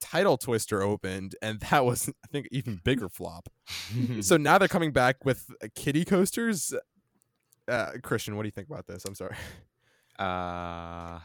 Tidal 0.00 0.36
Twister 0.38 0.82
opened, 0.82 1.34
and 1.42 1.60
that 1.60 1.84
was 1.84 2.08
I 2.08 2.28
think 2.28 2.48
even 2.52 2.80
bigger 2.84 3.08
flop. 3.08 3.48
So 4.20 4.36
now 4.38 4.58
they're 4.58 4.68
coming 4.68 4.92
back 4.92 5.24
with 5.24 5.50
uh, 5.62 5.68
kiddie 5.74 6.04
coasters. 6.04 6.74
Uh, 7.68 7.92
Christian, 8.02 8.36
what 8.36 8.42
do 8.44 8.48
you 8.48 8.52
think 8.52 8.68
about 8.68 8.86
this? 8.86 9.04
I'm 9.04 9.14
sorry. 9.14 9.36
uh 10.18 11.20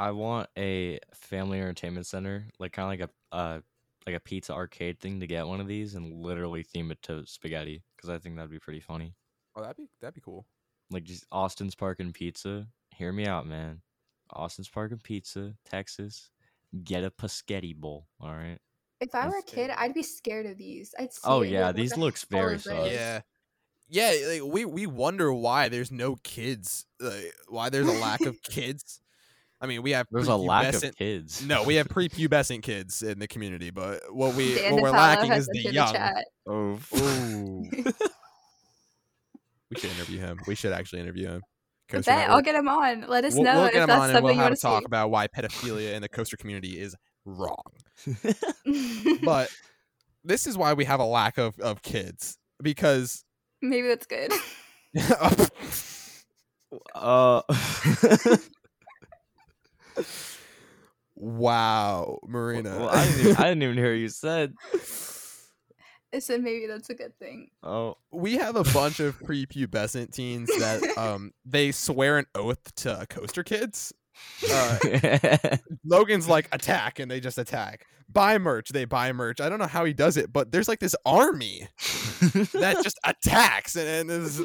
I 0.00 0.12
want 0.12 0.48
a 0.56 1.00
family 1.12 1.58
entertainment 1.60 2.06
center 2.06 2.46
like 2.58 2.72
kind 2.72 2.84
of 2.84 3.00
like 3.00 3.10
a 3.32 3.36
uh 3.36 3.60
like 4.06 4.16
a 4.16 4.20
pizza 4.20 4.52
arcade 4.54 5.00
thing 5.00 5.20
to 5.20 5.26
get 5.26 5.46
one 5.46 5.60
of 5.60 5.66
these 5.66 5.94
and 5.94 6.12
literally 6.12 6.62
theme 6.62 6.90
it 6.90 7.00
to 7.02 7.26
spaghetti 7.26 7.82
because 7.96 8.08
I 8.10 8.18
think 8.18 8.36
that'd 8.36 8.50
be 8.50 8.58
pretty 8.58 8.80
funny 8.80 9.14
Oh, 9.56 9.62
that'd 9.62 9.76
be 9.76 9.88
that'd 10.00 10.14
be 10.14 10.20
cool. 10.20 10.46
like 10.90 11.04
just 11.04 11.26
Austin's 11.32 11.74
Park 11.74 12.00
and 12.00 12.14
Pizza. 12.14 12.66
Hear 12.94 13.12
me 13.12 13.26
out, 13.26 13.46
man. 13.46 13.82
Austin's 14.30 14.68
Park 14.68 14.92
and 14.92 15.02
Pizza, 15.02 15.54
Texas. 15.64 16.30
get 16.84 17.04
a 17.04 17.10
Paschetti 17.10 17.74
bowl. 17.76 18.06
All 18.20 18.34
right. 18.34 18.58
If 19.00 19.14
I 19.14 19.28
were 19.28 19.38
a 19.38 19.42
kid, 19.42 19.70
I'd 19.70 19.94
be 19.94 20.02
scared 20.02 20.46
of 20.46 20.56
these. 20.58 20.94
I'd 20.98 21.12
see 21.12 21.20
Oh 21.24 21.42
it 21.42 21.42
and 21.42 21.56
be 21.56 21.56
yeah, 21.56 21.72
these 21.72 21.92
the 21.92 22.00
looks 22.00 22.24
very 22.24 22.58
sus. 22.58 22.90
Yeah. 22.90 23.22
Yeah, 23.88 24.12
like, 24.28 24.42
we 24.52 24.64
we 24.66 24.86
wonder 24.86 25.32
why 25.32 25.68
there's 25.68 25.90
no 25.90 26.16
kids. 26.16 26.86
Like, 27.00 27.32
why 27.48 27.70
there's 27.70 27.88
a 27.88 27.92
lack 27.92 28.26
of 28.26 28.42
kids. 28.42 29.00
I 29.60 29.66
mean, 29.66 29.82
we 29.82 29.90
have 29.90 30.06
There's 30.10 30.28
a 30.28 30.36
lack 30.36 30.72
of 30.74 30.80
prepubescent- 30.82 30.96
kids. 30.96 31.44
No, 31.44 31.64
we 31.64 31.74
have 31.76 31.88
prepubescent 31.90 32.62
kids 32.62 33.02
in 33.02 33.18
the 33.18 33.26
community, 33.26 33.70
but 33.70 34.00
what 34.14 34.34
we 34.34 34.54
Dan 34.54 34.74
what 34.74 34.82
we're 34.82 34.90
lacking 34.90 35.32
is 35.32 35.46
the 35.48 35.72
young. 35.72 35.92
chat. 35.92 36.24
Oh. 36.46 36.78
We 39.70 39.78
should 39.78 39.90
interview 39.90 40.18
him. 40.20 40.38
We 40.46 40.54
should 40.54 40.72
actually 40.72 41.00
interview 41.02 41.28
him. 41.28 41.42
I 41.90 41.92
Coaster 41.92 42.10
bet 42.10 42.30
I'll 42.30 42.40
get 42.40 42.54
him 42.54 42.68
on. 42.68 43.02
Let 43.06 43.24
us 43.26 43.34
We'll, 43.34 43.42
know 43.44 43.54
we'll 43.56 43.64
if 43.66 43.72
get 43.74 43.82
him 43.82 43.86
that's 43.88 43.98
on 44.00 44.04
and 44.04 44.12
something 44.14 44.24
we'll 44.24 44.32
you 44.32 44.38
have 44.40 44.46
want 44.48 44.56
to 44.56 44.62
talk 44.62 44.80
see. 44.80 44.86
about 44.86 45.10
why 45.10 45.26
pedophilia 45.26 45.92
in 45.92 46.00
the 46.00 46.08
coaster 46.08 46.38
community 46.38 46.78
is 46.80 46.96
wrong. 47.26 47.62
But 49.22 49.50
this 50.24 50.46
is 50.46 50.56
why 50.56 50.72
we 50.72 50.86
have 50.86 51.00
a 51.00 51.04
lack 51.04 51.36
of, 51.36 51.58
of 51.60 51.82
kids 51.82 52.38
because 52.62 53.24
Maybe 53.60 53.88
that's 53.88 54.06
good. 54.06 54.32
Uh. 56.94 57.42
Wow, 61.14 62.18
Marina. 62.26 62.78
well, 62.78 62.88
I, 62.88 63.04
didn't 63.06 63.20
even, 63.20 63.36
I 63.36 63.42
didn't 63.42 63.62
even 63.62 63.76
hear 63.76 63.92
what 63.92 63.98
you 63.98 64.08
said. 64.08 64.54
I 66.14 66.20
said 66.20 66.42
maybe 66.42 66.66
that's 66.66 66.88
a 66.88 66.94
good 66.94 67.18
thing. 67.18 67.50
Oh. 67.62 67.96
we 68.10 68.38
have 68.38 68.56
a 68.56 68.64
bunch 68.64 68.98
of 68.98 69.18
prepubescent 69.18 70.12
teens 70.12 70.48
that 70.58 70.82
um 70.96 71.32
they 71.44 71.70
swear 71.70 72.18
an 72.18 72.26
oath 72.34 72.74
to 72.76 73.06
coaster 73.08 73.42
kids. 73.42 73.92
Uh, 74.52 74.76
Logan's 75.84 76.28
like 76.28 76.48
attack 76.50 76.98
and 76.98 77.08
they 77.08 77.20
just 77.20 77.38
attack. 77.38 77.86
Buy 78.08 78.36
merch, 78.38 78.70
they 78.70 78.84
buy 78.84 79.12
merch. 79.12 79.40
I 79.40 79.48
don't 79.48 79.60
know 79.60 79.68
how 79.68 79.84
he 79.84 79.92
does 79.92 80.16
it, 80.16 80.32
but 80.32 80.50
there's 80.50 80.66
like 80.66 80.80
this 80.80 80.96
army 81.06 81.68
that 82.52 82.80
just 82.82 82.98
attacks 83.04 83.76
and, 83.76 84.10
and 84.10 84.10
is 84.10 84.42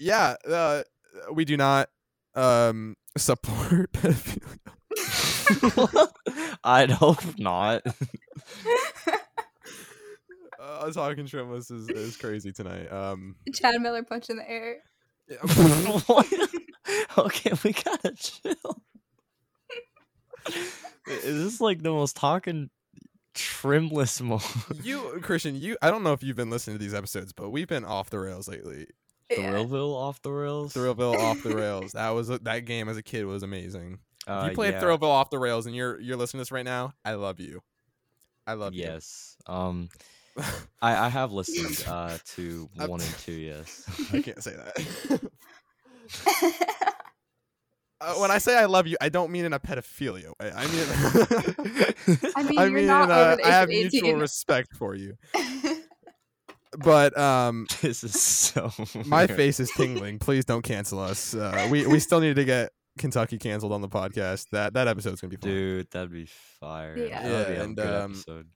yeah, 0.00 0.34
uh, 0.48 0.82
we 1.32 1.44
do 1.44 1.56
not 1.56 1.90
um 2.38 2.96
support 3.16 3.92
pedophilia. 3.92 4.68
I'd 6.64 6.90
hope 6.90 7.38
not. 7.38 7.82
Uh, 10.60 10.90
talking 10.90 11.24
shrimpless 11.24 11.70
is, 11.70 11.88
is 11.88 12.16
crazy 12.16 12.52
tonight. 12.52 12.92
Um 12.92 13.36
Chad 13.54 13.80
Miller 13.80 14.02
punch 14.02 14.28
in 14.28 14.36
the 14.36 14.50
air. 14.50 14.78
okay, 17.16 17.52
we 17.64 17.72
gotta 17.72 18.12
chill. 18.14 18.82
Is 21.06 21.44
this 21.44 21.60
like 21.60 21.82
the 21.82 21.90
most 21.90 22.16
talking 22.16 22.70
trimless 23.34 24.20
moment? 24.20 24.44
you 24.82 25.20
Christian, 25.22 25.54
you 25.54 25.76
I 25.80 25.90
don't 25.90 26.02
know 26.02 26.12
if 26.12 26.22
you've 26.22 26.36
been 26.36 26.50
listening 26.50 26.76
to 26.76 26.82
these 26.84 26.92
episodes, 26.94 27.32
but 27.32 27.50
we've 27.50 27.68
been 27.68 27.84
off 27.84 28.10
the 28.10 28.18
rails 28.18 28.48
lately. 28.48 28.88
Yeah. 29.30 29.52
Thrillville 29.52 29.94
off 29.94 30.22
the 30.22 30.32
rails? 30.32 30.72
Thrillville 30.74 31.18
off 31.18 31.42
the 31.42 31.54
rails. 31.56 31.92
That 31.92 32.10
was 32.10 32.30
a, 32.30 32.38
that 32.40 32.60
game 32.60 32.88
as 32.88 32.96
a 32.96 33.02
kid 33.02 33.26
was 33.26 33.42
amazing. 33.42 33.98
Uh, 34.26 34.42
if 34.44 34.50
you 34.50 34.54
played 34.54 34.74
yeah, 34.74 34.80
Thrillville 34.82 35.02
off 35.04 35.30
the 35.30 35.38
rails 35.38 35.66
and 35.66 35.74
you're 35.76 36.00
you're 36.00 36.16
listening 36.16 36.38
to 36.38 36.42
this 36.42 36.52
right 36.52 36.64
now, 36.64 36.92
I 37.04 37.14
love 37.14 37.40
you. 37.40 37.60
I 38.46 38.54
love 38.54 38.74
you. 38.74 38.82
Yes. 38.84 39.36
Um. 39.46 39.88
I, 40.80 41.06
I 41.06 41.08
have 41.08 41.32
listened 41.32 41.84
uh 41.88 42.16
to 42.36 42.68
I'm- 42.78 42.88
one 42.90 43.00
and 43.00 43.10
two. 43.18 43.32
Yes. 43.32 43.84
I 44.12 44.22
can't 44.22 44.42
say 44.42 44.52
that. 44.56 45.20
uh, 48.00 48.14
when 48.14 48.30
I 48.30 48.38
say 48.38 48.56
I 48.56 48.66
love 48.66 48.86
you, 48.86 48.96
I 49.00 49.08
don't 49.08 49.30
mean 49.30 49.44
in 49.44 49.52
a 49.52 49.58
pedophilia 49.60 50.32
way. 50.40 50.52
I 50.54 50.66
mean, 50.68 52.32
I 52.36 52.42
mean, 52.44 52.58
I 52.58 52.62
you're 52.64 52.70
mean, 52.72 52.86
not 52.86 53.04
in 53.04 53.10
over 53.10 53.36
the 53.36 53.46
I 53.46 53.50
have 53.50 53.68
mutual 53.68 54.08
18. 54.10 54.18
respect 54.20 54.76
for 54.76 54.94
you. 54.94 55.16
But 56.84 57.16
um, 57.18 57.66
this 57.82 58.04
is 58.04 58.20
so. 58.20 58.70
my 59.06 59.26
weird. 59.26 59.36
face 59.36 59.60
is 59.60 59.70
tingling. 59.76 60.18
Please 60.18 60.44
don't 60.44 60.62
cancel 60.62 61.00
us. 61.00 61.34
Uh, 61.34 61.68
we 61.70 61.86
we 61.86 61.98
still 62.00 62.20
need 62.20 62.36
to 62.36 62.44
get 62.44 62.70
Kentucky 62.98 63.38
canceled 63.38 63.72
on 63.72 63.80
the 63.80 63.88
podcast. 63.88 64.46
That 64.52 64.74
that 64.74 64.88
episode's 64.88 65.20
gonna 65.20 65.30
be 65.30 65.36
fun. 65.36 65.50
Dude, 65.50 65.90
that'd 65.90 66.12
be 66.12 66.26
fire. 66.60 66.96
Yeah. 66.96 67.22
That'd 67.22 67.46
be 67.48 67.52
Yeah, 67.54 67.60
a 67.60 67.64
and, 67.64 67.80
um, 67.80 68.10
episode. 68.12 68.46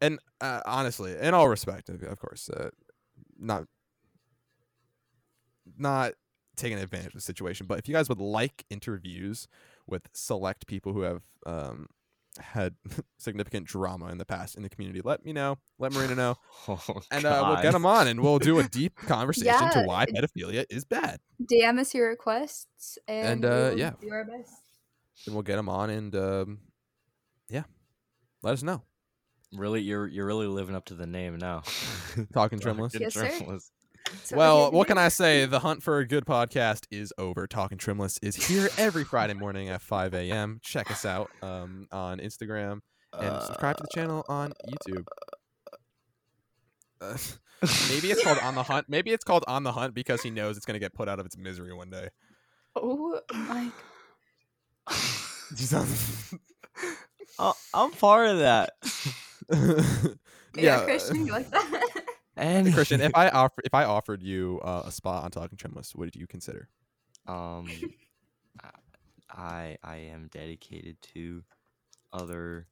and 0.00 0.18
uh, 0.40 0.60
honestly, 0.66 1.16
in 1.20 1.34
all 1.34 1.48
respect, 1.48 1.88
of, 1.88 2.02
of 2.02 2.18
course, 2.18 2.48
uh, 2.50 2.70
not 3.38 3.64
not 5.76 6.12
taking 6.56 6.78
advantage 6.78 7.08
of 7.08 7.12
the 7.14 7.20
situation. 7.20 7.66
But 7.66 7.78
if 7.78 7.88
you 7.88 7.94
guys 7.94 8.08
would 8.08 8.20
like 8.20 8.64
interviews 8.70 9.46
with 9.86 10.02
select 10.12 10.66
people 10.66 10.92
who 10.92 11.02
have 11.02 11.22
um, 11.46 11.86
had 12.38 12.74
significant 13.18 13.66
drama 13.66 14.06
in 14.08 14.18
the 14.18 14.24
past 14.24 14.54
in 14.56 14.62
the 14.62 14.68
community, 14.68 15.00
let 15.04 15.24
me 15.24 15.32
know. 15.32 15.58
Let 15.78 15.92
Marina 15.92 16.14
know, 16.14 16.36
Oh, 16.68 16.80
and 17.10 17.24
uh, 17.24 17.44
we'll 17.46 17.56
get 17.56 17.62
God. 17.64 17.74
them 17.74 17.86
on, 17.86 18.06
and 18.08 18.20
we'll 18.20 18.38
do 18.38 18.58
a 18.58 18.64
deep 18.64 18.94
conversation 19.06 19.70
to 19.72 19.82
why 19.84 20.06
pedophilia 20.06 20.64
is 20.70 20.84
bad, 20.84 21.20
DM 21.42 21.78
us 21.78 21.94
your 21.94 22.08
requests, 22.08 22.98
and, 23.08 23.26
And, 23.28 23.44
uh, 23.44 23.48
we'll 23.48 23.78
yeah. 23.78 23.92
do 24.00 24.10
our 24.10 24.24
best. 24.24 24.52
and 25.26 25.34
we'll 25.34 25.42
get 25.42 25.56
them 25.56 25.68
on, 25.68 25.90
and 25.90 26.14
um, 26.14 26.58
yeah, 27.48 27.64
let 28.42 28.52
us 28.52 28.62
know. 28.62 28.82
Really, 29.52 29.80
you're 29.80 30.06
you're 30.06 30.26
really 30.26 30.46
living 30.46 30.74
up 30.74 30.84
to 30.86 30.94
the 30.94 31.06
name 31.06 31.38
now. 31.38 31.62
Talking 32.34 32.58
Trimless. 32.60 32.92
Talking 32.92 33.06
Yes, 33.06 33.14
sir. 33.14 33.58
Trimless. 34.08 34.28
So 34.28 34.36
well, 34.36 34.70
what 34.70 34.86
can 34.86 34.98
I 34.98 35.08
say? 35.08 35.46
The 35.46 35.60
hunt 35.60 35.82
for 35.82 35.98
a 35.98 36.06
good 36.06 36.24
podcast 36.24 36.86
is 36.90 37.12
over. 37.18 37.46
Talking 37.46 37.78
Trimless 37.78 38.18
is 38.22 38.36
here 38.36 38.68
every 38.78 39.04
Friday 39.04 39.34
morning 39.34 39.68
at 39.68 39.82
5 39.82 40.14
a.m. 40.14 40.60
Check 40.62 40.90
us 40.90 41.04
out 41.04 41.30
um, 41.42 41.88
on 41.92 42.18
Instagram 42.18 42.80
and 43.12 43.42
subscribe 43.42 43.76
to 43.76 43.82
the 43.82 43.88
channel 43.94 44.24
on 44.28 44.52
YouTube. 44.68 45.06
Uh, 47.00 47.16
maybe 47.88 48.10
it's 48.10 48.22
called 48.22 48.38
On 48.38 48.54
the 48.54 48.62
Hunt. 48.62 48.86
Maybe 48.88 49.10
it's 49.12 49.24
called 49.24 49.44
On 49.46 49.62
the 49.62 49.72
Hunt 49.72 49.94
because 49.94 50.22
he 50.22 50.30
knows 50.30 50.56
it's 50.56 50.66
going 50.66 50.74
to 50.74 50.80
get 50.80 50.94
put 50.94 51.08
out 51.08 51.18
of 51.18 51.26
its 51.26 51.36
misery 51.36 51.72
one 51.72 51.90
day. 51.90 52.08
Oh 52.76 53.20
my! 53.32 53.70
Oh, 57.38 57.54
I'm 57.72 57.90
part 57.92 58.28
of 58.28 58.38
that. 58.38 58.70
Yeah, 60.54 60.78
yeah, 60.78 60.84
Christian, 60.84 61.26
you 61.26 61.32
like 61.32 61.50
that? 61.50 62.04
And 62.38 62.72
Christian, 62.72 63.00
if 63.00 63.12
I 63.14 63.28
offer 63.28 63.60
if 63.64 63.74
I 63.74 63.84
offered 63.84 64.22
you 64.22 64.60
uh, 64.62 64.82
a 64.86 64.92
spot 64.92 65.24
on 65.24 65.30
Talking 65.30 65.58
Trimless, 65.58 65.94
what 65.94 66.04
did 66.10 66.16
you 66.16 66.26
consider? 66.26 66.68
um, 67.26 67.68
I 69.30 69.76
I 69.82 69.96
am 69.96 70.28
dedicated 70.32 70.96
to 71.14 71.42
other. 72.12 72.66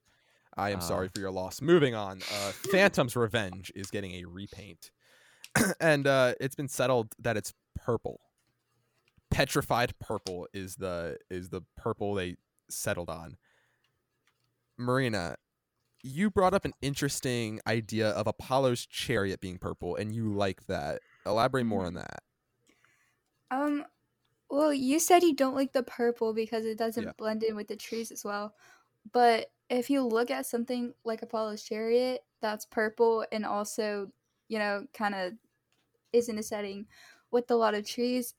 I 0.56 0.70
am 0.70 0.80
sorry 0.80 1.06
Uh, 1.06 1.10
for 1.14 1.20
your 1.20 1.30
loss. 1.30 1.60
Moving 1.60 1.94
on. 1.94 2.22
Uh, 2.32 2.52
Phantom's 2.72 3.14
Revenge 3.14 3.70
is 3.74 3.90
getting 3.90 4.12
a 4.12 4.24
repaint, 4.24 4.90
and 5.80 6.06
uh, 6.06 6.32
it's 6.40 6.54
been 6.54 6.68
settled 6.68 7.14
that 7.18 7.36
it's 7.36 7.52
purple. 7.74 8.20
Petrified 9.30 9.98
purple 9.98 10.48
is 10.54 10.76
the 10.76 11.18
is 11.28 11.50
the 11.50 11.60
purple 11.76 12.14
they 12.14 12.36
settled 12.70 13.10
on. 13.10 13.36
Marina, 14.78 15.36
you 16.06 16.30
brought 16.30 16.54
up 16.54 16.64
an 16.64 16.72
interesting 16.82 17.60
idea 17.66 18.10
of 18.10 18.26
Apollo's 18.26 18.86
chariot 18.86 19.40
being 19.40 19.58
purple, 19.58 19.96
and 19.96 20.14
you 20.14 20.32
like 20.32 20.66
that. 20.66 21.02
Elaborate 21.24 21.64
more 21.64 21.84
on 21.84 21.94
that. 21.94 22.20
Um, 23.50 23.84
well, 24.50 24.72
you 24.72 24.98
said 25.00 25.22
you 25.22 25.34
don't 25.34 25.54
like 25.54 25.72
the 25.72 25.82
purple 25.82 26.34
because 26.34 26.64
it 26.66 26.78
doesn't 26.78 27.04
Yeah. 27.04 27.12
blend 27.18 27.42
in 27.42 27.56
with 27.56 27.68
the 27.68 27.76
trees 27.76 28.12
as 28.12 28.24
well. 28.24 28.56
But 29.12 29.52
if 29.70 29.90
you 29.90 30.02
look 30.02 30.30
at 30.30 30.46
something 30.46 30.94
like 31.04 31.22
Apollo's 31.22 31.62
Chariot, 31.64 32.24
that's 32.40 32.66
purple 32.66 33.26
and 33.32 33.44
also, 33.44 34.12
you 34.48 34.58
know, 34.58 34.86
kind 34.92 35.14
of 35.14 35.34
is 36.12 36.28
in 36.28 36.38
a 36.38 36.42
setting 36.42 36.88
with 37.30 37.50
a 37.50 37.56
lot 37.56 37.74
of 37.74 37.86
trees. 37.88 38.34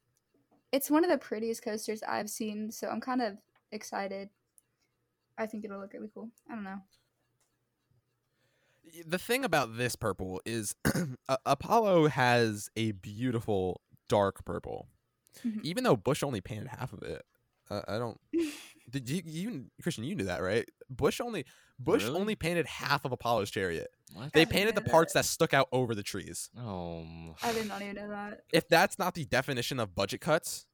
It's 0.71 0.91
one 0.91 1.03
of 1.05 1.11
the 1.11 1.17
prettiest 1.17 1.63
coasters 1.63 2.03
I've 2.03 2.29
seen, 2.29 2.71
so 2.71 2.89
I'm 2.89 3.01
kind 3.01 3.21
of 3.21 3.39
excited. 3.71 4.29
I 5.37 5.45
think 5.45 5.65
it'll 5.65 5.79
look 5.79 5.93
really 5.93 6.09
cool. 6.13 6.31
I 6.49 6.55
don't 6.55 6.63
know. 6.63 6.81
The 9.05 9.17
thing 9.17 9.43
about 9.45 9.77
this 9.77 9.95
purple 9.95 10.41
is 10.45 10.75
Apollo 11.45 12.07
has 12.07 12.69
a 12.75 12.91
beautiful 12.93 13.81
dark 14.09 14.43
purple. 14.45 14.87
Mhm. 15.45 15.61
Even 15.63 15.83
though 15.83 15.95
Busch 15.95 16.23
only 16.23 16.41
painted 16.41 16.67
half 16.67 16.93
of 16.93 17.03
it, 17.03 17.23
uh, 17.69 17.81
I 17.87 17.97
don't. 17.97 18.19
Did 18.89 19.09
you, 19.09 19.21
you 19.25 19.65
Christian? 19.81 20.05
You 20.05 20.15
knew 20.15 20.23
that, 20.25 20.41
right? 20.41 20.65
Busch 20.89 21.19
only 21.19 21.45
Busch 21.77 22.05
Really? 22.05 22.19
only 22.21 22.35
painted 22.35 22.65
half 22.65 23.03
of 23.03 23.11
Apollo's 23.11 23.51
chariot. 23.51 23.89
What? 24.13 24.31
They 24.33 24.43
I 24.43 24.45
painted 24.45 24.75
the 24.75 24.81
parts 24.81 25.13
that. 25.13 25.19
that 25.23 25.25
stuck 25.25 25.53
out 25.53 25.67
over 25.73 25.93
the 25.93 26.03
trees. 26.03 26.49
Um, 26.57 27.35
I 27.43 27.51
did 27.51 27.67
not 27.67 27.81
even 27.81 27.95
know 27.95 28.07
that. 28.09 28.43
If 28.53 28.67
that's 28.69 28.97
not 28.97 29.13
the 29.13 29.25
definition 29.25 29.79
of 29.79 29.93
budget 29.93 30.21
cuts, 30.21 30.65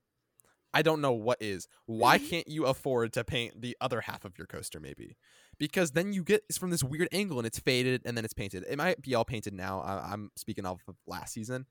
I 0.73 0.81
don't 0.81 1.01
know 1.01 1.11
what 1.13 1.41
is. 1.41 1.67
Why 1.85 2.17
can't 2.17 2.47
you 2.47 2.65
afford 2.65 3.13
to 3.13 3.23
paint 3.23 3.61
the 3.61 3.77
other 3.79 4.01
half 4.01 4.25
of 4.25 4.37
your 4.37 4.47
coaster? 4.47 4.79
Maybe 4.79 5.17
because 5.59 5.91
then 5.91 6.13
you 6.13 6.23
get 6.23 6.43
it's 6.49 6.57
from 6.57 6.71
this 6.71 6.83
weird 6.83 7.07
angle 7.11 7.37
and 7.37 7.45
it's 7.45 7.59
faded 7.59 8.01
and 8.05 8.17
then 8.17 8.25
it's 8.25 8.33
painted. 8.33 8.65
It 8.69 8.77
might 8.77 9.01
be 9.01 9.13
all 9.15 9.25
painted 9.25 9.53
now. 9.53 9.81
I, 9.81 10.11
I'm 10.11 10.31
speaking 10.35 10.65
off 10.65 10.81
of 10.87 10.95
last 11.05 11.33
season, 11.33 11.65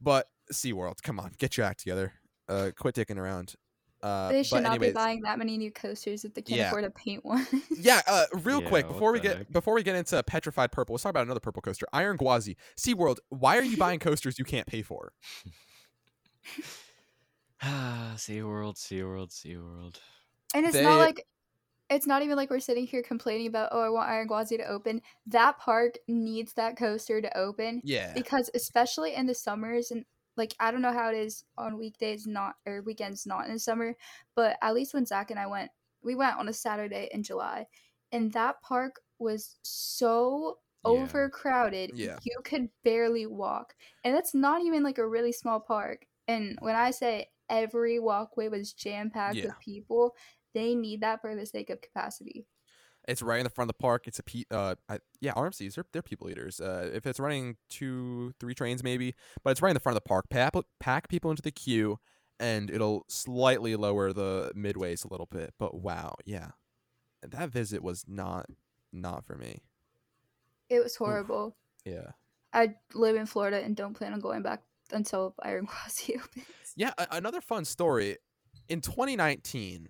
but 0.00 0.28
SeaWorld, 0.52 1.02
come 1.02 1.20
on, 1.20 1.32
get 1.38 1.56
your 1.56 1.66
act 1.66 1.80
together. 1.80 2.12
Uh, 2.48 2.70
quit 2.76 2.94
dicking 2.94 3.18
around. 3.18 3.54
Uh, 4.02 4.30
they 4.32 4.42
should 4.42 4.56
but 4.56 4.62
not 4.64 4.72
anyways, 4.72 4.90
be 4.90 4.94
buying 4.94 5.22
that 5.22 5.38
many 5.38 5.56
new 5.56 5.70
coasters 5.70 6.26
if 6.26 6.34
they 6.34 6.42
can't 6.42 6.58
Yeah. 6.58 6.66
afford 6.68 6.84
to 6.84 6.90
paint 6.90 7.24
one. 7.24 7.46
Yeah, 7.78 8.02
uh, 8.06 8.26
real 8.42 8.60
Yeah, 8.62 8.68
quick 8.68 8.86
before 8.86 9.12
we 9.12 9.18
the 9.18 9.22
get 9.22 9.36
heck? 9.38 9.52
before 9.52 9.72
we 9.74 9.82
get 9.82 9.96
into 9.96 10.22
petrified 10.24 10.72
purple, 10.72 10.92
let's 10.94 11.02
talk 11.04 11.10
about 11.10 11.24
another 11.24 11.40
purple 11.40 11.62
coaster, 11.62 11.86
Iron 11.92 12.18
Gwazi. 12.18 12.56
SeaWorld, 12.78 13.16
why 13.30 13.56
are 13.56 13.62
you 13.62 13.78
buying 13.78 13.98
coasters 14.00 14.38
you 14.38 14.44
can't 14.44 14.66
pay 14.66 14.82
for? 14.82 15.12
Ah, 17.62 18.12
SeaWorld, 18.16 18.76
SeaWorld, 18.76 19.30
SeaWorld. 19.30 19.98
And 20.54 20.64
it's 20.66 20.74
They- 20.74 20.82
not 20.82 20.98
like 20.98 21.26
it's 21.90 22.06
not 22.06 22.22
even 22.22 22.36
like 22.36 22.50
we're 22.50 22.60
sitting 22.60 22.86
here 22.86 23.02
complaining 23.02 23.46
about 23.46 23.68
oh 23.72 23.80
I 23.82 23.88
want 23.90 24.08
Iron 24.10 24.28
Gwazi 24.28 24.56
to 24.58 24.64
open. 24.66 25.02
That 25.26 25.58
park 25.58 25.94
needs 26.08 26.54
that 26.54 26.76
coaster 26.76 27.20
to 27.20 27.36
open 27.38 27.82
Yeah, 27.84 28.12
because 28.14 28.50
especially 28.54 29.14
in 29.14 29.26
the 29.26 29.34
summers 29.34 29.90
and 29.90 30.04
like 30.36 30.54
I 30.60 30.70
don't 30.70 30.82
know 30.82 30.92
how 30.92 31.10
it 31.10 31.16
is 31.16 31.44
on 31.58 31.76
weekdays 31.78 32.26
not 32.26 32.56
or 32.66 32.82
weekends 32.82 33.26
not 33.26 33.46
in 33.46 33.52
the 33.54 33.58
summer, 33.58 33.96
but 34.34 34.56
at 34.62 34.74
least 34.74 34.94
when 34.94 35.06
Zach 35.06 35.30
and 35.30 35.38
I 35.40 35.46
went, 35.46 35.70
we 36.02 36.14
went 36.14 36.38
on 36.38 36.48
a 36.48 36.52
Saturday 36.52 37.08
in 37.12 37.22
July, 37.22 37.66
and 38.12 38.32
that 38.32 38.62
park 38.62 39.00
was 39.18 39.56
so 39.62 40.58
Yeah. 40.84 40.90
overcrowded. 40.90 41.92
Yeah. 41.94 42.18
You 42.22 42.36
could 42.44 42.68
barely 42.84 43.26
walk. 43.26 43.74
And 44.04 44.14
that's 44.14 44.34
not 44.34 44.62
even 44.64 44.82
like 44.82 44.98
a 44.98 45.06
really 45.08 45.32
small 45.32 45.60
park. 45.60 46.06
And 46.28 46.58
when 46.60 46.74
I 46.76 46.90
say 46.90 47.28
every 47.48 47.98
walkway 47.98 48.48
was 48.48 48.72
jam 48.72 49.10
packed 49.10 49.36
Yeah. 49.36 49.46
with 49.46 49.60
people, 49.60 50.14
they 50.54 50.74
need 50.74 51.00
that 51.02 51.20
for 51.20 51.34
the 51.34 51.46
sake 51.46 51.70
of 51.70 51.80
capacity. 51.80 52.46
it's 53.06 53.20
right 53.20 53.38
in 53.38 53.44
the 53.44 53.50
front 53.50 53.68
of 53.70 53.76
the 53.76 53.82
park. 53.82 54.06
It's 54.06 54.18
a 54.18 54.22
pe- 54.22 54.44
uh, 54.50 54.76
I, 54.88 54.98
yeah, 55.20 55.34
RMCs 55.34 55.74
they're 55.74 55.84
they're 55.92 56.00
people 56.02 56.30
eaters. 56.30 56.58
Uh, 56.58 56.90
if 56.94 57.06
it's 57.06 57.20
running 57.20 57.56
two, 57.68 58.32
three 58.40 58.54
trains 58.54 58.82
maybe, 58.82 59.14
but 59.42 59.50
it's 59.50 59.60
right 59.60 59.68
in 59.70 59.74
the 59.74 59.80
front 59.80 59.94
of 59.96 60.02
the 60.02 60.08
park. 60.08 60.24
Pack 60.30 60.54
pack 60.80 61.08
people 61.08 61.30
into 61.30 61.42
the 61.42 61.50
queue, 61.50 61.98
and 62.40 62.70
it'll 62.70 63.04
slightly 63.08 63.76
lower 63.76 64.14
the 64.14 64.52
midways 64.56 65.04
a 65.04 65.08
little 65.08 65.26
bit. 65.30 65.52
But 65.58 65.74
wow, 65.82 66.14
yeah, 66.24 66.52
that 67.22 67.50
visit 67.50 67.82
was 67.82 68.04
not 68.08 68.46
not 68.90 69.26
for 69.26 69.36
me. 69.36 69.64
It 70.70 70.80
was 70.82 70.96
horrible. 70.96 71.56
Yeah. 71.84 72.12
I 72.54 72.76
live 72.94 73.16
in 73.16 73.26
Florida 73.26 73.60
and 73.62 73.76
don't 73.76 73.92
plan 73.94 74.14
on 74.14 74.20
going 74.20 74.40
back 74.42 74.62
until 74.94 75.34
Iron 75.42 75.66
Gwazi 75.66 76.14
opens. 76.24 76.46
Yeah, 76.76 76.92
a- 76.98 77.08
another 77.12 77.40
fun 77.40 77.64
story. 77.64 78.16
In 78.68 78.80
2019, 78.80 79.88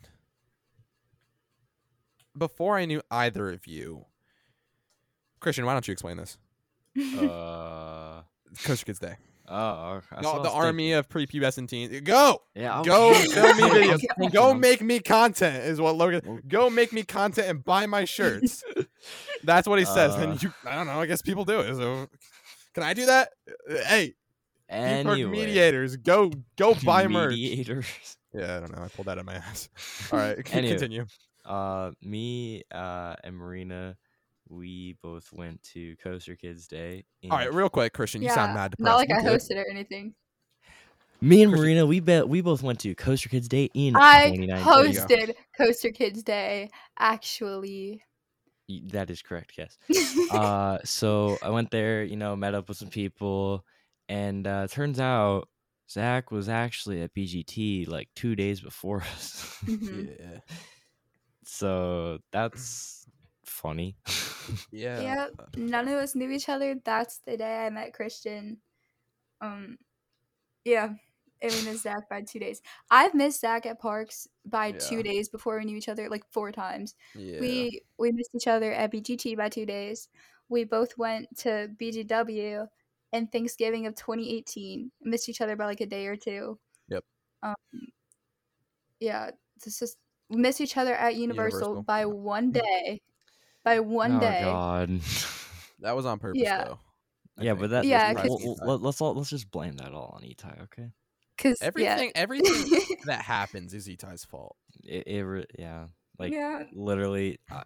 before 2.37 2.77
I 2.77 2.85
knew 2.85 3.01
either 3.11 3.51
of 3.51 3.67
you, 3.67 4.07
Christian, 5.41 5.65
why 5.67 5.73
don't 5.75 5.87
you 5.87 5.93
explain 5.93 6.17
this? 6.17 6.39
Uh, 6.99 8.23
Coaster 8.65 8.87
Kids 8.87 8.99
Day. 8.99 9.15
oh, 9.49 10.01
that's 10.11 10.23
No, 10.23 10.35
the 10.35 10.39
was 10.45 10.53
army 10.53 10.93
of 10.93 11.09
prepubescent 11.09 11.69
teens. 11.69 12.01
Go, 12.01 12.41
Yeah, 12.55 12.81
I 12.81 12.83
go, 12.85 13.09
was- 13.11 13.33
film 13.33 13.57
me 13.57 13.63
I 13.63 13.69
videos. 13.97 14.33
Go 14.33 14.55
make 14.55 14.81
me 14.81 15.01
content 15.01 15.65
is 15.65 15.81
what 15.81 15.97
Logan. 15.97 16.43
Go 16.49 16.71
make 16.71 16.93
me 16.93 17.03
content 17.05 17.49
and 17.49 17.65
buy 17.65 17.87
my 17.87 18.05
shirts. 18.05 18.65
That's 19.45 19.69
what 19.69 19.79
he 19.79 19.85
says. 19.85 20.15
Uh. 20.15 20.19
and 20.31 20.43
you, 20.43 20.53
I 20.67 20.75
don't 20.77 20.87
know. 20.87 21.01
I 21.01 21.07
guess 21.07 21.21
people 21.23 21.45
do 21.45 21.61
it. 21.61 21.75
So, 21.77 22.09
can 22.75 22.83
I 22.83 22.95
do 22.95 23.07
that? 23.07 23.31
Hey, 23.87 24.05
you 24.07 24.13
Anyway, 24.75 25.25
mediators, 25.25 25.97
go, 25.97 26.31
go 26.57 26.75
buy 26.85 27.07
merch. 27.09 27.31
mediators. 27.31 27.87
Yeah, 28.33 28.57
I 28.57 28.61
don't 28.61 28.75
know. 28.77 28.83
I 28.83 28.89
pulled 28.89 29.07
that 29.07 29.13
out 29.13 29.19
of 29.19 29.27
my 29.27 29.35
ass. 29.35 29.69
All 30.13 30.19
right, 30.19 30.39
Anyway. 30.53 30.71
continue. 30.73 31.07
Uh, 31.45 31.93
me, 32.03 32.63
uh, 32.73 33.15
and 33.23 33.37
Marina, 33.37 33.97
we 34.49 34.97
both 35.03 35.33
went 35.33 35.63
to 35.75 35.95
Coaster 35.97 36.35
Kids 36.37 36.67
Day. 36.67 37.05
All 37.31 37.37
right, 37.39 37.53
real 37.53 37.69
quick, 37.69 37.93
Christian, 37.93 38.23
you 38.23 38.31
sound 38.31 38.55
mad 38.55 38.73
depressed. 38.73 38.85
Not 38.91 38.97
like 38.97 39.09
You 39.09 39.17
I 39.17 39.23
good? 39.23 39.41
hosted 39.41 39.57
or 39.57 39.67
anything. 39.71 40.15
me 41.21 41.43
and 41.43 41.53
Christian- 41.53 41.65
Marina, 41.65 41.87
we 41.87 42.01
bet 42.01 42.29
we 42.29 42.41
both 42.41 42.63
went 42.63 42.81
to 42.81 42.95
Coaster 42.95 43.29
Kids 43.29 43.47
Day 43.49 43.71
in 43.75 43.95
I 43.97 44.31
2019. 44.31 44.43
you 44.43 44.49
go. 44.49 44.55
hosted 44.65 45.35
Coaster 45.57 45.91
Kids 45.91 46.23
Day, 46.23 46.71
actually. 46.99 48.03
That 48.93 49.11
is 49.11 49.21
correct. 49.23 49.53
Yes. 49.59 49.77
uh, 50.33 50.79
so 50.85 51.37
I 51.43 51.51
went 51.51 51.71
there, 51.71 52.03
you 52.03 52.17
know, 52.17 52.35
met 52.35 52.55
up 52.55 52.69
with 52.69 52.79
some 52.79 52.89
people, 52.89 53.65
and 54.09 54.47
uh, 54.47 54.67
turns 54.69 55.01
out 55.01 55.49
Zach 55.91 56.31
was 56.31 56.49
actually 56.49 57.03
at 57.03 57.15
BGT 57.15 57.89
like 57.89 58.09
two 58.15 58.35
days 58.37 58.61
before 58.61 59.03
us. 59.15 59.59
Mhm. 59.65 60.19
Yeah, 60.19 60.41
so 61.45 62.19
that's 62.33 63.07
funny. 63.45 63.97
yeah. 64.71 65.01
Yep. 65.01 65.57
None 65.57 65.89
of 65.89 65.95
us 65.95 66.15
knew 66.15 66.31
each 66.31 66.49
other. 66.49 66.75
That's 66.85 67.19
the 67.27 67.37
day 67.37 67.67
I 67.67 67.71
met 67.71 67.93
Christian. 67.95 68.59
Um, 69.41 69.79
yeah. 70.65 70.91
I 71.43 71.47
mean, 71.49 71.69
it's 71.69 71.83
Zach 71.83 72.09
by 72.09 72.23
two 72.23 72.39
days. 72.39 72.63
I've 72.91 73.13
missed 73.15 73.41
Zach 73.43 73.67
at 73.67 73.79
parks 73.79 74.27
by 74.47 74.69
Yeah. 74.69 74.79
two 74.79 75.03
days 75.03 75.29
before 75.29 75.59
we 75.59 75.65
knew 75.67 75.77
each 75.77 75.91
other, 75.91 76.09
like 76.09 76.25
four 76.31 76.53
times. 76.53 76.95
yeah. 77.15 77.39
We 77.41 77.83
we 77.99 78.13
missed 78.13 78.31
each 78.35 78.47
other 78.47 78.73
at 78.73 78.91
BGT 78.91 79.37
by 79.37 79.51
two 79.51 79.67
days. 79.67 80.09
We 80.49 80.65
both 80.65 80.97
went 80.97 81.37
to 81.39 81.69
BGW 81.79 82.67
and 83.15 83.31
Thanksgiving 83.31 83.87
of 83.87 83.95
2018. 83.95 84.91
Missed 85.03 85.29
each 85.29 85.41
other 85.41 85.57
by 85.57 85.65
like 85.67 85.81
a 85.81 85.87
day 85.87 86.07
or 86.07 86.17
two. 86.17 86.59
Yep. 86.89 87.05
Um, 87.43 87.55
yeah, 89.01 89.31
this 89.65 89.81
is 89.81 89.97
we 90.29 90.37
missed 90.37 90.61
each 90.61 90.77
other 90.77 90.95
at 90.95 91.15
Universal, 91.15 91.61
Universal, 91.61 91.83
by 91.85 92.01
yeah. 92.01 92.07
one 92.07 92.51
day. 92.51 93.01
By 93.63 93.81
one 93.81 94.17
oh 94.17 94.21
day. 94.21 94.43
God. 94.45 95.01
that 95.81 95.97
was 95.97 96.05
on 96.05 96.19
purpose, 96.19 96.43
Yeah. 96.43 96.65
though. 96.65 96.79
I 97.39 97.43
yeah, 97.43 97.51
think. 97.53 97.61
but 97.61 97.71
that. 97.71 97.85
Yeah, 97.85 98.13
let's- 98.69 99.01
all 99.01 99.15
let's 99.15 99.31
just 99.31 99.51
blame 99.51 99.77
that 99.77 99.93
all 99.93 100.17
on 100.17 100.23
Itai, 100.23 100.63
okay? 100.65 100.91
Cause 101.37 101.59
everything, 101.61 102.13
yeah. 102.15 102.21
everything 102.21 102.97
that 103.07 103.23
happens 103.23 103.75
is 103.75 103.89
Itai's 103.89 104.25
fault. 104.25 104.57
It, 104.85 105.09
it 105.09 105.25
re- 105.25 105.47
yeah, 105.59 105.87
like 106.17 106.33
yeah. 106.33 106.63
literally, 106.73 107.41
I, 107.51 107.65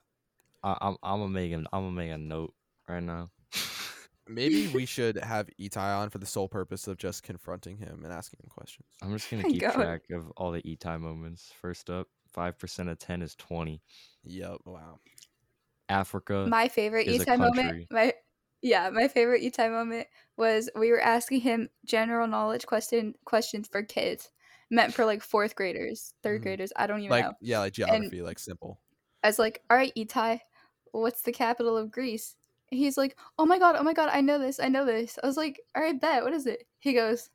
I, 0.62 0.76
I'm 0.80 0.96
I'm 1.02 1.20
gonna 1.20 1.28
make 1.28 1.52
a, 1.52 1.56
I'm 1.56 1.66
gonna 1.70 1.90
make 1.90 2.10
a 2.10 2.16
note 2.16 2.54
right 2.88 3.02
now. 3.02 3.28
Maybe 4.28 4.68
we 4.68 4.84
should 4.86 5.16
have 5.16 5.48
Itai 5.60 5.98
on 5.98 6.10
for 6.10 6.18
the 6.18 6.26
sole 6.26 6.48
purpose 6.48 6.86
of 6.86 6.98
just 6.98 7.22
confronting 7.22 7.78
him 7.78 8.02
and 8.04 8.12
asking 8.12 8.40
him 8.42 8.50
questions. 8.50 8.86
I'm 9.02 9.12
just 9.12 9.30
gonna 9.30 9.44
keep 9.44 9.62
God. 9.62 9.74
track 9.74 10.02
of 10.10 10.30
all 10.36 10.52
the 10.52 10.62
Itai 10.62 11.00
moments. 11.00 11.52
First 11.60 11.90
up, 11.90 12.08
five 12.28 12.58
percent 12.58 12.88
of 12.88 12.98
ten 12.98 13.22
is 13.22 13.34
twenty. 13.34 13.80
Yep. 14.24 14.58
Wow. 14.66 15.00
Africa. 15.88 16.46
My 16.48 16.68
favorite 16.68 17.06
Itai 17.06 17.38
moment. 17.38 17.86
My 17.90 18.14
yeah, 18.60 18.90
my 18.90 19.08
favorite 19.08 19.42
Itai 19.42 19.70
moment 19.70 20.08
was 20.36 20.68
we 20.74 20.90
were 20.90 21.00
asking 21.00 21.40
him 21.40 21.68
general 21.86 22.26
knowledge 22.26 22.66
question 22.66 23.14
questions 23.24 23.68
for 23.68 23.82
kids, 23.82 24.30
meant 24.70 24.92
for 24.94 25.04
like 25.04 25.22
fourth 25.22 25.54
graders, 25.54 26.14
3rd 26.22 26.40
Mhm. 26.40 26.42
graders. 26.42 26.72
I 26.76 26.86
don't 26.86 27.00
even 27.00 27.10
Like 27.10 27.24
know. 27.24 27.32
yeah, 27.40 27.60
like 27.60 27.72
geography, 27.72 28.20
like 28.22 28.38
simple. 28.38 28.80
I 29.22 29.28
was 29.28 29.38
like, 29.38 29.62
all 29.70 29.76
right, 29.76 29.92
Itai, 29.96 30.40
what's 30.92 31.22
the 31.22 31.32
capital 31.32 31.76
of 31.76 31.90
Greece? 31.90 32.36
And 32.70 32.78
he's 32.78 32.96
like, 32.98 33.16
oh 33.38 33.46
my 33.46 33.58
god, 33.58 33.76
oh 33.78 33.82
my 33.82 33.94
god, 33.94 34.10
I 34.12 34.20
know 34.20 34.38
this, 34.38 34.60
I 34.60 34.68
know 34.68 34.84
this. 34.84 35.18
I 35.22 35.26
was 35.26 35.36
like, 35.36 35.60
all 35.74 35.82
right, 35.82 35.98
bet, 36.00 36.22
what 36.24 36.34
is 36.34 36.46
it? 36.46 36.64
He 36.80 36.92
goes, 36.92 37.30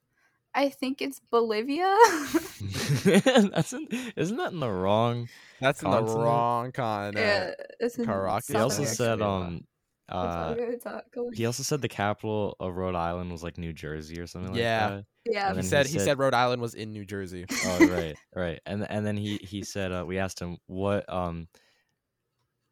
I 0.56 0.70
think 0.70 1.02
it's 1.02 1.20
Bolivia. 1.32 1.96
That's 3.04 3.74
in, 3.74 3.88
isn't 4.16 4.38
that 4.38 4.52
in 4.54 4.60
the 4.60 4.70
wrong? 4.70 5.28
That's 5.60 5.82
in 5.82 5.90
the 5.90 6.04
wrong 6.04 6.72
continent. 6.72 7.18
yeah, 7.18 7.66
it's 7.80 7.98
in 7.98 8.06
Caracas. 8.06 8.48
He 8.48 8.56
also 8.56 8.84
said 8.86 9.22
um 9.22 9.66
uh 10.12 10.16
I'm 10.52 10.58
gonna 10.58 10.78
talk- 10.78 11.06
go 11.16 11.28
on. 11.28 11.34
he 11.34 11.46
also 11.46 11.64
said 11.64 11.82
the 11.82 11.88
capital 11.88 12.56
of 12.60 12.76
Rhode 12.76 12.94
Island 12.96 13.32
was 13.32 13.42
like 13.42 13.58
New 13.58 13.74
Jersey 13.74 14.20
or 14.20 14.28
something 14.28 14.54
Yeah. 14.54 14.86
like 14.88 14.96
that. 14.96 15.06
yeah, 15.32 15.48
and 15.48 15.56
He 15.56 15.56
then 15.56 15.64
he 15.64 15.70
said 15.70 15.86
he 15.88 15.94
said- 15.94 16.02
said 16.06 16.20
Rhode 16.20 16.34
Island 16.34 16.62
was 16.62 16.76
in 16.76 16.92
New 16.92 17.06
Jersey. 17.06 17.46
oh 17.66 17.88
right 17.88 18.16
right 18.36 18.60
and 18.66 18.86
and 18.90 19.06
then 19.06 19.16
he 19.18 19.38
he 19.38 19.64
said 19.64 19.92
uh, 19.92 20.04
we 20.06 20.20
asked 20.20 20.40
him 20.40 20.58
what 20.68 21.12
um 21.12 21.48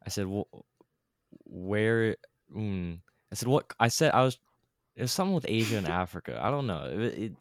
i 0.06 0.10
said 0.10 0.26
well, 0.26 0.46
where 1.46 2.16
mm, 2.54 2.98
i 3.30 3.34
said 3.34 3.48
what 3.48 3.66
i 3.80 3.88
said 3.88 4.12
i 4.12 4.22
was 4.22 4.38
it 4.96 5.02
was 5.02 5.12
something 5.12 5.34
with 5.34 5.46
asia 5.48 5.76
and 5.76 5.86
africa 5.86 6.38
i 6.42 6.50
don't 6.50 6.66
know 6.66 6.84
it, 6.84 7.00
it 7.18 7.32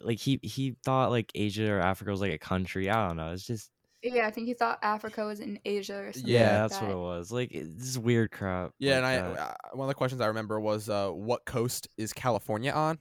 like 0.00 0.18
he 0.18 0.38
he 0.42 0.76
thought 0.84 1.10
like 1.10 1.30
asia 1.34 1.72
or 1.72 1.80
africa 1.80 2.10
was 2.10 2.20
like 2.20 2.32
a 2.32 2.38
country 2.38 2.90
i 2.90 3.06
don't 3.08 3.16
know 3.16 3.32
it's 3.32 3.46
just 3.46 3.70
yeah. 4.02 4.26
I 4.26 4.30
think 4.30 4.46
he 4.46 4.54
thought 4.54 4.78
Africa 4.82 5.24
was 5.24 5.40
in 5.40 5.58
Asia 5.64 5.96
or 6.08 6.12
something. 6.12 6.30
yeah, 6.30 6.40
Yeah, 6.40 6.52
like 6.58 6.62
that's 6.62 6.74
that. 6.74 6.88
what 6.88 6.92
it 6.92 6.98
was 6.98 7.32
like 7.32 7.52
it, 7.52 7.78
this 7.78 7.88
is 7.88 7.98
weird 7.98 8.30
crap 8.32 8.72
Yeah, 8.78 8.96
like 8.96 8.98
and 8.98 9.06
I 9.06 9.16
that. 9.16 9.40
uh, 9.40 9.54
one 9.72 9.86
of 9.86 9.88
the 9.88 9.94
questions 9.94 10.20
I 10.20 10.26
remember 10.26 10.60
was 10.60 10.88
uh, 10.88 11.08
what 11.10 11.44
coast 11.46 11.88
is 11.96 12.12
California 12.12 12.70
on, 12.72 12.98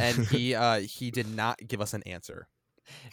and 0.00 0.18
he 0.30 0.54
uh, 0.54 0.80
he 0.80 1.10
did 1.10 1.28
not 1.28 1.58
give 1.66 1.80
us 1.80 1.94
an 1.94 2.02
answer. 2.04 2.48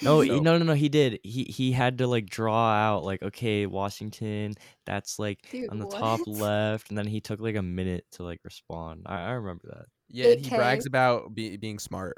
No, 0.01 0.21
he- 0.21 0.29
So- 0.29 0.39
no, 0.39 0.57
no, 0.57 0.65
no. 0.65 0.73
He 0.73 0.89
did. 0.89 1.19
He 1.23 1.43
he 1.45 1.71
had 1.71 1.97
to 1.99 2.07
like 2.07 2.27
draw 2.27 2.71
out 2.71 3.03
like 3.03 3.21
okay, 3.23 3.65
Washington. 3.65 4.53
That's 4.85 5.19
like 5.19 5.39
Dude, 5.51 5.69
on 5.69 5.79
the 5.79 5.87
top 5.87 6.19
left, 6.25 6.89
and 6.89 6.97
then 6.97 7.07
he 7.07 7.21
took 7.21 7.39
like 7.39 7.55
a 7.55 7.61
minute 7.61 8.05
to 8.13 8.23
like 8.23 8.39
respond. 8.43 9.03
I, 9.05 9.21
I 9.21 9.31
remember 9.31 9.67
that. 9.69 9.85
Yeah, 10.09 10.27
and 10.27 10.45
he 10.45 10.55
brags 10.55 10.85
about 10.85 11.35
be, 11.35 11.57
being 11.57 11.79
smart. 11.79 12.17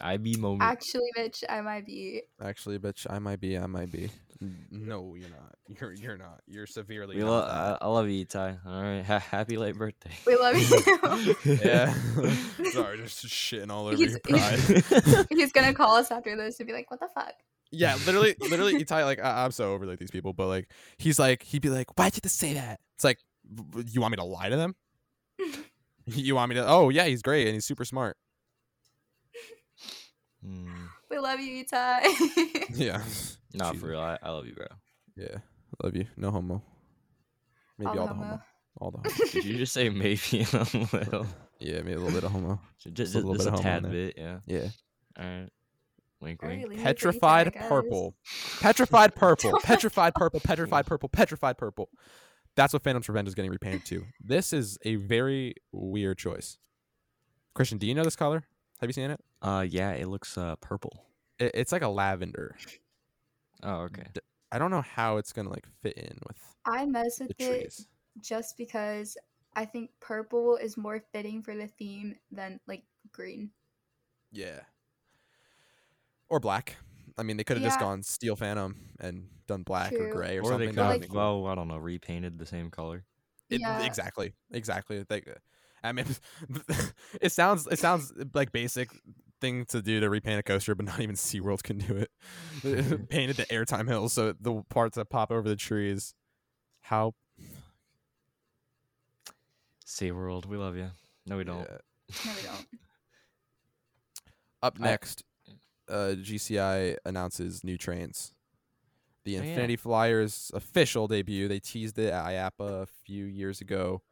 IB 0.00 0.34
moment. 0.34 0.62
Actually, 0.62 1.08
bitch, 1.16 1.44
I 1.48 1.60
might 1.60 1.86
be. 1.86 2.22
Actually, 2.42 2.80
bitch, 2.80 3.06
I 3.08 3.20
might 3.20 3.38
be. 3.40 3.56
I 3.56 3.66
might 3.66 3.92
be. 3.92 4.10
N- 4.42 4.66
No, 4.70 5.14
you're 5.14 5.28
not. 5.30 5.54
You're 5.80 5.92
you're 5.94 6.16
not. 6.18 6.40
You're 6.46 6.66
severely. 6.66 7.16
we 7.16 7.22
not 7.22 7.30
lo- 7.30 7.40
that. 7.46 7.78
I, 7.82 7.86
I 7.86 7.88
love 7.88 8.08
you, 8.08 8.24
Ty. 8.24 8.58
All 8.66 8.82
right, 8.82 9.02
ha- 9.04 9.18
happy 9.18 9.56
late 9.56 9.76
birthday. 9.76 10.10
We 10.26 10.36
love 10.36 10.56
you. 10.58 11.36
yeah. 11.64 11.94
Sorry, 12.72 12.98
just 12.98 13.24
shitting 13.26 13.70
all 13.70 13.86
over 13.86 13.96
He's- 13.96 14.10
your 14.10 14.20
pride. 14.20 15.26
He's 15.30 15.52
gonna 15.52 15.72
call 15.72 15.96
us 15.96 16.10
after 16.10 16.36
this 16.36 16.56
to 16.58 16.64
be 16.64 16.72
like, 16.72 16.90
"What 16.90 17.00
the 17.00 17.08
fuck?" 17.14 17.32
yeah, 17.70 17.96
literally, 18.06 18.34
literally, 18.40 18.74
Itai, 18.84 19.04
like, 19.04 19.18
I- 19.20 19.44
I'm 19.44 19.52
so 19.52 19.72
over 19.72 19.86
like 19.86 19.98
these 19.98 20.10
people, 20.10 20.32
but 20.32 20.48
like, 20.48 20.68
he's 20.98 21.18
like, 21.18 21.42
he'd 21.42 21.62
be 21.62 21.70
like, 21.70 21.96
why'd 21.98 22.12
you 22.12 22.16
have 22.16 22.22
to 22.22 22.28
say 22.28 22.52
that? 22.54 22.80
It's 22.96 23.04
like, 23.04 23.18
"W- 23.48 23.68
w- 23.70 23.88
you 23.90 24.00
want 24.00 24.12
me 24.12 24.16
to 24.16 24.24
lie 24.24 24.48
to 24.50 24.56
them? 24.56 24.74
you 26.06 26.34
want 26.34 26.50
me 26.50 26.56
to? 26.56 26.66
Oh 26.68 26.90
yeah, 26.90 27.04
he's 27.06 27.22
great 27.22 27.46
and 27.46 27.54
he's 27.54 27.64
super 27.64 27.84
smart. 27.84 28.16
Mm, 30.46 30.83
we 31.14 31.20
love 31.20 31.40
you, 31.40 31.64
Itai. 31.64 32.68
Yeah, 32.74 33.02
nah, 33.54 33.70
Jesus. 33.70 33.80
for 33.80 33.88
real. 33.90 34.00
I, 34.00 34.18
I 34.22 34.30
love 34.30 34.46
you, 34.46 34.54
bro. 34.54 34.66
yeah, 35.16 35.36
love 35.82 35.94
you. 35.96 36.06
No 36.16 36.30
homo. 36.30 36.62
Maybe 37.78 37.88
all, 37.90 38.00
All 38.00 38.06
the 38.06 38.14
homo. 38.14 38.24
homo. 38.24 38.40
All 38.80 38.90
the 38.90 38.98
homo. 39.10 39.30
Did 39.32 39.44
you 39.44 39.56
just 39.58 39.72
say 39.72 39.88
maybe 39.88 40.46
a 40.52 40.68
little? 40.92 41.26
Yeah, 41.60 41.76
maybe 41.82 41.92
a 41.92 41.98
little 41.98 42.12
bit 42.12 42.24
of 42.24 42.32
homo. 42.32 42.60
Just, 42.78 42.94
Just 42.96 43.12
just, 43.12 43.14
a 43.14 43.18
little 43.26 43.34
just 43.34 43.44
bit 43.46 43.54
a 43.54 43.56
of 43.58 43.64
homo 43.64 43.76
in 43.76 43.82
tad 43.82 43.92
bit, 43.92 44.14
yeah. 44.16 44.38
Yeah. 44.46 44.68
All 45.18 45.24
right. 45.24 45.48
Wink, 46.20 46.42
Alright, 46.42 46.58
wink. 46.58 46.70
leave 46.70 46.78
it 46.78 46.82
for 46.82 46.84
Itai, 46.84 46.84
Petrified 46.84 47.54
purple. 47.54 48.14
Petrified 48.60 49.14
purple. 49.14 49.60
Petrified 49.62 50.14
purple. 50.14 50.40
Petrified 50.40 50.86
purple. 50.86 51.08
Petrified 51.10 51.58
purple. 51.58 51.88
That's 52.56 52.72
what 52.72 52.82
Phantom's 52.82 53.08
Revenge 53.08 53.28
is 53.28 53.34
getting 53.34 53.50
repainted 53.50 53.84
to. 53.86 54.04
This 54.22 54.52
is 54.52 54.78
a 54.84 54.94
very 54.96 55.54
weird 55.72 56.18
choice. 56.18 56.56
Christian, 57.54 57.78
do 57.78 57.86
you 57.86 57.94
know 57.94 58.04
this 58.04 58.16
color? 58.16 58.44
Have 58.80 58.88
you 58.88 58.92
seen 58.92 59.10
it? 59.10 59.20
Uh, 59.42 59.64
yeah, 59.68 59.92
it 59.92 60.08
looks 60.08 60.36
uh 60.36 60.56
purple. 60.56 61.04
it 61.38 61.52
it's 61.54 61.72
like 61.72 61.82
a 61.82 61.88
lavender. 61.88 62.56
Oh, 63.62 63.82
okay. 63.82 64.06
I 64.52 64.58
don't 64.58 64.70
know 64.70 64.82
how 64.82 65.16
it's 65.16 65.32
gonna 65.32 65.50
like 65.50 65.66
fit 65.82 65.94
in 65.96 66.18
with 66.26 66.36
I 66.66 66.86
mess 66.86 67.16
the 67.16 67.24
with 67.26 67.40
it 67.40 67.60
trees. 67.60 67.88
just 68.20 68.56
because 68.56 69.16
I 69.56 69.64
think 69.64 69.90
purple 70.00 70.56
is 70.56 70.76
more 70.76 71.02
fitting 71.12 71.42
for 71.42 71.54
the 71.54 71.66
theme 71.68 72.16
than 72.30 72.60
like 72.66 72.84
green. 73.12 73.50
Yeah. 74.32 74.60
Or 76.28 76.40
black. 76.40 76.76
I 77.16 77.22
mean, 77.22 77.36
they 77.36 77.44
could 77.44 77.56
have 77.58 77.64
just 77.64 77.78
gone 77.78 78.02
steel 78.02 78.34
phantom 78.34 78.74
and 78.98 79.28
done 79.46 79.62
black 79.62 79.92
or 79.92 80.10
gray 80.10 80.38
or, 80.38 80.42
Or 80.42 80.58
they 80.58 80.66
something. 80.66 80.68
could 80.70 80.76
That 80.78 80.82
would 80.82 80.88
like- 80.88 81.00
be 81.02 81.06
have, 81.06 81.12
cool. 81.12 81.42
well, 81.44 81.52
I 81.52 81.54
don't 81.54 81.68
know, 81.68 81.76
repainted 81.78 82.38
the 82.38 82.46
same 82.46 82.70
color. 82.70 83.04
It- 83.50 83.60
Yeah. 83.60 83.84
exactly, 83.84 84.34
exactly. 84.50 85.04
Like, 85.08 85.28
uh, 85.28 85.34
I 85.84 85.92
mean, 85.92 86.06
it 87.20 87.30
sounds 87.30 87.66
it 87.68 87.78
sounds 87.78 88.12
like 88.32 88.50
basic 88.50 88.88
thing 89.40 89.66
to 89.66 89.82
do 89.82 90.00
to 90.00 90.08
repaint 90.08 90.40
a 90.40 90.42
coaster, 90.42 90.74
but 90.74 90.86
not 90.86 90.98
even 91.00 91.14
SeaWorld 91.16 91.62
can 91.62 91.78
do 91.78 91.96
it. 92.62 93.08
Painted 93.10 93.36
the 93.36 93.44
airtime 93.46 93.86
hills, 93.86 94.12
so 94.14 94.34
the 94.40 94.62
parts 94.70 94.96
that 94.96 95.10
pop 95.10 95.30
over 95.30 95.48
the 95.48 95.56
trees. 95.56 96.14
How? 96.80 97.14
SeaWorld, 99.86 100.46
we 100.46 100.56
love 100.56 100.76
you. 100.76 100.90
No, 101.26 101.36
we 101.36 101.44
don't. 101.44 101.60
yeah. 101.60 101.76
No, 102.26 102.32
we 102.34 102.42
don't. 102.46 102.66
Up 104.62 104.76
I- 104.80 104.84
next, 104.84 105.24
uh, 105.88 106.14
GCI 106.16 106.96
announces 107.04 107.62
new 107.64 107.76
trains. 107.76 108.32
The 109.24 109.38
Oh, 109.38 109.42
yeah. 109.42 109.48
Infinity 109.48 109.76
Flyers 109.76 110.50
official 110.54 111.06
debut. 111.08 111.48
They 111.48 111.60
teased 111.60 111.98
it 111.98 112.12
at 112.12 112.24
IAAPA 112.26 112.82
a 112.82 112.86
few 113.04 113.24
years 113.24 113.60
ago, 113.62 114.02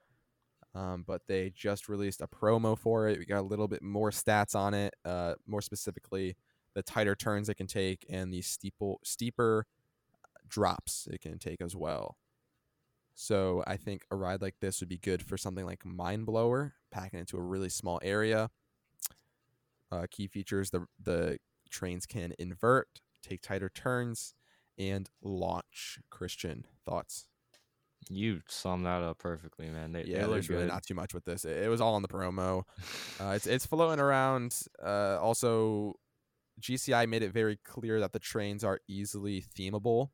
um, 0.75 1.05
but 1.07 1.23
they 1.27 1.51
just 1.55 1.89
released 1.89 2.21
a 2.21 2.27
promo 2.27 2.79
for 2.79 3.09
it. 3.09 3.19
We 3.19 3.27
got 3.27 3.41
a 3.41 3.43
little 3.43 3.69
bit 3.69 3.83
more 3.83 4.11
stats 4.11 4.55
on 4.55 4.75
it. 4.75 4.95
Uh, 5.05 5.35
more 5.47 5.61
specifically, 5.61 6.37
the 6.75 6.83
tighter 6.83 7.15
turns 7.15 7.49
it 7.49 7.55
can 7.55 7.67
take 7.67 8.07
and 8.09 8.33
the 8.33 8.43
steeple 8.43 9.01
steeper 9.05 9.67
drops 10.49 11.07
it 11.11 11.21
can 11.21 11.39
take 11.39 11.61
as 11.61 11.77
well. 11.77 12.17
So 13.15 13.63
I 13.67 13.77
think 13.77 14.07
a 14.11 14.17
ride 14.17 14.41
like 14.41 14.57
this 14.61 14.81
would 14.81 14.89
be 14.89 14.99
good 14.99 15.23
for 15.23 15.37
something 15.37 15.67
like 15.67 15.85
Mind 15.85 16.27
Blower, 16.27 16.75
packing 16.91 17.21
into 17.21 17.37
a 17.37 17.43
really 17.43 17.69
small 17.69 18.01
area. 18.03 18.51
Uh, 19.91 20.07
key 20.11 20.27
features: 20.27 20.71
the 20.71 20.87
the 21.03 21.39
trains 21.69 22.07
can 22.07 22.33
invert, 22.39 22.89
take 23.23 23.43
tighter 23.43 23.69
turns, 23.69 24.35
and 24.79 25.11
launch. 25.21 25.99
Christian 26.11 26.65
thoughts? 26.87 27.27
You 28.09 28.41
summed 28.49 28.87
that 28.87 29.03
up 29.03 29.19
perfectly, 29.19 29.69
man. 29.69 29.93
They, 29.93 30.05
Yeah, 30.05 30.19
they 30.19 30.25
look 30.25 30.33
there's 30.33 30.49
really 30.51 30.67
not 30.67 30.85
too 30.85 30.95
much 30.95 31.15
with 31.15 31.25
this. 31.25 31.45
It, 31.45 31.65
it 31.65 31.69
was 31.69 31.81
all 31.81 31.97
in 31.97 32.03
the 32.03 32.09
promo. 32.09 32.65
Uh, 33.21 33.33
it's 33.37 33.47
it's 33.47 33.67
floating 33.67 34.01
around. 34.01 34.59
Uh, 34.83 35.17
also, 35.21 35.95
GCI 36.61 37.07
made 37.07 37.23
it 37.23 37.33
very 37.33 37.57
clear 37.57 38.01
that 38.01 38.13
the 38.13 38.19
trains 38.19 38.65
are 38.65 38.81
easily 38.89 39.45
themable. 39.57 40.09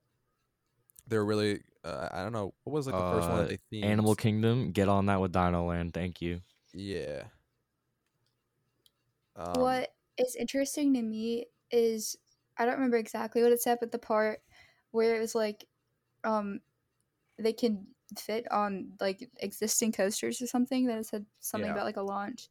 They're 1.07 1.25
really 1.25 1.61
uh, 1.85 2.09
I 2.13 2.23
don't 2.23 2.33
know 2.33 2.53
what 2.65 2.73
was 2.75 2.87
like 2.87 2.97
the 2.97 3.11
first 3.11 3.29
one 3.29 3.39
Uh, 3.39 3.43
that 3.43 3.49
they 3.71 3.79
themed. 3.79 3.85
Animal 3.85 4.15
Kingdom, 4.15 4.73
get 4.73 4.89
on 4.89 5.07
that 5.07 5.21
with 5.21 5.33
Dino 5.33 5.65
Land. 5.65 5.95
Thank 5.95 6.21
you. 6.21 6.41
Yeah. 6.75 7.25
Um, 9.37 9.53
what 9.55 9.95
is 10.19 10.37
interesting 10.37 10.93
to 10.95 11.03
me 11.03 11.47
is 11.71 12.17
I 12.59 12.65
don't 12.65 12.75
remember 12.75 12.97
exactly 12.97 13.43
what 13.43 13.53
it 13.53 13.63
said, 13.63 13.79
but 13.81 13.93
the 13.93 13.99
part 13.99 14.41
where 14.91 15.17
it 15.17 15.21
was 15.21 15.35
like, 15.35 15.67
um, 16.25 16.61
they 17.39 17.53
can 17.53 17.87
fit 18.19 18.51
on 18.51 18.93
like 19.01 19.29
existing 19.41 19.93
coasters 19.93 20.41
or 20.43 20.47
something. 20.47 20.87
That 20.87 21.05
said 21.07 21.27
something 21.41 21.69
Yeah. 21.69 21.75
about 21.75 21.85
like 21.85 21.97
a 21.97 22.03
launch. 22.03 22.49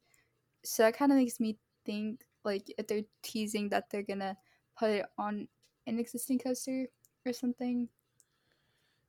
So 0.63 0.83
that 0.83 0.95
kind 0.97 1.11
of 1.11 1.17
makes 1.17 1.39
me 1.39 1.57
think 1.85 2.25
like 2.43 2.71
if 2.77 2.87
they're 2.87 3.03
teasing 3.23 3.69
that 3.69 3.89
they're 3.89 4.03
gonna 4.03 4.37
put 4.77 4.89
it 4.91 5.05
on 5.17 5.47
an 5.87 5.99
existing 5.99 6.39
coaster 6.39 6.87
or 7.25 7.33
something. 7.33 7.89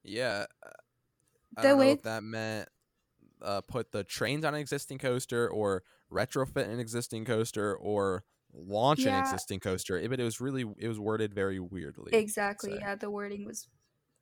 Yeah. 0.03 0.47
I 1.57 1.62
The 1.62 1.68
don't 1.68 1.79
know 1.79 1.85
way- 1.85 1.95
that 2.05 2.22
meant 2.22 2.68
uh, 3.41 3.61
put 3.61 3.93
the 3.93 4.03
trains 4.03 4.45
on 4.45 4.55
an 4.55 4.61
existing 4.61 4.99
coaster 4.99 5.49
or 5.49 5.85
retrofit 6.11 6.68
an 6.68 6.81
existing 6.81 7.24
coaster 7.24 7.76
or 7.76 8.24
launch 8.53 9.05
an 9.05 9.14
existing 9.14 9.61
coaster. 9.61 9.97
It- 9.99 10.09
But 10.11 10.18
it 10.18 10.24
was 10.24 10.41
really 10.41 10.64
it 10.79 10.89
was 10.89 10.99
worded 10.99 11.35
very 11.35 11.61
weirdly. 11.61 12.12
Exactly. 12.14 12.74
Yeah, 12.74 12.95
the 12.97 13.11
wording 13.11 13.45
was. 13.45 13.68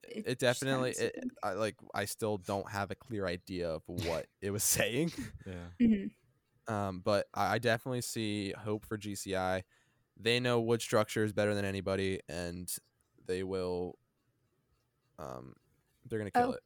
It, 0.08 0.26
it 0.26 0.38
it 0.38 0.38
just 0.44 0.66
kinda 0.66 0.86
definitely 0.86 0.92
it. 0.92 1.16
I 1.42 1.52
like 1.54 1.76
I 1.94 2.04
still 2.06 2.38
don't 2.38 2.70
have 2.70 2.90
a 2.90 2.94
clear 2.96 3.26
idea 3.26 3.70
of 3.70 3.82
what 3.86 4.26
it 4.40 4.50
was 4.50 4.64
saying. 4.64 5.12
Yeah. 5.46 5.70
Mhm. 5.80 6.10
Um, 6.68 7.00
but 7.00 7.28
I, 7.34 7.54
I 7.54 7.58
definitely 7.58 8.02
see 8.02 8.52
hope 8.52 8.84
for 8.86 8.96
GCI. 8.96 9.64
They 10.16 10.40
know 10.40 10.60
wood 10.60 10.82
structures 10.82 11.32
better 11.32 11.54
than 11.54 11.64
anybody, 11.64 12.20
and 12.28 12.74
they 13.26 13.42
will. 13.44 13.98
Um, 15.18 15.54
they're 16.04 16.18
gonna 16.18 16.30
kill 16.30 16.52
Oh. 16.52 16.54
it. 16.54 16.62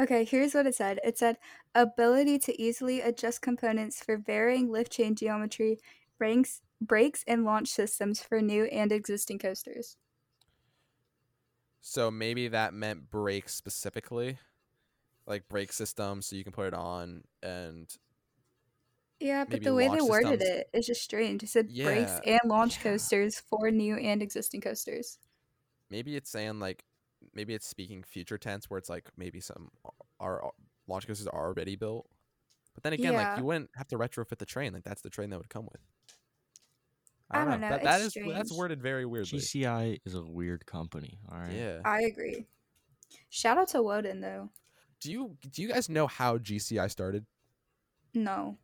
Okay, 0.00 0.24
here's 0.24 0.54
what 0.54 0.66
it 0.66 0.74
said. 0.76 1.00
It 1.04 1.18
said 1.18 1.38
ability 1.74 2.38
to 2.40 2.60
easily 2.62 3.00
adjust 3.02 3.42
components 3.42 4.04
for 4.04 4.16
varying 4.18 4.70
lift 4.70 4.92
chain 4.92 5.14
geometry, 5.16 5.78
ranks, 6.20 6.62
brakes 6.80 7.24
and 7.28 7.44
launch 7.44 7.68
systems 7.68 8.22
for 8.22 8.42
new 8.42 8.64
and 8.66 8.92
existing 8.92 9.38
coasters. 9.40 9.96
So 11.80 12.10
maybe 12.10 12.48
that 12.48 12.74
meant 12.74 13.10
brake 13.10 13.48
specifically, 13.48 14.38
like 15.26 15.48
brake 15.48 15.72
system, 15.72 16.22
so 16.22 16.36
you 16.36 16.44
can 16.44 16.52
put 16.52 16.66
it 16.66 16.74
on 16.74 17.22
and 17.42 17.88
Yeah, 19.20 19.44
but 19.48 19.62
the 19.62 19.74
way 19.74 19.88
they 19.88 20.00
worded 20.00 20.40
systems. 20.40 20.58
it 20.58 20.70
is 20.72 20.86
just 20.86 21.02
strange. 21.02 21.42
It 21.42 21.48
said 21.48 21.68
brakes 21.74 22.20
and 22.26 22.40
launch 22.44 22.76
yeah. 22.76 22.82
coasters 22.82 23.40
for 23.48 23.70
new 23.70 23.96
and 23.96 24.22
existing 24.22 24.60
coasters. 24.60 25.18
maybe 25.90 26.16
it's 26.16 26.30
saying 26.30 26.60
like 26.60 26.84
maybe 27.34 27.54
it's 27.54 27.66
speaking 27.66 28.02
future 28.02 28.38
tense 28.38 28.68
where 28.70 28.78
it's 28.78 28.88
like 28.90 29.08
maybe 29.16 29.40
some 29.40 29.70
our 30.20 30.50
launch 30.86 31.06
coasters 31.06 31.26
are 31.26 31.46
already 31.46 31.76
built. 31.76 32.06
But 32.74 32.82
then 32.84 32.92
again, 32.92 33.14
like 33.14 33.38
you 33.38 33.44
wouldn't 33.44 33.70
have 33.76 33.88
to 33.88 33.98
retrofit 33.98 34.38
the 34.38 34.46
train. 34.46 34.72
Like 34.72 34.84
that's 34.84 35.02
the 35.02 35.10
train 35.10 35.30
that 35.30 35.38
would 35.38 35.48
come 35.48 35.66
with. 35.66 35.80
I 37.30 37.44
don't 37.44 37.60
know, 37.60 37.68
That, 37.68 37.82
that 37.82 38.00
it's 38.00 38.16
is 38.16 38.22
that's 38.26 38.48
strange. 38.48 38.58
worded 38.58 38.82
very 38.82 39.04
weirdly. 39.04 39.38
GCI 39.38 40.00
is 40.04 40.14
a 40.14 40.22
weird 40.22 40.64
company. 40.64 41.18
All 41.30 41.38
right. 41.38 41.52
Yeah. 41.52 41.80
I 41.84 42.02
agree. 42.02 42.46
Shout 43.28 43.58
out 43.58 43.68
to 43.68 43.82
Woden 43.82 44.20
though. 44.20 44.50
Do 45.00 45.12
you 45.12 45.36
do 45.50 45.62
you 45.62 45.68
guys 45.68 45.88
know 45.88 46.06
how 46.06 46.38
GCI 46.38 46.90
started? 46.90 47.26
No. 48.14 48.56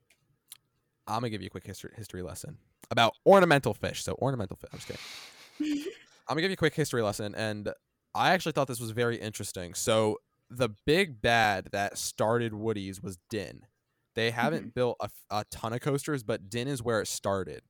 I'm 1.06 1.16
gonna 1.16 1.30
give 1.30 1.42
you 1.42 1.48
a 1.48 1.50
quick 1.50 1.66
history 1.66 1.92
history 1.96 2.22
lesson 2.22 2.56
about 2.90 3.14
ornamental 3.26 3.74
fish. 3.74 4.02
So 4.02 4.14
ornamental 4.20 4.56
fish. 4.56 4.70
I'm 4.72 4.78
just 4.78 4.88
kidding. 4.88 5.84
I'm 6.28 6.34
gonna 6.34 6.40
give 6.40 6.50
you 6.50 6.54
a 6.54 6.56
quick 6.56 6.74
history 6.74 7.02
lesson, 7.02 7.34
and 7.34 7.70
I 8.14 8.32
actually 8.32 8.52
thought 8.52 8.68
this 8.68 8.80
was 8.80 8.92
very 8.92 9.16
interesting. 9.16 9.74
So 9.74 10.18
the 10.50 10.70
big 10.86 11.20
bad 11.20 11.68
that 11.72 11.98
started 11.98 12.54
Woody's 12.54 13.02
was 13.02 13.18
Dinn. 13.28 13.66
They 14.14 14.30
haven't 14.30 14.60
mm-hmm. 14.60 14.68
built 14.74 15.00
a 15.30 15.44
ton 15.50 15.72
of 15.72 15.80
coasters, 15.80 16.22
but 16.22 16.48
Dinn 16.48 16.68
is 16.68 16.82
where 16.82 17.00
it 17.00 17.08
started. 17.08 17.62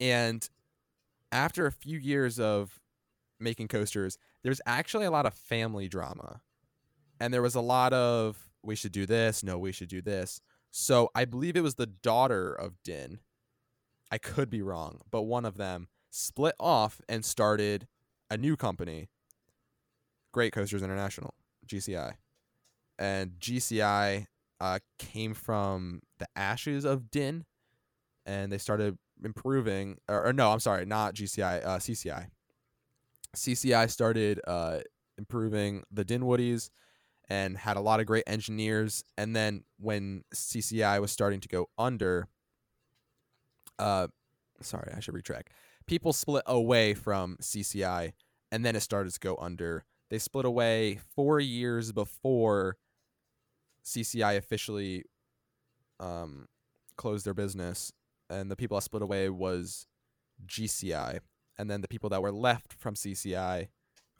And 0.00 0.48
after 1.32 1.66
a 1.66 1.72
few 1.72 1.98
years 1.98 2.38
of 2.38 2.80
making 3.40 3.68
coasters, 3.68 4.18
there's 4.42 4.60
actually 4.66 5.06
a 5.06 5.10
lot 5.10 5.26
of 5.26 5.34
family 5.34 5.88
drama, 5.88 6.40
and 7.20 7.32
there 7.32 7.42
was 7.42 7.54
a 7.54 7.60
lot 7.60 7.92
of 7.92 8.48
we 8.62 8.76
should 8.76 8.92
do 8.92 9.06
this, 9.06 9.42
no, 9.42 9.58
we 9.58 9.72
should 9.72 9.88
do 9.88 10.00
this. 10.00 10.40
So 10.70 11.10
I 11.14 11.24
believe 11.24 11.56
it 11.56 11.62
was 11.62 11.76
the 11.76 11.86
daughter 11.86 12.52
of 12.52 12.82
Dinn. 12.82 13.20
I 14.10 14.18
could 14.18 14.50
be 14.50 14.62
wrong, 14.62 15.00
but 15.10 15.22
one 15.22 15.44
of 15.44 15.56
them 15.56 15.88
split 16.10 16.54
off 16.58 17.00
and 17.08 17.24
started 17.24 17.86
a 18.30 18.36
new 18.36 18.56
company, 18.56 19.08
Great 20.32 20.52
Coasters 20.52 20.82
International, 20.82 21.34
GCI. 21.66 22.14
And 22.98 23.32
GCI 23.38 24.26
uh, 24.60 24.78
came 24.98 25.34
from 25.34 26.02
the 26.18 26.28
ashes 26.36 26.84
of 26.84 27.10
Dinn, 27.10 27.44
and 28.24 28.50
they 28.50 28.58
started 28.58 28.98
improving. 29.26 29.98
Or, 30.08 30.26
or 30.26 30.32
no, 30.32 30.50
I'm 30.50 30.60
sorry, 30.60 30.84
not 30.86 31.14
GCI, 31.14 31.64
uh, 31.64 31.78
CCI. 31.78 32.26
CCI 33.34 33.90
started 33.90 34.40
uh, 34.46 34.80
improving 35.18 35.82
the 35.90 36.04
Dinwoodies 36.04 36.70
and 37.28 37.56
had 37.56 37.76
a 37.76 37.80
lot 37.80 38.00
of 38.00 38.06
great 38.06 38.24
engineers. 38.26 39.04
And 39.16 39.34
then 39.34 39.64
when 39.78 40.24
CCI 40.34 41.00
was 41.00 41.10
starting 41.10 41.40
to 41.40 41.48
go 41.48 41.68
under, 41.78 42.28
uh, 43.78 44.08
sorry, 44.60 44.92
I 44.96 45.00
should 45.00 45.14
retract. 45.14 45.50
People 45.86 46.12
split 46.12 46.44
away 46.46 46.94
from 46.94 47.36
CCI, 47.42 48.12
and 48.50 48.64
then 48.64 48.76
it 48.76 48.80
started 48.80 49.12
to 49.12 49.20
go 49.20 49.36
under. 49.36 49.84
They 50.10 50.18
split 50.18 50.44
away 50.46 51.00
four 51.14 51.40
years 51.40 51.92
before 51.92 52.76
CCI 53.84 54.36
officially 54.36 55.04
um, 56.00 56.46
closed 56.96 57.26
their 57.26 57.34
business, 57.34 57.92
and 58.30 58.50
the 58.50 58.56
people 58.56 58.76
that 58.76 58.82
split 58.82 59.02
away 59.02 59.28
was 59.28 59.86
GCI, 60.46 61.20
and 61.58 61.70
then 61.70 61.80
the 61.80 61.88
people 61.88 62.10
that 62.10 62.22
were 62.22 62.32
left 62.32 62.72
from 62.72 62.94
CCI 62.94 63.68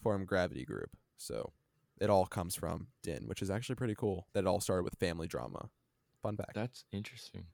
formed 0.03 0.27
Gravity 0.27 0.65
Group. 0.65 0.91
So 1.17 1.53
it 2.01 2.11
all 2.11 2.27
comes 2.27 2.55
from 2.55 2.89
Dinn, 3.03 3.25
which 3.27 3.43
is 3.43 3.51
actually 3.51 3.77
pretty 3.77 3.95
cool. 3.95 4.27
That 4.35 4.41
it 4.41 4.47
all 4.47 4.61
started 4.61 4.85
with 4.85 4.97
family 4.99 5.27
drama. 5.27 5.71
Fun 6.23 6.37
fact. 6.37 6.55
That's 6.55 6.85
interesting. 6.93 7.47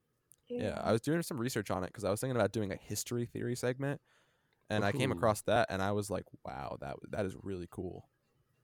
Yeah, 0.49 0.81
I 0.83 0.91
was 0.93 1.01
doing 1.01 1.23
some 1.23 1.39
research 1.39 1.71
on 1.71 1.85
it 1.85 1.89
because 1.89 2.05
I 2.05 2.11
was 2.11 2.21
thinking 2.21 2.37
about 2.37 2.53
doing 2.53 2.73
a 2.73 2.77
history 2.77 3.25
theory 3.25 3.55
segment, 3.55 4.01
and 4.69 4.85
I 4.85 4.91
came 4.93 5.13
across 5.13 5.43
that, 5.43 5.69
and 5.71 5.81
I 5.81 5.93
was 5.93 6.11
like, 6.11 6.25
"Wow, 6.45 6.77
that 6.81 6.97
that 7.11 7.25
is 7.25 7.37
really 7.41 7.69
cool." 7.71 8.09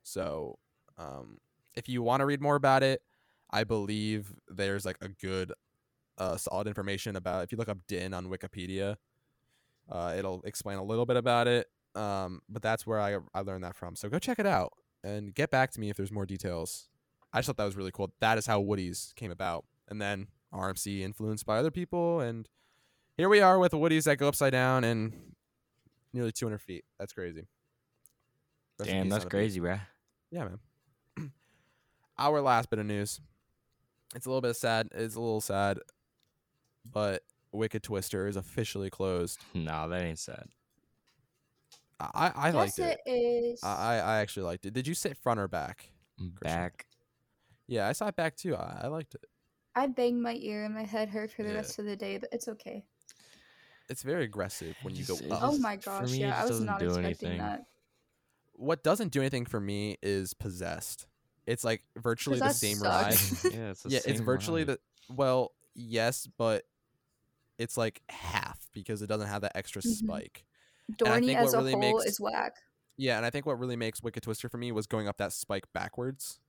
So, 0.03 0.59
um, 0.99 1.39
if 1.77 1.89
you 1.89 2.03
want 2.03 2.21
to 2.21 2.27
read 2.27 2.41
more 2.41 2.57
about 2.57 2.83
it, 2.83 3.03
I 3.51 3.63
believe 3.65 4.33
there's 4.49 4.85
like 4.85 4.99
a 5.01 5.09
good, 5.09 5.53
uh, 6.19 6.37
solid 6.37 6.67
information 6.67 7.17
about. 7.17 7.45
If 7.45 7.53
you 7.53 7.59
look 7.59 7.69
up 7.69 7.79
Dinn 7.87 8.15
on 8.15 8.27
Wikipedia, 8.27 8.97
uh, 9.91 10.15
it'll 10.17 10.43
explain 10.43 10.79
a 10.79 10.85
little 10.85 11.07
bit 11.07 11.17
about 11.17 11.49
it. 11.49 11.69
Um, 11.95 12.43
but 12.49 12.63
that's 12.63 12.87
where 12.87 13.01
I 13.01 13.19
I 13.35 13.41
learned 13.41 13.65
that 13.65 13.75
from. 13.75 13.97
So 13.97 14.09
go 14.09 14.19
check 14.19 14.39
it 14.39 14.47
out 14.47 14.73
and 15.03 15.35
get 15.35 15.51
back 15.51 15.71
to 15.73 15.81
me 15.81 15.89
if 15.91 15.97
there's 15.97 16.13
more 16.13 16.27
details. 16.27 16.89
I 17.33 17.39
just 17.39 17.47
thought 17.47 17.57
that 17.57 17.65
was 17.65 17.77
really 17.77 17.93
cool. 17.93 18.13
That 18.21 18.39
is 18.39 18.47
how 18.47 18.61
Woody's 18.61 19.13
came 19.17 19.31
about, 19.31 19.65
and 19.89 20.01
then 20.01 20.29
RMC 20.53 21.01
influenced 21.01 21.47
by 21.47 21.59
other 21.59 21.71
people, 21.71 22.21
and 22.21 22.49
here 23.17 23.29
we 23.29 23.41
are 23.41 23.59
with 23.59 23.73
Woody's 23.73 24.05
that 24.05 24.17
go 24.17 24.29
upside 24.29 24.53
down 24.53 24.85
and 24.85 25.13
nearly 26.13 26.33
200 26.33 26.61
feet. 26.61 26.85
That's 26.99 27.13
crazy. 27.13 27.47
Rest 28.79 28.91
Damn, 28.91 29.09
that's 29.09 29.25
crazy, 29.25 29.61
bruh. 29.61 29.81
Yeah, 30.31 30.49
man. 31.17 31.33
Our 32.19 32.41
last 32.43 32.69
bit 32.69 32.79
of 32.79 32.87
news. 32.87 33.21
It's 34.15 34.27
a 34.27 34.29
little 34.29 34.43
bit 34.43 34.57
sad. 34.57 34.89
It's 34.93 35.15
a 35.15 35.21
little 35.21 35.41
sad, 35.41 35.79
but 36.93 37.23
Wicked 37.53 37.83
Twister 37.83 38.27
is 38.27 38.37
officially 38.37 38.91
closed. 38.91 39.41
Nah, 39.55 39.87
that 39.89 40.03
ain't 40.03 40.19
sad. 40.19 40.49
I 41.99 42.31
I 42.35 42.51
liked 42.51 42.79
yes, 42.79 42.91
it. 42.93 43.01
it 43.07 43.11
is. 43.11 43.65
I 43.65 43.99
I 43.99 44.19
actually 44.19 44.43
liked 44.45 44.67
it. 44.67 44.75
Did 44.75 44.87
you 44.87 44.95
sit 44.95 45.17
front 45.17 45.41
or 45.41 45.49
back? 45.49 45.91
Mm, 46.21 46.39
back. 46.41 46.87
Yeah, 47.67 47.89
I 47.89 47.93
sat 47.93 48.17
back 48.17 48.37
too. 48.37 48.55
I, 48.55 48.81
I 48.85 48.87
liked 48.89 49.15
it. 49.15 49.25
I 49.75 49.87
banged 49.87 50.23
my 50.23 50.35
ear 50.35 50.65
and 50.65 50.75
my 50.75 50.85
head 50.85 51.09
hurt 51.09 51.31
for 51.33 51.43
the 51.43 51.51
Yeah. 51.51 51.57
rest 51.57 51.79
of 51.79 51.85
the 51.87 51.97
day, 51.97 52.19
but 52.19 52.29
it's 52.33 52.49
okay. 52.49 52.85
It's 53.89 54.03
very 54.03 54.25
aggressive 54.25 54.75
when 54.83 54.95
you 54.95 55.05
go 55.05 55.15
up. 55.31 55.43
Oh 55.43 55.59
my 55.59 55.77
gosh, 55.77 56.11
me, 56.11 56.19
yeah, 56.21 56.37
I 56.39 56.43
was 56.43 56.51
doesn't 56.53 56.67
not 56.67 56.83
expecting 56.83 57.05
anything. 57.05 57.39
that. 57.39 57.67
What 58.55 58.83
doesn't 58.83 59.13
do 59.13 59.21
anything 59.21 59.45
for 59.47 59.61
me 59.61 59.97
is 60.03 60.35
possessed. 60.35 61.07
It's 61.47 61.63
like 61.65 61.83
virtually 61.97 62.39
the 62.41 62.51
same 62.51 62.77
sucks. 62.79 63.45
ride. 63.45 63.55
yeah, 63.55 63.71
it's 63.71 63.83
the 63.85 63.91
yeah, 63.91 64.01
it's 64.05 64.21
virtually 64.21 64.63
ride. 64.65 64.79
the 65.09 65.15
well, 65.15 65.53
yes, 65.75 66.29
but 66.37 66.65
it's 67.59 67.77
like 67.77 68.03
half 68.09 68.69
because 68.73 69.03
it 69.03 69.07
doesn't 69.07 69.29
have 69.29 69.43
that 69.43 69.53
extra 69.57 69.83
Mhm. 69.83 69.95
spike. 69.95 70.45
Dorney 70.93 71.35
as 71.35 71.53
a 71.55 71.59
really 71.59 71.73
whole 71.73 71.81
makes- 71.81 72.05
is 72.05 72.21
whack. 72.21 72.55
Yeah, 72.97 73.17
and 73.17 73.27
I 73.27 73.31
think 73.31 73.45
what 73.47 73.59
really 73.59 73.77
makes 73.77 74.03
Wicked 74.03 74.23
Twister 74.23 74.49
for 74.49 74.57
me 74.59 74.73
was 74.73 74.87
going 74.87 75.09
up 75.09 75.17
that 75.19 75.33
spike 75.33 75.71
backwards. 75.73 76.41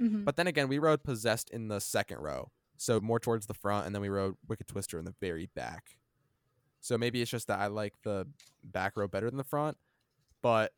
Mhm. 0.00 0.24
But 0.24 0.36
then 0.36 0.46
again, 0.46 0.68
we 0.68 0.78
rode 0.78 1.02
Possessed 1.02 1.50
in 1.50 1.68
the 1.68 1.78
second 1.80 2.18
row, 2.20 2.50
so 2.76 3.00
more 3.00 3.20
towards 3.20 3.46
the 3.46 3.54
front, 3.54 3.84
and 3.86 3.94
then 3.94 4.00
we 4.00 4.08
rode 4.08 4.36
Wicked 4.48 4.66
Twister 4.68 4.98
in 4.98 5.04
the 5.04 5.14
very 5.20 5.46
back. 5.46 5.98
So 6.80 6.96
maybe 6.96 7.20
it's 7.20 7.30
just 7.30 7.48
that 7.48 7.58
I 7.58 7.66
like 7.66 8.00
the 8.02 8.26
back 8.64 8.96
row 8.96 9.06
better 9.08 9.28
than 9.28 9.36
the 9.36 9.44
front, 9.44 9.76
but 10.40 10.72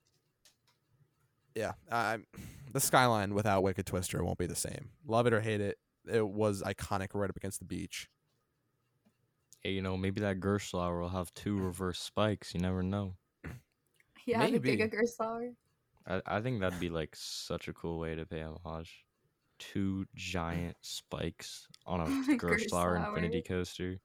yeah, 1.54 1.74
I, 1.90 2.18
the 2.72 2.80
skyline 2.80 3.34
without 3.34 3.62
Wicked 3.62 3.86
Twister 3.86 4.24
won't 4.24 4.38
be 4.38 4.46
the 4.46 4.56
same. 4.56 4.90
Love 5.06 5.26
it 5.26 5.32
or 5.32 5.40
hate 5.40 5.60
it, 5.60 5.78
it 6.06 6.26
was 6.26 6.62
iconic 6.62 7.10
right 7.14 7.30
up 7.30 7.36
against 7.36 7.60
the 7.60 7.64
beach. 7.64 8.08
Hey, 9.62 9.72
you 9.72 9.82
know, 9.82 9.96
maybe 9.96 10.20
that 10.22 10.40
Gerstlauer 10.40 11.00
will 11.00 11.08
have 11.08 11.32
two 11.34 11.56
reverse 11.58 12.00
spikes. 12.00 12.54
You 12.54 12.60
never 12.60 12.82
know. 12.82 13.14
yeah, 14.26 14.44
the 14.46 14.52
maybe. 14.52 14.76
big 14.76 14.92
Gerstlauer. 14.92 15.54
I, 16.06 16.20
I 16.26 16.40
think 16.40 16.60
that'd 16.60 16.80
be 16.80 16.88
like 16.90 17.14
such 17.14 17.68
a 17.68 17.72
cool 17.72 17.98
way 17.98 18.14
to 18.16 18.26
pay 18.26 18.42
homage. 18.42 19.04
Two 19.58 20.06
giant 20.16 20.76
spikes 20.80 21.68
on 21.86 22.00
a 22.00 22.04
On 22.06 22.10
a 22.30 22.36
Gerstlauer 22.36 22.96
Gerstlauer. 22.98 23.08
Infinity 23.08 23.42
coaster. 23.42 24.00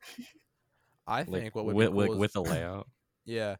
I 1.08 1.20
Like 1.20 1.30
think 1.30 1.56
what 1.56 1.66
would 1.66 1.76
with, 1.76 1.88
be 1.90 1.94
with, 1.94 2.10
is- 2.12 2.18
with 2.18 2.34
the 2.34 2.44
layout. 2.44 2.88
Yeah, 3.26 3.58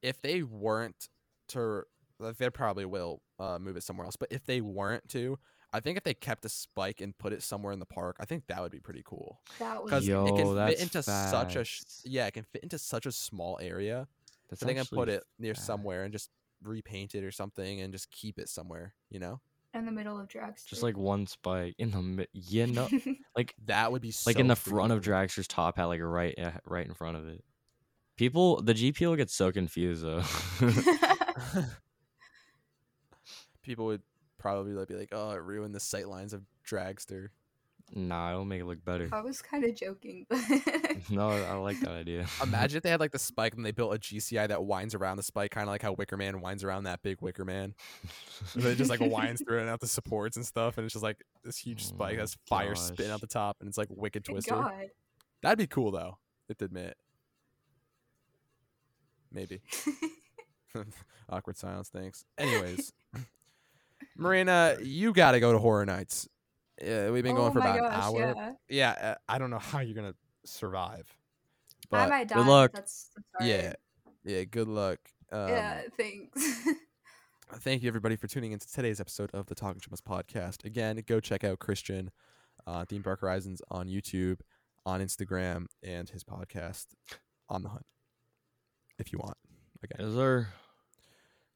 if 0.00 0.22
they 0.22 0.42
weren't 0.42 1.08
to, 1.48 1.82
like, 2.18 2.38
they 2.38 2.48
probably 2.48 2.86
will 2.86 3.20
uh, 3.38 3.58
move 3.58 3.76
it 3.76 3.82
somewhere 3.82 4.06
else. 4.06 4.16
But 4.16 4.32
if 4.32 4.46
they 4.46 4.62
weren't 4.62 5.06
to, 5.10 5.38
I 5.72 5.80
think 5.80 5.96
if 5.96 6.02
they 6.04 6.14
kept 6.14 6.44
a 6.44 6.48
spike 6.48 7.00
and 7.00 7.16
put 7.16 7.32
it 7.32 7.42
somewhere 7.42 7.72
in 7.72 7.78
the 7.78 7.86
park, 7.86 8.16
I 8.18 8.24
think 8.24 8.46
that 8.48 8.60
would 8.60 8.72
be 8.72 8.80
pretty 8.80 9.02
cool. 9.04 9.40
That 9.58 9.82
was 9.82 9.90
Because 9.90 10.08
it 10.08 10.10
Yo, 10.10 10.24
can 10.26 10.36
fit 10.36 10.54
that's 10.54 10.82
into 10.82 11.02
such 11.02 11.56
a 11.56 11.64
sh- 11.64 11.82
yeah, 12.04 12.26
it 12.26 12.32
can 12.32 12.44
fit 12.44 12.62
into 12.62 12.78
such 12.78 13.06
a 13.06 13.12
small 13.12 13.58
area. 13.62 14.08
That's 14.48 14.60
So 14.60 14.66
they 14.66 14.74
can 14.74 14.86
put 14.86 15.08
it 15.08 15.22
near 15.38 15.54
facts. 15.54 15.66
somewhere 15.66 16.02
and 16.02 16.12
just 16.12 16.30
repaint 16.62 17.14
it 17.14 17.22
or 17.22 17.30
something 17.30 17.80
and 17.80 17.92
just 17.92 18.10
keep 18.10 18.38
it 18.38 18.48
somewhere. 18.48 18.94
You 19.10 19.20
know, 19.20 19.40
in 19.72 19.86
the 19.86 19.92
middle 19.92 20.18
of 20.18 20.26
Dragster. 20.26 20.66
Just 20.66 20.82
like 20.82 20.96
one 20.96 21.26
spike 21.28 21.76
in 21.78 21.92
the 21.92 22.02
mid. 22.02 22.28
You 22.32 22.66
know, 22.66 22.88
like 23.36 23.54
that 23.66 23.92
would 23.92 24.02
be 24.02 24.12
like 24.26 24.40
in 24.40 24.48
the 24.48 24.56
front 24.56 24.92
of 24.92 25.02
Dragster's 25.02 25.46
top 25.46 25.76
hat, 25.76 25.84
like 25.84 26.00
right 26.02 26.36
uh, 26.36 26.50
right 26.66 26.86
in 26.86 26.94
front 26.94 27.16
of 27.16 27.28
it. 27.28 27.44
People, 28.16 28.60
the 28.60 28.74
GP 28.74 29.06
will 29.06 29.16
get 29.16 29.30
so 29.30 29.50
confused 29.52 30.02
though. 30.04 30.22
People 33.62 33.86
would 33.86 34.02
probably 34.40 34.72
like 34.72 34.88
be 34.88 34.94
like, 34.94 35.10
"Oh, 35.12 35.30
it 35.30 35.42
ruined 35.42 35.74
the 35.74 35.80
sight 35.80 36.08
lines 36.08 36.32
of 36.32 36.42
Dragster." 36.66 37.28
nah, 37.92 38.30
it'll 38.30 38.44
make 38.44 38.60
it 38.60 38.66
look 38.66 38.84
better. 38.84 39.08
I 39.10 39.20
was 39.20 39.42
kind 39.42 39.64
of 39.64 39.74
joking, 39.74 40.24
but 40.28 40.38
No, 41.10 41.28
I 41.28 41.54
like 41.54 41.80
that 41.80 41.90
idea. 41.90 42.26
Imagine 42.42 42.76
if 42.76 42.82
they 42.84 42.90
had 42.90 43.00
like 43.00 43.10
the 43.10 43.18
spike 43.18 43.54
and 43.54 43.66
they 43.66 43.72
built 43.72 43.92
a 43.94 43.98
GCI 43.98 44.46
that 44.48 44.64
winds 44.64 44.94
around 44.94 45.16
the 45.16 45.24
spike, 45.24 45.50
kind 45.50 45.64
of 45.64 45.72
like 45.72 45.82
how 45.82 45.92
Wicker 45.94 46.16
Man 46.16 46.40
winds 46.40 46.62
around 46.62 46.84
that 46.84 47.02
big 47.02 47.20
Wicker 47.20 47.44
Man. 47.44 47.74
And 48.54 48.64
it 48.64 48.76
just 48.76 48.90
like 48.90 49.00
winds 49.00 49.42
through 49.42 49.58
it 49.58 49.62
and 49.62 49.70
out 49.70 49.80
the 49.80 49.86
supports 49.88 50.36
and 50.36 50.46
stuff, 50.46 50.78
and 50.78 50.84
it's 50.84 50.92
just 50.92 51.02
like 51.02 51.22
this 51.44 51.56
huge 51.58 51.82
Oh 51.82 51.88
spike 51.88 52.14
my 52.16 52.20
has 52.20 52.36
fire 52.48 52.74
spitting 52.74 53.10
out 53.10 53.14
gosh. 53.14 53.20
the 53.20 53.26
top, 53.26 53.56
and 53.60 53.68
it's 53.68 53.76
like 53.78 53.88
wicked 53.90 54.24
Good 54.24 54.32
twister. 54.32 54.54
God. 54.54 54.90
That'd 55.42 55.58
be 55.58 55.66
cool 55.66 55.90
though. 55.90 56.18
Have 56.48 56.58
to 56.58 56.64
admit. 56.64 56.96
Maybe. 59.32 59.60
Awkward 61.28 61.56
silence. 61.56 61.88
Thanks. 61.88 62.24
Anyways, 62.38 62.92
Marina, 64.20 64.76
you 64.82 65.12
got 65.12 65.32
to 65.32 65.40
go 65.40 65.52
to 65.52 65.58
Horror 65.58 65.86
Nights. 65.86 66.28
Yeah, 66.80 67.10
we've 67.10 67.22
been 67.22 67.34
going 67.34 67.48
oh 67.48 67.52
for 67.52 67.58
about 67.58 67.78
gosh, 67.78 67.94
an 67.94 68.00
hour. 68.00 68.34
Yeah. 68.36 68.52
Yeah, 68.68 69.10
uh, 69.10 69.14
I 69.28 69.38
don't 69.38 69.50
know 69.50 69.58
how 69.58 69.80
you're 69.80 69.94
gonna 69.94 70.14
survive. 70.44 71.06
But 71.90 72.00
I 72.00 72.06
might 72.08 72.28
die. 72.28 72.36
good 72.36 72.46
luck. 72.46 72.72
That's, 72.72 73.10
that's 73.14 73.46
yeah, 73.46 73.72
yeah. 74.24 74.44
Good 74.44 74.68
luck. 74.68 74.98
Um, 75.32 75.48
yeah. 75.48 75.82
Thanks. 75.96 76.42
thank 77.60 77.82
you 77.82 77.88
everybody 77.88 78.16
for 78.16 78.28
tuning 78.28 78.52
into 78.52 78.70
today's 78.70 79.00
episode 79.00 79.30
of 79.32 79.46
the 79.46 79.54
Talking 79.54 79.80
Trimless 79.80 80.00
podcast. 80.00 80.64
Again, 80.64 81.02
go 81.06 81.18
check 81.20 81.42
out 81.42 81.58
Christian, 81.58 82.10
uh, 82.66 82.84
Theme 82.84 83.02
Park 83.02 83.20
Horizons 83.20 83.62
on 83.70 83.88
YouTube, 83.88 84.40
on 84.86 85.00
Instagram, 85.00 85.66
and 85.82 86.08
his 86.08 86.24
podcast 86.24 86.86
on 87.48 87.62
the 87.62 87.70
hunt. 87.70 87.86
If 88.98 89.12
you 89.12 89.18
want, 89.18 89.36
again, 89.82 90.06
Is 90.06 90.14
there? 90.14 90.48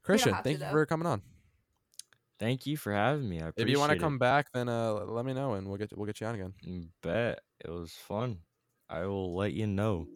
Christian, 0.02 0.32
have 0.32 0.42
to, 0.42 0.48
thank 0.48 0.58
you 0.60 0.64
though. 0.64 0.70
for 0.70 0.86
coming 0.86 1.06
on. 1.06 1.22
Thank 2.38 2.66
you 2.66 2.76
for 2.76 2.92
having 2.92 3.28
me. 3.28 3.40
I 3.40 3.52
If 3.56 3.68
you 3.68 3.78
want 3.78 3.92
to 3.92 3.98
come 3.98 4.18
back, 4.18 4.46
then 4.52 4.68
uh, 4.68 4.92
let 4.92 5.24
me 5.24 5.32
know 5.32 5.54
and 5.54 5.68
we'll 5.68 5.78
get 5.78 5.96
we'll 5.96 6.06
get 6.06 6.20
you 6.20 6.26
on 6.26 6.34
again. 6.34 6.54
it. 6.62 6.88
Bet 7.02 7.40
it 7.64 7.70
was 7.70 7.92
fun. 7.92 8.38
I 8.88 9.06
will 9.06 9.34
let 9.34 9.52
you 9.52 9.66
know, 9.66 10.06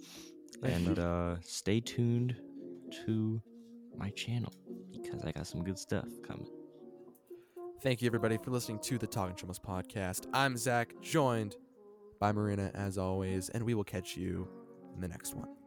and 0.62 0.99
uh, 0.99 1.37
stay 1.41 1.81
tuned 1.81 2.37
to 3.07 3.41
my 3.97 4.11
channel 4.11 4.53
because 4.93 5.25
I 5.25 5.33
got 5.33 5.47
some 5.47 5.62
good 5.62 5.79
stuff 5.79 6.09
coming. 6.27 6.49
Thank 7.83 8.03
you 8.03 8.07
everybody 8.07 8.39
for 8.39 8.51
listening 8.51 8.81
to 8.81 8.99
the 8.99 9.07
Talking 9.07 9.37
Trimless 9.37 9.61
podcast. 9.61 10.27
I'm 10.33 10.57
Zach, 10.57 10.93
joined 11.01 11.57
by 12.19 12.33
Marina 12.33 12.73
as 12.75 12.99
always, 12.99 13.49
and 13.51 13.62
we 13.62 13.75
will 13.75 13.85
catch 13.85 14.16
you 14.16 14.49
in 14.95 15.01
the 15.01 15.09
next 15.09 15.35
one. 15.35 15.58